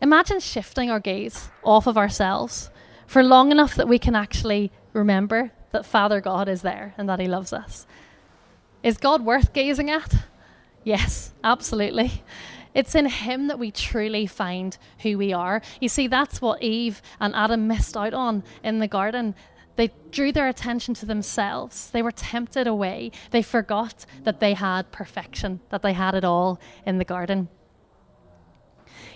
Imagine 0.00 0.40
shifting 0.40 0.90
our 0.90 1.00
gaze 1.00 1.50
off 1.62 1.86
of 1.86 1.98
ourselves 1.98 2.70
for 3.06 3.22
long 3.22 3.52
enough 3.52 3.74
that 3.74 3.88
we 3.88 3.98
can 3.98 4.14
actually 4.14 4.72
remember 4.92 5.52
that 5.72 5.84
Father 5.84 6.20
God 6.20 6.48
is 6.48 6.62
there 6.62 6.94
and 6.96 7.08
that 7.08 7.20
He 7.20 7.26
loves 7.26 7.52
us. 7.52 7.86
Is 8.82 8.96
God 8.96 9.24
worth 9.24 9.52
gazing 9.52 9.90
at? 9.90 10.14
Yes, 10.84 11.32
absolutely. 11.44 12.22
It's 12.74 12.94
in 12.94 13.06
Him 13.06 13.48
that 13.48 13.58
we 13.58 13.70
truly 13.70 14.26
find 14.26 14.78
who 15.00 15.18
we 15.18 15.32
are. 15.32 15.60
You 15.80 15.88
see, 15.88 16.06
that's 16.06 16.40
what 16.40 16.62
Eve 16.62 17.02
and 17.18 17.34
Adam 17.34 17.66
missed 17.66 17.96
out 17.96 18.14
on 18.14 18.42
in 18.62 18.78
the 18.78 18.88
garden. 18.88 19.34
They 19.80 19.90
drew 20.10 20.30
their 20.30 20.46
attention 20.46 20.92
to 20.96 21.06
themselves. 21.06 21.88
They 21.88 22.02
were 22.02 22.12
tempted 22.12 22.66
away. 22.66 23.12
They 23.30 23.40
forgot 23.40 24.04
that 24.24 24.38
they 24.38 24.52
had 24.52 24.92
perfection, 24.92 25.60
that 25.70 25.80
they 25.80 25.94
had 25.94 26.14
it 26.14 26.22
all 26.22 26.60
in 26.84 26.98
the 26.98 27.04
garden. 27.06 27.48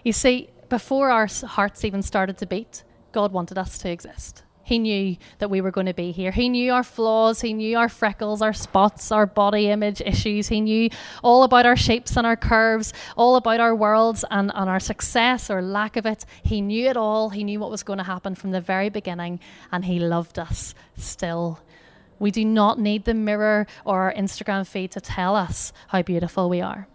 You 0.05 0.15
see, 0.15 0.49
before 0.71 1.11
our 1.11 1.27
hearts 1.27 1.85
even 1.85 2.01
started 2.01 2.39
to 2.39 2.47
beat, 2.47 2.83
God 3.13 3.31
wanted 3.31 3.59
us 3.59 3.77
to 3.77 3.91
exist. 3.91 4.43
He 4.65 4.79
knew 4.79 5.17
that 5.39 5.51
we 5.51 5.61
were 5.61 5.71
going 5.71 5.87
to 5.87 5.95
be 5.95 6.11
here. 6.11 6.31
He 6.31 6.49
knew 6.49 6.73
our 6.73 6.83
flaws. 6.83 7.43
He 7.43 7.53
knew 7.53 7.77
our 7.77 7.91
freckles, 7.91 8.41
our 8.41 8.55
spots, 8.55 9.13
our 9.13 9.27
body 9.27 9.69
image 9.69 10.01
issues. 10.01 10.49
He 10.49 10.63
knew 10.63 10.89
all 11.23 11.43
about 11.43 11.67
our 11.67 11.77
shapes 11.77 12.17
and 12.17 12.27
our 12.27 12.37
curves, 12.37 12.95
all 13.15 13.37
about 13.37 13.61
our 13.61 13.75
worlds 13.75 14.25
and, 14.31 14.51
and 14.55 14.71
our 14.71 14.81
success 14.81 15.51
or 15.51 15.61
lack 15.61 15.97
of 15.97 16.07
it. 16.07 16.25
He 16.43 16.63
knew 16.63 16.89
it 16.89 16.97
all. 16.97 17.29
He 17.29 17.45
knew 17.45 17.61
what 17.61 17.71
was 17.71 17.83
going 17.83 17.99
to 17.99 18.05
happen 18.05 18.35
from 18.35 18.53
the 18.53 18.61
very 18.61 18.89
beginning, 18.89 19.39
and 19.71 19.85
He 19.85 19.99
loved 19.99 20.39
us 20.39 20.75
still. 20.97 21.61
We 22.19 22.31
do 22.31 22.45
not 22.45 22.79
need 22.79 23.05
the 23.05 23.13
mirror 23.13 23.67
or 23.85 24.03
our 24.03 24.15
Instagram 24.15 24.67
feed 24.67 24.93
to 24.93 25.01
tell 25.01 25.37
us 25.37 25.75
how 25.89 26.01
beautiful 26.01 26.49
we 26.49 26.63
are. 26.63 26.89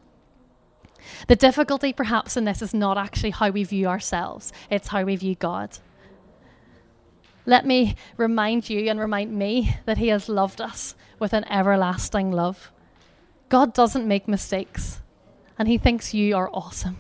The 1.28 1.36
difficulty, 1.36 1.94
perhaps, 1.94 2.36
in 2.36 2.46
this 2.46 2.64
is 2.64 2.74
not 2.74 2.98
actually 2.98 3.32
how 3.32 3.52
we 3.52 3.64
view 3.64 3.88
ourselves, 3.88 4.52
it's 4.72 4.88
how 4.88 5.04
we 5.04 5.16
view 5.16 5.36
God. 5.36 5.78
Let 7.46 7.66
me 7.66 7.96
remind 8.18 8.70
you 8.70 8.90
and 8.90 9.00
remind 9.00 9.32
me 9.32 9.76
that 9.86 9.98
He 9.98 10.10
has 10.10 10.30
loved 10.30 10.62
us 10.62 10.96
with 11.20 11.34
an 11.34 11.46
everlasting 11.46 12.32
love. 12.32 12.72
God 13.50 13.74
doesn't 13.74 14.08
make 14.08 14.28
mistakes, 14.28 15.02
and 15.58 15.68
He 15.68 15.78
thinks 15.78 16.14
you 16.14 16.36
are 16.36 16.50
awesome. 16.54 16.98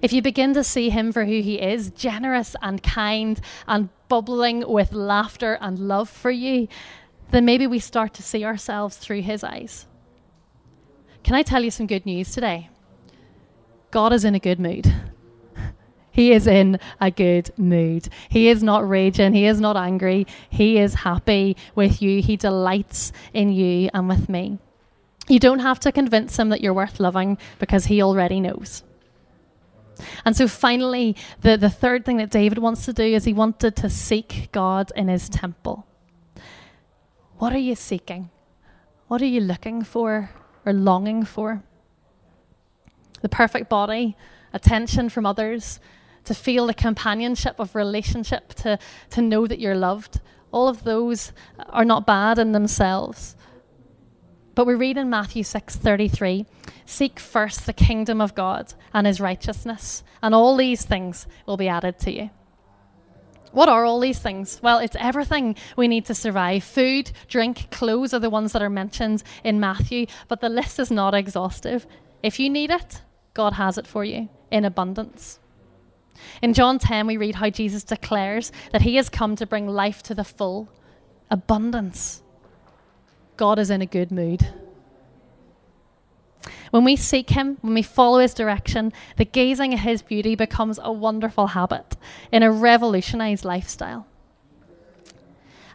If 0.00 0.12
you 0.12 0.22
begin 0.22 0.54
to 0.54 0.64
see 0.64 0.90
Him 0.90 1.12
for 1.12 1.24
who 1.24 1.42
He 1.42 1.60
is, 1.60 1.90
generous 1.90 2.56
and 2.62 2.82
kind 2.82 3.40
and 3.66 3.88
bubbling 4.08 4.64
with 4.66 4.92
laughter 4.92 5.58
and 5.60 5.78
love 5.78 6.08
for 6.08 6.30
you, 6.30 6.68
then 7.30 7.44
maybe 7.44 7.66
we 7.66 7.78
start 7.78 8.14
to 8.14 8.22
see 8.22 8.44
ourselves 8.44 8.96
through 8.96 9.22
His 9.22 9.42
eyes. 9.42 9.86
Can 11.24 11.34
I 11.34 11.42
tell 11.42 11.62
you 11.62 11.70
some 11.70 11.86
good 11.86 12.06
news 12.06 12.32
today? 12.32 12.68
God 13.90 14.12
is 14.12 14.24
in 14.24 14.34
a 14.34 14.40
good 14.40 14.58
mood. 14.58 14.92
He 16.12 16.32
is 16.32 16.46
in 16.46 16.78
a 17.00 17.10
good 17.10 17.50
mood. 17.56 18.08
He 18.28 18.48
is 18.48 18.62
not 18.62 18.86
raging. 18.88 19.32
He 19.32 19.46
is 19.46 19.60
not 19.60 19.76
angry. 19.76 20.26
He 20.50 20.78
is 20.78 20.94
happy 20.94 21.56
with 21.74 22.02
you. 22.02 22.20
He 22.22 22.36
delights 22.36 23.12
in 23.32 23.50
you 23.50 23.88
and 23.94 24.08
with 24.08 24.28
me. 24.28 24.58
You 25.28 25.38
don't 25.38 25.60
have 25.60 25.80
to 25.80 25.90
convince 25.90 26.38
him 26.38 26.50
that 26.50 26.60
you're 26.60 26.74
worth 26.74 27.00
loving 27.00 27.38
because 27.58 27.86
he 27.86 28.02
already 28.02 28.40
knows. 28.40 28.84
And 30.24 30.36
so, 30.36 30.48
finally, 30.48 31.16
the, 31.40 31.56
the 31.56 31.70
third 31.70 32.04
thing 32.04 32.18
that 32.18 32.30
David 32.30 32.58
wants 32.58 32.84
to 32.84 32.92
do 32.92 33.04
is 33.04 33.24
he 33.24 33.32
wanted 33.32 33.76
to 33.76 33.88
seek 33.88 34.48
God 34.52 34.92
in 34.96 35.08
his 35.08 35.28
temple. 35.28 35.86
What 37.38 37.52
are 37.52 37.58
you 37.58 37.74
seeking? 37.74 38.30
What 39.08 39.22
are 39.22 39.26
you 39.26 39.40
looking 39.40 39.82
for 39.82 40.30
or 40.66 40.72
longing 40.72 41.24
for? 41.24 41.62
The 43.20 43.28
perfect 43.28 43.68
body, 43.68 44.16
attention 44.52 45.08
from 45.08 45.24
others, 45.24 45.78
to 46.24 46.34
feel 46.34 46.66
the 46.66 46.74
companionship 46.74 47.58
of 47.58 47.74
relationship, 47.74 48.54
to, 48.54 48.78
to 49.10 49.22
know 49.22 49.46
that 49.46 49.58
you're 49.58 49.74
loved. 49.74 50.20
All 50.52 50.68
of 50.68 50.84
those 50.84 51.32
are 51.70 51.84
not 51.84 52.06
bad 52.06 52.38
in 52.38 52.52
themselves. 52.52 53.36
But 54.54 54.66
we 54.66 54.74
read 54.74 54.98
in 54.98 55.08
Matthew 55.08 55.42
6:33, 55.42 56.44
"Seek 56.84 57.18
first 57.18 57.64
the 57.64 57.72
kingdom 57.72 58.20
of 58.20 58.34
God 58.34 58.74
and 58.92 59.06
his 59.06 59.20
righteousness, 59.20 60.04
and 60.22 60.34
all 60.34 60.56
these 60.56 60.84
things 60.84 61.26
will 61.46 61.56
be 61.56 61.68
added 61.68 61.98
to 62.00 62.12
you." 62.12 62.30
What 63.52 63.68
are 63.68 63.84
all 63.84 64.00
these 64.00 64.18
things? 64.18 64.60
Well, 64.62 64.78
it's 64.78 64.96
everything 64.98 65.56
we 65.76 65.86
need 65.86 66.06
to 66.06 66.14
survive. 66.14 66.64
Food, 66.64 67.12
drink, 67.28 67.70
clothes 67.70 68.14
are 68.14 68.18
the 68.18 68.30
ones 68.30 68.52
that 68.52 68.62
are 68.62 68.70
mentioned 68.70 69.22
in 69.44 69.60
Matthew, 69.60 70.06
but 70.28 70.40
the 70.40 70.48
list 70.48 70.78
is 70.78 70.90
not 70.90 71.14
exhaustive. 71.14 71.86
If 72.22 72.40
you 72.40 72.48
need 72.48 72.70
it, 72.70 73.02
God 73.34 73.54
has 73.54 73.76
it 73.76 73.86
for 73.86 74.04
you 74.04 74.30
in 74.50 74.64
abundance. 74.64 75.38
In 76.40 76.54
John 76.54 76.78
10, 76.78 77.06
we 77.06 77.16
read 77.16 77.36
how 77.36 77.50
Jesus 77.50 77.84
declares 77.84 78.52
that 78.72 78.82
he 78.82 78.96
has 78.96 79.08
come 79.08 79.36
to 79.36 79.46
bring 79.46 79.68
life 79.68 80.02
to 80.04 80.14
the 80.14 80.24
full, 80.24 80.68
abundance. 81.30 82.22
God 83.36 83.58
is 83.58 83.70
in 83.70 83.82
a 83.82 83.86
good 83.86 84.10
mood. 84.10 84.46
When 86.70 86.84
we 86.84 86.96
seek 86.96 87.30
Him, 87.30 87.58
when 87.60 87.74
we 87.74 87.82
follow 87.82 88.18
His 88.18 88.32
direction, 88.32 88.92
the 89.16 89.26
gazing 89.26 89.74
at 89.74 89.80
His 89.80 90.00
beauty 90.00 90.34
becomes 90.34 90.80
a 90.82 90.90
wonderful 90.90 91.48
habit 91.48 91.96
in 92.32 92.42
a 92.42 92.50
revolutionized 92.50 93.44
lifestyle. 93.44 94.06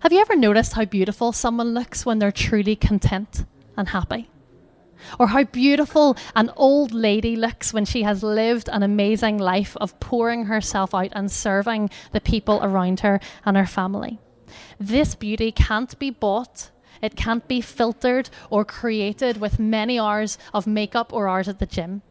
Have 0.01 0.11
you 0.11 0.19
ever 0.19 0.35
noticed 0.35 0.73
how 0.73 0.85
beautiful 0.85 1.31
someone 1.31 1.73
looks 1.73 2.05
when 2.05 2.19
they're 2.19 2.31
truly 2.31 2.75
content 2.75 3.45
and 3.75 3.89
happy? 3.89 4.29
Or 5.20 5.28
how 5.28 5.43
beautiful 5.43 6.18
an 6.36 6.52
old 6.56 6.93
lady 6.93 7.36
looks 7.36 7.74
when 7.74 7.86
she 7.86 8.04
has 8.04 8.24
lived 8.24 8.70
an 8.70 8.84
amazing 8.84 9.38
life 9.38 9.76
of 9.78 10.00
pouring 10.00 10.45
herself 10.45 10.93
out 10.93 11.10
and 11.14 11.32
serving 11.32 11.89
the 12.12 12.22
people 12.22 12.60
around 12.64 13.02
her 13.02 13.20
and 13.45 13.58
her 13.58 13.66
family. 13.66 14.20
This 14.80 15.16
beauty 15.16 15.52
can't 15.52 15.98
be 16.00 16.10
bought. 16.10 16.72
It 17.02 17.16
can't 17.16 17.48
be 17.48 17.62
filtered 17.62 18.30
or 18.50 18.66
created 18.66 19.39
with 19.39 19.60
many 19.60 20.00
hours 20.00 20.38
of 20.54 20.68
makeup 20.68 21.14
or 21.14 21.28
hours 21.28 21.48
at 21.48 21.60
the 21.60 21.66
gym. 21.66 22.02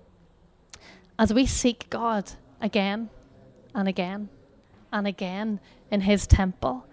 As 1.18 1.32
we 1.32 1.46
seek 1.46 1.88
God 1.90 2.32
again 2.60 3.10
and 3.74 3.88
again 3.88 4.28
and 4.92 5.06
again 5.06 5.60
in 5.90 6.02
His 6.02 6.26
temple, 6.26 6.86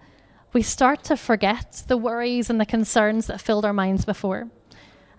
we 0.52 0.62
start 0.62 1.04
to 1.04 1.16
forget 1.16 1.84
the 1.88 1.96
worries 1.96 2.48
and 2.48 2.60
the 2.60 2.66
concerns 2.66 3.26
that 3.26 3.40
filled 3.40 3.64
our 3.64 3.72
minds 3.72 4.04
before. 4.04 4.48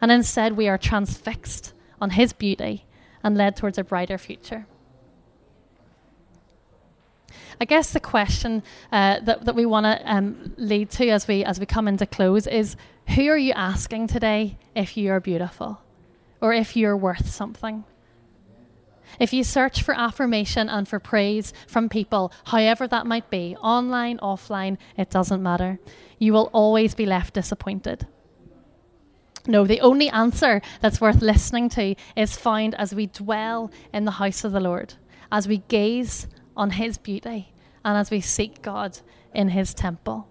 And 0.02 0.12
instead, 0.12 0.58
we 0.58 0.68
are 0.68 0.78
transfixed 0.78 1.74
on 2.02 2.12
His 2.12 2.34
beauty 2.34 2.86
and 3.24 3.38
led 3.38 3.56
towards 3.56 3.78
a 3.78 3.84
brighter 3.84 4.18
future. 4.18 4.68
I 7.60 7.66
guess 7.66 7.92
the 7.92 8.00
question 8.00 8.64
uh, 8.92 9.20
that, 9.22 9.46
that 9.46 9.56
we 9.56 9.66
want 9.66 9.86
to 9.86 10.12
um, 10.12 10.54
lead 10.58 10.90
to 10.92 11.10
as 11.10 11.28
we, 11.28 11.44
as 11.44 11.60
we 11.60 11.66
come 11.66 11.88
into 11.88 12.06
close 12.06 12.48
is 12.48 12.76
who 13.16 13.28
are 13.28 13.38
you 13.38 13.54
asking 13.54 14.08
today 14.08 14.58
if 14.76 14.98
you 14.98 15.12
are 15.12 15.20
beautiful 15.20 15.82
or 16.42 16.54
if 16.54 16.76
you're 16.76 16.98
worth 16.98 17.30
something? 17.30 17.86
If 19.20 19.32
you 19.32 19.44
search 19.44 19.82
for 19.82 19.94
affirmation 19.98 20.68
and 20.68 20.88
for 20.88 21.00
praise 21.00 21.54
from 21.68 21.88
people, 21.88 22.34
however 22.46 22.88
that 22.88 23.08
might 23.08 23.30
be, 23.30 23.56
online, 23.62 24.18
offline, 24.18 24.78
it 24.98 25.10
doesn't 25.10 25.42
matter. 25.42 25.80
You 26.20 26.34
will 26.34 26.50
always 26.52 26.96
be 26.96 27.06
left 27.06 27.34
disappointed. 27.34 28.08
No, 29.48 29.66
the 29.66 29.82
only 29.82 30.10
answer 30.10 30.62
that's 30.82 31.00
worth 31.00 31.22
listening 31.22 31.70
to 31.70 31.96
is 32.16 32.36
found 32.36 32.76
as 32.76 32.96
we 32.96 33.08
dwell 33.08 33.72
in 33.94 34.06
the 34.06 34.12
house 34.12 34.44
of 34.44 34.52
the 34.52 34.60
Lord, 34.60 34.96
as 35.32 35.48
we 35.48 35.60
gaze 35.68 36.28
on 36.58 36.72
His 36.72 36.98
beauty, 36.98 37.54
and 37.84 37.98
as 37.98 38.10
we 38.10 38.22
seek 38.22 38.62
God 38.62 39.00
in 39.34 39.50
His 39.50 39.74
temple. 39.74 40.28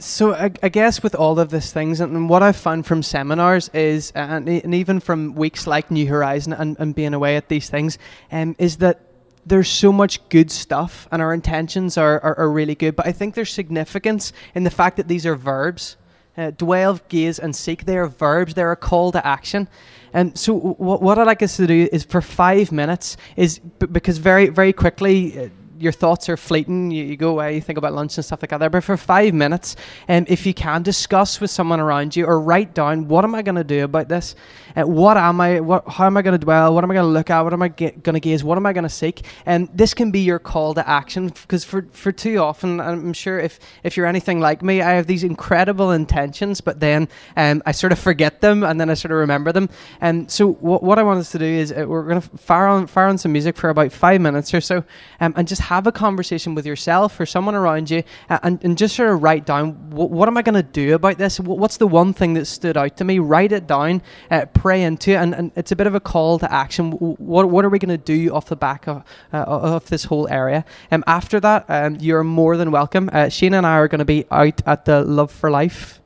so 0.00 0.34
I, 0.34 0.50
I, 0.62 0.68
guess 0.68 1.02
with 1.02 1.14
all 1.14 1.38
of 1.38 1.50
these 1.50 1.72
things, 1.72 2.00
and, 2.00 2.28
what 2.28 2.42
I've 2.42 2.56
found 2.56 2.86
from 2.86 3.02
seminars 3.02 3.68
is, 3.70 4.10
and, 4.12 4.48
and 4.48 4.74
even 4.74 5.00
from 5.00 5.34
weeks 5.34 5.66
like 5.66 5.90
New 5.90 6.06
Horizon 6.06 6.52
and, 6.52 6.76
and 6.78 6.94
being 6.94 7.14
away 7.14 7.36
at 7.36 7.48
these 7.48 7.70
things, 7.70 7.98
um, 8.32 8.56
is 8.58 8.78
that 8.78 9.00
there's 9.48 9.68
so 9.68 9.92
much 9.92 10.26
good 10.28 10.50
stuff, 10.50 11.08
and 11.10 11.22
our 11.22 11.32
intentions 11.32 11.96
are, 11.96 12.20
are, 12.20 12.38
are, 12.38 12.50
really 12.50 12.74
good. 12.74 12.94
But 12.94 13.06
I 13.06 13.12
think 13.12 13.34
there's 13.34 13.52
significance 13.52 14.32
in 14.54 14.64
the 14.64 14.70
fact 14.70 14.96
that 14.96 15.08
these 15.08 15.26
are 15.26 15.34
verbs. 15.34 15.96
Uh, 16.36 16.52
dwell, 16.52 17.00
gaze, 17.08 17.40
and 17.40 17.56
seek. 17.56 17.84
They 17.84 17.98
are 17.98 18.06
verbs. 18.06 18.54
They're 18.54 18.70
a 18.70 18.76
call 18.76 19.10
to 19.10 19.26
action. 19.26 19.68
And 20.12 20.38
so, 20.38 20.54
w- 20.54 21.00
what 21.00 21.18
I'd 21.18 21.26
like 21.26 21.42
us 21.42 21.56
to 21.56 21.66
do 21.66 21.88
is 21.90 22.04
for 22.04 22.20
five 22.20 22.70
minutes, 22.70 23.16
is 23.36 23.58
b- 23.58 23.86
because 23.86 24.18
very, 24.18 24.48
very 24.48 24.72
quickly, 24.72 25.36
uh, 25.36 25.48
your 25.78 25.92
thoughts 25.92 26.28
are 26.28 26.36
fleeting. 26.36 26.90
You, 26.90 27.04
you, 27.04 27.16
go 27.16 27.30
away, 27.30 27.54
you 27.54 27.60
think 27.60 27.78
about 27.78 27.92
lunch 27.92 28.16
and 28.16 28.24
stuff 28.24 28.42
like 28.42 28.50
that. 28.50 28.72
But 28.72 28.84
for 28.84 28.96
five 28.96 29.34
minutes, 29.34 29.76
um, 30.08 30.24
if 30.28 30.46
you 30.46 30.54
can, 30.54 30.82
discuss 30.82 31.40
with 31.40 31.50
someone 31.50 31.80
around 31.80 32.16
you 32.16 32.26
or 32.26 32.40
write 32.40 32.74
down 32.74 33.08
what 33.08 33.24
am 33.24 33.34
I 33.34 33.42
going 33.42 33.56
to 33.56 33.64
do 33.64 33.84
about 33.84 34.08
this? 34.08 34.34
Uh, 34.76 34.86
what 34.86 35.16
am 35.16 35.40
I? 35.40 35.60
What? 35.60 35.88
How 35.88 36.06
am 36.06 36.16
I 36.16 36.22
going 36.22 36.38
to 36.38 36.44
dwell? 36.44 36.74
What 36.74 36.84
am 36.84 36.90
I 36.90 36.94
going 36.94 37.06
to 37.06 37.12
look 37.12 37.30
at? 37.30 37.40
What 37.40 37.52
am 37.52 37.62
I 37.62 37.68
going 37.68 38.14
to 38.14 38.20
gaze? 38.20 38.44
What 38.44 38.58
am 38.58 38.66
I 38.66 38.72
going 38.72 38.84
to 38.84 38.88
seek? 38.88 39.24
And 39.46 39.68
this 39.74 39.94
can 39.94 40.10
be 40.10 40.20
your 40.20 40.38
call 40.38 40.74
to 40.74 40.88
action 40.88 41.28
because 41.28 41.64
for 41.64 41.86
for 41.92 42.12
too 42.12 42.38
often, 42.38 42.80
I'm 42.80 43.12
sure 43.12 43.38
if 43.38 43.58
if 43.82 43.96
you're 43.96 44.06
anything 44.06 44.40
like 44.40 44.62
me, 44.62 44.82
I 44.82 44.92
have 44.92 45.06
these 45.06 45.24
incredible 45.24 45.90
intentions, 45.90 46.60
but 46.60 46.80
then 46.80 47.08
um, 47.36 47.62
I 47.66 47.72
sort 47.72 47.92
of 47.92 47.98
forget 47.98 48.40
them 48.40 48.62
and 48.62 48.80
then 48.80 48.90
I 48.90 48.94
sort 48.94 49.12
of 49.12 49.18
remember 49.18 49.52
them. 49.52 49.68
And 50.00 50.30
so 50.30 50.52
what, 50.52 50.82
what 50.82 50.98
I 50.98 51.02
want 51.02 51.20
us 51.20 51.32
to 51.32 51.38
do 51.38 51.44
is 51.44 51.72
uh, 51.72 51.84
we're 51.88 52.04
going 52.04 52.20
to 52.20 52.28
fire 52.38 52.66
on 52.66 52.86
fire 52.86 53.06
on 53.06 53.18
some 53.18 53.32
music 53.32 53.56
for 53.56 53.70
about 53.70 53.92
five 53.92 54.20
minutes 54.20 54.52
or 54.54 54.60
so, 54.60 54.84
um, 55.20 55.34
and 55.36 55.48
just 55.48 55.62
have 55.68 55.86
a 55.86 55.92
conversation 55.92 56.54
with 56.54 56.64
yourself 56.64 57.20
or 57.20 57.26
someone 57.26 57.54
around 57.54 57.90
you 57.90 58.02
and, 58.30 58.58
and 58.64 58.78
just 58.78 58.96
sort 58.96 59.10
of 59.10 59.22
write 59.22 59.44
down 59.44 59.90
what, 59.90 60.10
what 60.10 60.26
am 60.26 60.38
I 60.38 60.42
going 60.42 60.54
to 60.54 60.62
do 60.62 60.94
about 60.94 61.18
this? 61.18 61.38
What's 61.38 61.76
the 61.76 61.86
one 61.86 62.14
thing 62.14 62.32
that 62.34 62.46
stood 62.46 62.78
out 62.78 62.96
to 62.96 63.04
me? 63.04 63.18
Write 63.18 63.52
it 63.52 63.66
down, 63.66 64.00
uh, 64.30 64.46
pray 64.54 64.82
into 64.82 65.10
it, 65.10 65.16
and, 65.16 65.34
and 65.34 65.52
it's 65.56 65.70
a 65.70 65.76
bit 65.76 65.86
of 65.86 65.94
a 65.94 66.00
call 66.00 66.38
to 66.38 66.50
action. 66.50 66.92
What, 66.92 67.50
what 67.50 67.66
are 67.66 67.68
we 67.68 67.78
going 67.78 67.96
to 67.96 68.02
do 68.02 68.32
off 68.32 68.46
the 68.46 68.56
back 68.56 68.88
of, 68.88 69.04
uh, 69.30 69.44
of 69.44 69.90
this 69.90 70.04
whole 70.04 70.26
area? 70.28 70.64
Um, 70.90 71.04
after 71.06 71.38
that, 71.40 71.66
um, 71.68 71.96
you're 71.96 72.24
more 72.24 72.56
than 72.56 72.70
welcome. 72.70 73.10
Uh, 73.10 73.26
Sheena 73.26 73.58
and 73.58 73.66
I 73.66 73.76
are 73.76 73.88
going 73.88 73.98
to 73.98 74.06
be 74.06 74.24
out 74.30 74.62
at 74.64 74.86
the 74.86 75.04
Love 75.04 75.30
for 75.30 75.50
Life 75.50 75.97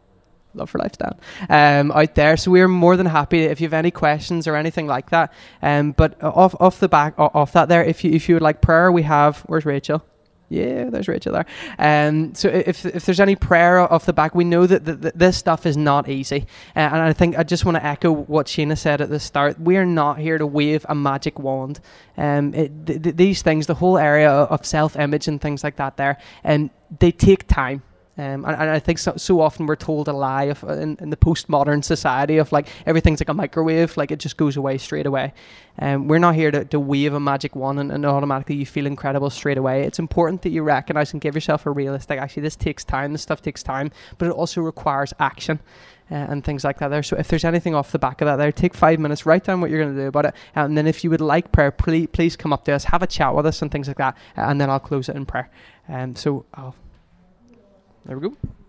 love 0.55 0.71
for 0.71 0.79
lifestyle 0.79 1.19
um, 1.49 1.91
out 1.93 2.15
there. 2.15 2.37
So 2.37 2.51
we're 2.51 2.69
more 2.69 2.97
than 2.97 3.07
happy 3.07 3.45
if 3.45 3.61
you 3.61 3.67
have 3.67 3.75
any 3.75 3.91
questions 3.91 4.47
or 4.47 4.57
anything 4.57 4.87
like 4.87 5.11
that. 5.11 5.33
Um, 5.63 5.93
but 5.93 6.23
off 6.23 6.55
off 6.61 6.81
the 6.81 6.89
back 6.89 7.15
off 7.19 7.53
that 7.53 7.69
there, 7.69 7.85
if 7.85 8.05
you 8.05 8.13
if 8.13 8.29
you 8.29 8.35
would 8.37 8.43
like 8.43 8.61
prayer, 8.61 8.91
we 8.93 9.03
have. 9.03 9.41
Where's 9.41 9.65
Rachel? 9.65 10.05
Yeah, 10.53 10.91
there's 10.91 11.09
Rachel 11.09 11.33
there. 11.33 11.47
Um, 11.79 12.35
so 12.35 12.49
if, 12.51 12.85
if 12.85 13.07
there's 13.07 13.21
any 13.21 13.37
prayer 13.37 13.81
off 13.81 14.05
the 14.05 14.13
back, 14.13 14.35
we 14.35 14.45
know 14.45 14.67
that, 14.67 14.85
that, 14.85 15.19
this 15.19 15.39
stuff 15.39 15.65
is 15.65 15.79
not 15.79 16.11
easy. 16.11 16.47
Uh, 16.77 16.81
and 16.81 16.97
I 16.97 17.15
think 17.15 17.39
I 17.39 17.43
just 17.43 17.65
want 17.65 17.79
to 17.79 17.85
echo 17.85 18.13
what 18.13 18.49
Sheena 18.49 18.77
said 18.77 19.01
at 19.01 19.09
the 19.09 19.19
start. 19.19 19.59
We're 19.59 19.87
not 19.87 20.19
here 20.19 20.37
to 20.37 20.47
wave 20.47 20.85
a 20.91 20.95
magic 20.95 21.39
wand. 21.39 21.81
Um, 22.19 22.53
it, 22.53 22.87
th- 22.87 23.03
th- 23.03 23.17
these 23.17 23.41
things, 23.41 23.67
the 23.67 23.77
whole 23.77 23.97
area 23.97 24.31
of 24.31 24.67
self-image 24.67 25.27
and 25.27 25.41
things 25.41 25.65
like 25.65 25.77
that 25.77 25.97
there, 25.97 26.19
and 26.45 26.69
they 26.99 27.13
take 27.13 27.49
time. 27.49 27.83
Um, 28.19 28.45
and, 28.45 28.55
and, 28.55 28.71
I 28.71 28.79
think 28.79 28.99
so, 28.99 29.15
so, 29.17 29.41
often 29.41 29.65
we're 29.65 29.75
told 29.75 30.07
a 30.07 30.13
lie 30.13 30.45
of, 30.45 30.63
uh, 30.65 30.73
in, 30.75 30.99
in, 31.01 31.09
the 31.09 31.17
postmodern 31.17 31.83
society 31.83 32.37
of 32.37 32.53
like 32.53 32.69
everything's 32.85 33.21
like 33.21 33.31
a 33.31 33.35
microwave, 33.35 33.97
like 33.97 34.11
it 34.11 34.19
just 34.19 34.37
goes 34.37 34.59
away 34.59 34.77
straight 34.77 35.07
away. 35.07 35.33
Um, 35.79 36.09
we're 36.09 36.19
not 36.19 36.35
here 36.35 36.51
to, 36.51 36.67
to 36.67 36.79
wave 36.79 37.15
a 37.15 37.21
magic 37.21 37.57
wand 37.57 37.81
and, 37.81 37.91
and, 37.91 38.05
automatically 38.05 38.57
you 38.57 38.67
feel 38.67 38.85
incredible 38.85 39.31
straight 39.31 39.57
away. 39.57 39.85
It's 39.85 39.99
important 39.99 40.43
that 40.43 40.51
you 40.51 40.63
recognize 40.63 41.15
and 41.15 41.23
give 41.23 41.35
yourself 41.35 41.65
a 41.65 41.71
realistic. 41.71 42.19
Actually, 42.19 42.43
this 42.43 42.55
takes 42.55 42.85
time. 42.85 43.13
This 43.13 43.23
stuff 43.23 43.41
takes 43.41 43.63
time, 43.63 43.91
but 44.19 44.29
it 44.29 44.33
also 44.33 44.61
requires 44.61 45.15
action. 45.19 45.61
Uh, 46.11 46.17
and 46.29 46.45
things 46.45 46.63
like 46.63 46.79
that 46.79 46.89
there. 46.89 47.03
So 47.03 47.17
if 47.17 47.29
there's 47.29 47.45
anything 47.45 47.75
off 47.75 47.91
the 47.91 47.99
back 47.99 48.21
of 48.21 48.27
that 48.27 48.37
there, 48.37 48.53
take 48.53 48.75
five 48.75 49.01
minutes, 49.01 49.25
write 49.25 49.45
down 49.45 49.63
what 49.63 49.71
you're 49.71 49.83
going 49.83 49.95
to 49.97 50.03
do 50.03 50.09
about 50.09 50.27
it, 50.27 50.35
and 50.55 50.77
then 50.77 50.87
if 50.87 51.03
you 51.05 51.09
would 51.09 51.23
like 51.23 51.53
prayer, 51.53 51.71
please, 51.71 52.09
please 52.13 52.37
come 52.37 52.53
up 52.53 52.67
to 52.67 52.73
us, 52.73 52.85
have 52.85 53.03
a 53.03 53.07
chat 53.07 53.35
with 53.35 53.47
us 53.47 53.63
and 53.63 53.71
things 53.71 53.89
like 53.89 53.97
that, 53.97 54.15
and 54.37 54.61
then 54.61 54.69
I'll 54.69 54.81
close 54.81 55.09
it 55.09 55.17
in 55.17 55.25
prayer. 55.25 55.49
Um, 55.89 56.15
so 56.15 56.45
I'll 56.53 56.75
there 58.05 58.19
we 58.19 58.29
go. 58.29 58.62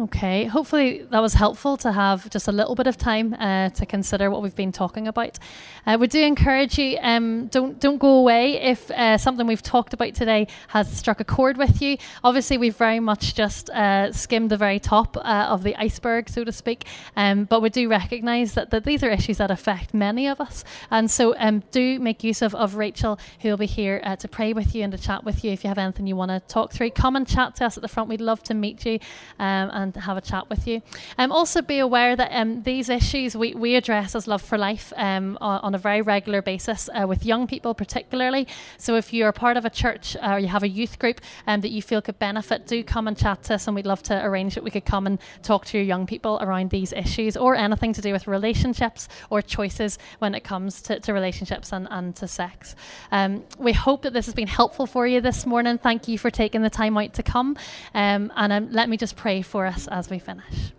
Okay, 0.00 0.44
hopefully 0.44 1.02
that 1.10 1.18
was 1.18 1.34
helpful 1.34 1.76
to 1.78 1.90
have 1.90 2.30
just 2.30 2.46
a 2.46 2.52
little 2.52 2.76
bit 2.76 2.86
of 2.86 2.96
time 2.96 3.34
uh, 3.34 3.70
to 3.70 3.84
consider 3.84 4.30
what 4.30 4.42
we've 4.42 4.54
been 4.54 4.70
talking 4.70 5.08
about. 5.08 5.40
Uh, 5.84 5.96
we 5.98 6.06
do 6.06 6.22
encourage 6.22 6.78
you 6.78 6.98
um, 7.00 7.48
don't 7.48 7.80
don't 7.80 7.98
go 7.98 8.18
away 8.18 8.60
if 8.60 8.92
uh, 8.92 9.18
something 9.18 9.44
we've 9.44 9.60
talked 9.60 9.92
about 9.92 10.14
today 10.14 10.46
has 10.68 10.88
struck 10.88 11.18
a 11.18 11.24
chord 11.24 11.56
with 11.56 11.82
you. 11.82 11.96
Obviously, 12.22 12.56
we've 12.58 12.76
very 12.76 13.00
much 13.00 13.34
just 13.34 13.70
uh, 13.70 14.12
skimmed 14.12 14.50
the 14.50 14.56
very 14.56 14.78
top 14.78 15.16
uh, 15.16 15.46
of 15.48 15.64
the 15.64 15.74
iceberg, 15.74 16.28
so 16.28 16.44
to 16.44 16.52
speak, 16.52 16.86
um, 17.16 17.42
but 17.46 17.60
we 17.60 17.68
do 17.68 17.88
recognise 17.88 18.54
that, 18.54 18.70
that 18.70 18.84
these 18.84 19.02
are 19.02 19.10
issues 19.10 19.38
that 19.38 19.50
affect 19.50 19.94
many 19.94 20.28
of 20.28 20.40
us, 20.40 20.62
and 20.92 21.10
so 21.10 21.34
um, 21.38 21.60
do 21.72 21.98
make 21.98 22.22
use 22.22 22.40
of, 22.40 22.54
of 22.54 22.76
Rachel, 22.76 23.18
who 23.40 23.48
will 23.48 23.56
be 23.56 23.66
here 23.66 24.00
uh, 24.04 24.14
to 24.14 24.28
pray 24.28 24.52
with 24.52 24.76
you 24.76 24.84
and 24.84 24.92
to 24.92 24.98
chat 24.98 25.24
with 25.24 25.42
you 25.42 25.50
if 25.50 25.64
you 25.64 25.68
have 25.68 25.78
anything 25.78 26.06
you 26.06 26.14
want 26.14 26.30
to 26.30 26.38
talk 26.38 26.72
through. 26.72 26.90
Come 26.90 27.16
and 27.16 27.26
chat 27.26 27.56
to 27.56 27.66
us 27.66 27.76
at 27.76 27.82
the 27.82 27.88
front. 27.88 28.08
We'd 28.08 28.20
love 28.20 28.44
to 28.44 28.54
meet 28.54 28.86
you 28.86 29.00
um, 29.40 29.70
and 29.72 29.87
and 29.94 30.04
have 30.04 30.16
a 30.16 30.20
chat 30.20 30.48
with 30.48 30.66
you. 30.66 30.82
Um, 31.16 31.32
also, 31.32 31.62
be 31.62 31.78
aware 31.78 32.16
that 32.16 32.30
um, 32.32 32.62
these 32.62 32.88
issues 32.88 33.36
we, 33.36 33.54
we 33.54 33.74
address 33.74 34.14
as 34.14 34.26
Love 34.26 34.42
for 34.42 34.58
Life 34.58 34.92
um, 34.96 35.38
on, 35.40 35.60
on, 35.60 35.74
a 35.74 35.78
very 35.78 36.02
regular 36.02 36.42
basis 36.42 36.88
uh, 36.94 37.06
with 37.06 37.24
young 37.24 37.46
people, 37.46 37.74
particularly. 37.74 38.46
So, 38.76 38.96
if 38.96 39.12
you're 39.12 39.32
part 39.32 39.56
of 39.56 39.64
a 39.64 39.70
church 39.70 40.16
or 40.22 40.38
you 40.38 40.48
have 40.48 40.62
a 40.62 40.68
youth 40.68 40.98
group 40.98 41.20
um, 41.46 41.60
that 41.62 41.70
you 41.70 41.82
feel 41.82 42.02
could 42.02 42.18
benefit, 42.18 42.66
do 42.66 42.82
come 42.84 43.08
and 43.08 43.16
chat 43.16 43.42
to 43.44 43.54
us, 43.54 43.66
and 43.66 43.74
we'd 43.74 43.86
love 43.86 44.02
to 44.04 44.24
arrange 44.24 44.54
that 44.54 44.64
we 44.64 44.70
could 44.70 44.84
come 44.84 45.06
and 45.06 45.18
talk 45.42 45.64
to 45.66 45.78
your 45.78 45.84
young 45.84 46.06
people 46.06 46.38
around 46.40 46.70
these 46.70 46.92
issues 46.92 47.36
or 47.36 47.54
anything 47.54 47.92
to 47.92 48.00
do 48.00 48.12
with 48.12 48.26
relationships 48.26 49.08
or 49.30 49.42
choices 49.42 49.98
when 50.18 50.34
it 50.34 50.44
comes 50.44 50.82
to, 50.82 51.00
to 51.00 51.12
relationships 51.12 51.72
and, 51.72 51.88
and 51.90 52.14
to 52.16 52.26
sex. 52.26 52.74
Um, 53.10 53.44
we 53.58 53.72
hope 53.72 54.02
that 54.02 54.12
this 54.12 54.26
has 54.26 54.34
been 54.34 54.48
helpful 54.48 54.86
for 54.86 55.06
you 55.06 55.20
this 55.20 55.46
morning. 55.46 55.78
Thank 55.78 56.08
you 56.08 56.18
for 56.18 56.30
taking 56.30 56.62
the 56.62 56.70
time 56.70 56.96
out 56.98 57.14
to 57.14 57.22
come. 57.22 57.56
Um, 57.94 58.32
and 58.36 58.52
um, 58.52 58.68
let 58.70 58.88
me 58.88 58.96
just 58.96 59.16
pray 59.16 59.42
for 59.42 59.66
us 59.78 59.88
as 59.88 60.10
we 60.10 60.18
finish. 60.18 60.72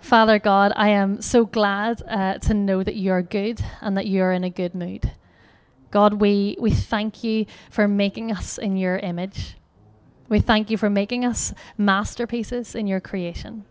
Father 0.00 0.38
God, 0.38 0.72
I 0.74 0.88
am 0.88 1.22
so 1.22 1.44
glad 1.44 2.02
uh, 2.08 2.38
to 2.38 2.54
know 2.54 2.82
that 2.82 2.96
you 2.96 3.12
are 3.12 3.22
good 3.22 3.60
and 3.80 3.96
that 3.96 4.06
you 4.06 4.22
are 4.22 4.32
in 4.32 4.44
a 4.44 4.50
good 4.50 4.74
mood. 4.74 5.12
God, 5.90 6.14
we, 6.14 6.56
we 6.58 6.70
thank 6.70 7.22
you 7.22 7.46
for 7.70 7.86
making 7.86 8.32
us 8.32 8.58
in 8.58 8.76
your 8.76 8.96
image. 8.98 9.56
We 10.28 10.40
thank 10.40 10.70
you 10.70 10.78
for 10.78 10.90
making 10.90 11.24
us 11.24 11.54
masterpieces 11.76 12.74
in 12.74 12.86
your 12.86 13.00
creation. 13.00 13.64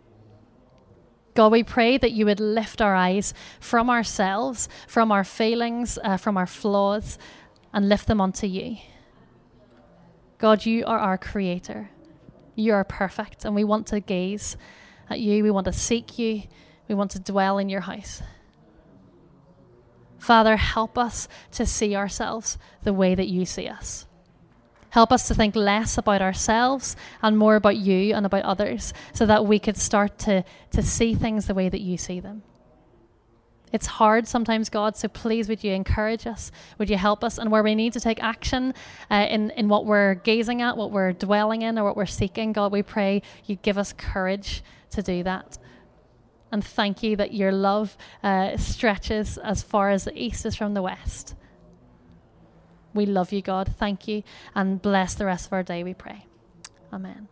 God, 1.34 1.52
we 1.52 1.64
pray 1.64 1.98
that 1.98 2.12
you 2.12 2.26
would 2.26 2.40
lift 2.40 2.82
our 2.82 2.96
eyes 2.96 3.34
from 3.60 3.90
ourselves, 3.90 4.70
from 4.88 5.12
our 5.12 5.24
failings, 5.24 5.98
uh, 6.04 6.18
from 6.18 6.38
our 6.38 6.48
flaws, 6.48 7.18
and 7.74 7.90
lift 7.90 8.08
them 8.08 8.22
onto 8.22 8.48
you. 8.48 8.78
God, 10.42 10.66
you 10.66 10.84
are 10.88 10.98
our 10.98 11.20
creator. 11.20 11.92
You 12.56 12.74
are 12.74 12.84
perfect, 12.84 13.46
and 13.46 13.54
we 13.54 13.64
want 13.64 13.86
to 13.88 14.00
gaze 14.00 14.58
at 15.08 15.20
you. 15.20 15.44
We 15.44 15.52
want 15.52 15.66
to 15.66 15.72
seek 15.72 16.18
you. 16.18 16.42
We 16.88 16.96
want 16.96 17.12
to 17.12 17.20
dwell 17.20 17.60
in 17.60 17.70
your 17.70 17.82
house. 17.82 18.24
Father, 20.18 20.58
help 20.58 20.98
us 20.98 21.28
to 21.52 21.68
see 21.68 21.96
ourselves 21.96 22.58
the 22.82 22.92
way 22.92 23.14
that 23.14 23.28
you 23.28 23.46
see 23.46 23.68
us. 23.68 24.08
Help 24.90 25.12
us 25.12 25.28
to 25.28 25.36
think 25.36 25.56
less 25.56 25.96
about 25.96 26.24
ourselves 26.24 26.96
and 27.22 27.38
more 27.38 27.56
about 27.56 27.78
you 27.78 28.16
and 28.16 28.26
about 28.26 28.44
others 28.44 28.96
so 29.14 29.28
that 29.28 29.46
we 29.46 29.60
could 29.60 29.78
start 29.78 30.18
to, 30.18 30.44
to 30.72 30.82
see 30.82 31.14
things 31.14 31.46
the 31.46 31.54
way 31.54 31.70
that 31.70 31.82
you 31.82 32.00
see 32.00 32.20
them. 32.20 32.42
It's 33.72 33.88
hard 33.88 34.28
sometimes, 34.28 34.70
God, 34.70 34.96
so 34.98 35.08
please 35.08 35.48
would 35.48 35.64
you 35.64 35.74
encourage 35.74 36.28
us? 36.28 36.52
Would 36.78 36.90
you 36.90 36.98
help 36.98 37.24
us? 37.24 37.38
And 37.38 37.52
where 37.52 37.64
we 37.64 37.76
need 37.76 37.94
to 37.94 38.00
take 38.00 38.22
action 38.22 38.74
uh, 39.10 39.28
in, 39.30 39.52
in 39.52 39.70
what 39.70 39.86
we're 39.86 40.16
gazing 40.16 40.62
at, 40.62 40.76
what 40.76 40.92
we're 40.92 41.14
dwelling 41.14 41.62
in, 41.62 41.78
or 41.78 41.84
what 41.86 41.96
we're 41.96 42.06
seeking, 42.06 42.52
God, 42.54 42.72
we 42.72 42.84
pray 42.84 43.22
you 43.46 43.56
give 43.56 43.78
us 43.78 43.94
courage 43.94 44.64
to 44.92 45.02
do 45.02 45.24
that. 45.24 45.58
And 46.52 46.64
thank 46.64 47.02
you 47.02 47.16
that 47.16 47.34
your 47.34 47.54
love 47.54 47.98
uh, 48.24 48.58
stretches 48.58 49.38
as 49.38 49.64
far 49.64 49.90
as 49.90 50.04
the 50.04 50.22
east 50.22 50.46
is 50.46 50.56
from 50.56 50.74
the 50.74 50.82
west. 50.82 51.36
We 52.94 53.06
love 53.06 53.32
you, 53.32 53.42
God. 53.42 53.74
Thank 53.78 54.08
you. 54.08 54.24
And 54.54 54.82
bless 54.82 55.16
the 55.16 55.26
rest 55.26 55.48
of 55.48 55.54
our 55.54 55.64
day, 55.64 55.84
we 55.84 55.94
pray. 55.94 56.26
Amen. 56.92 57.31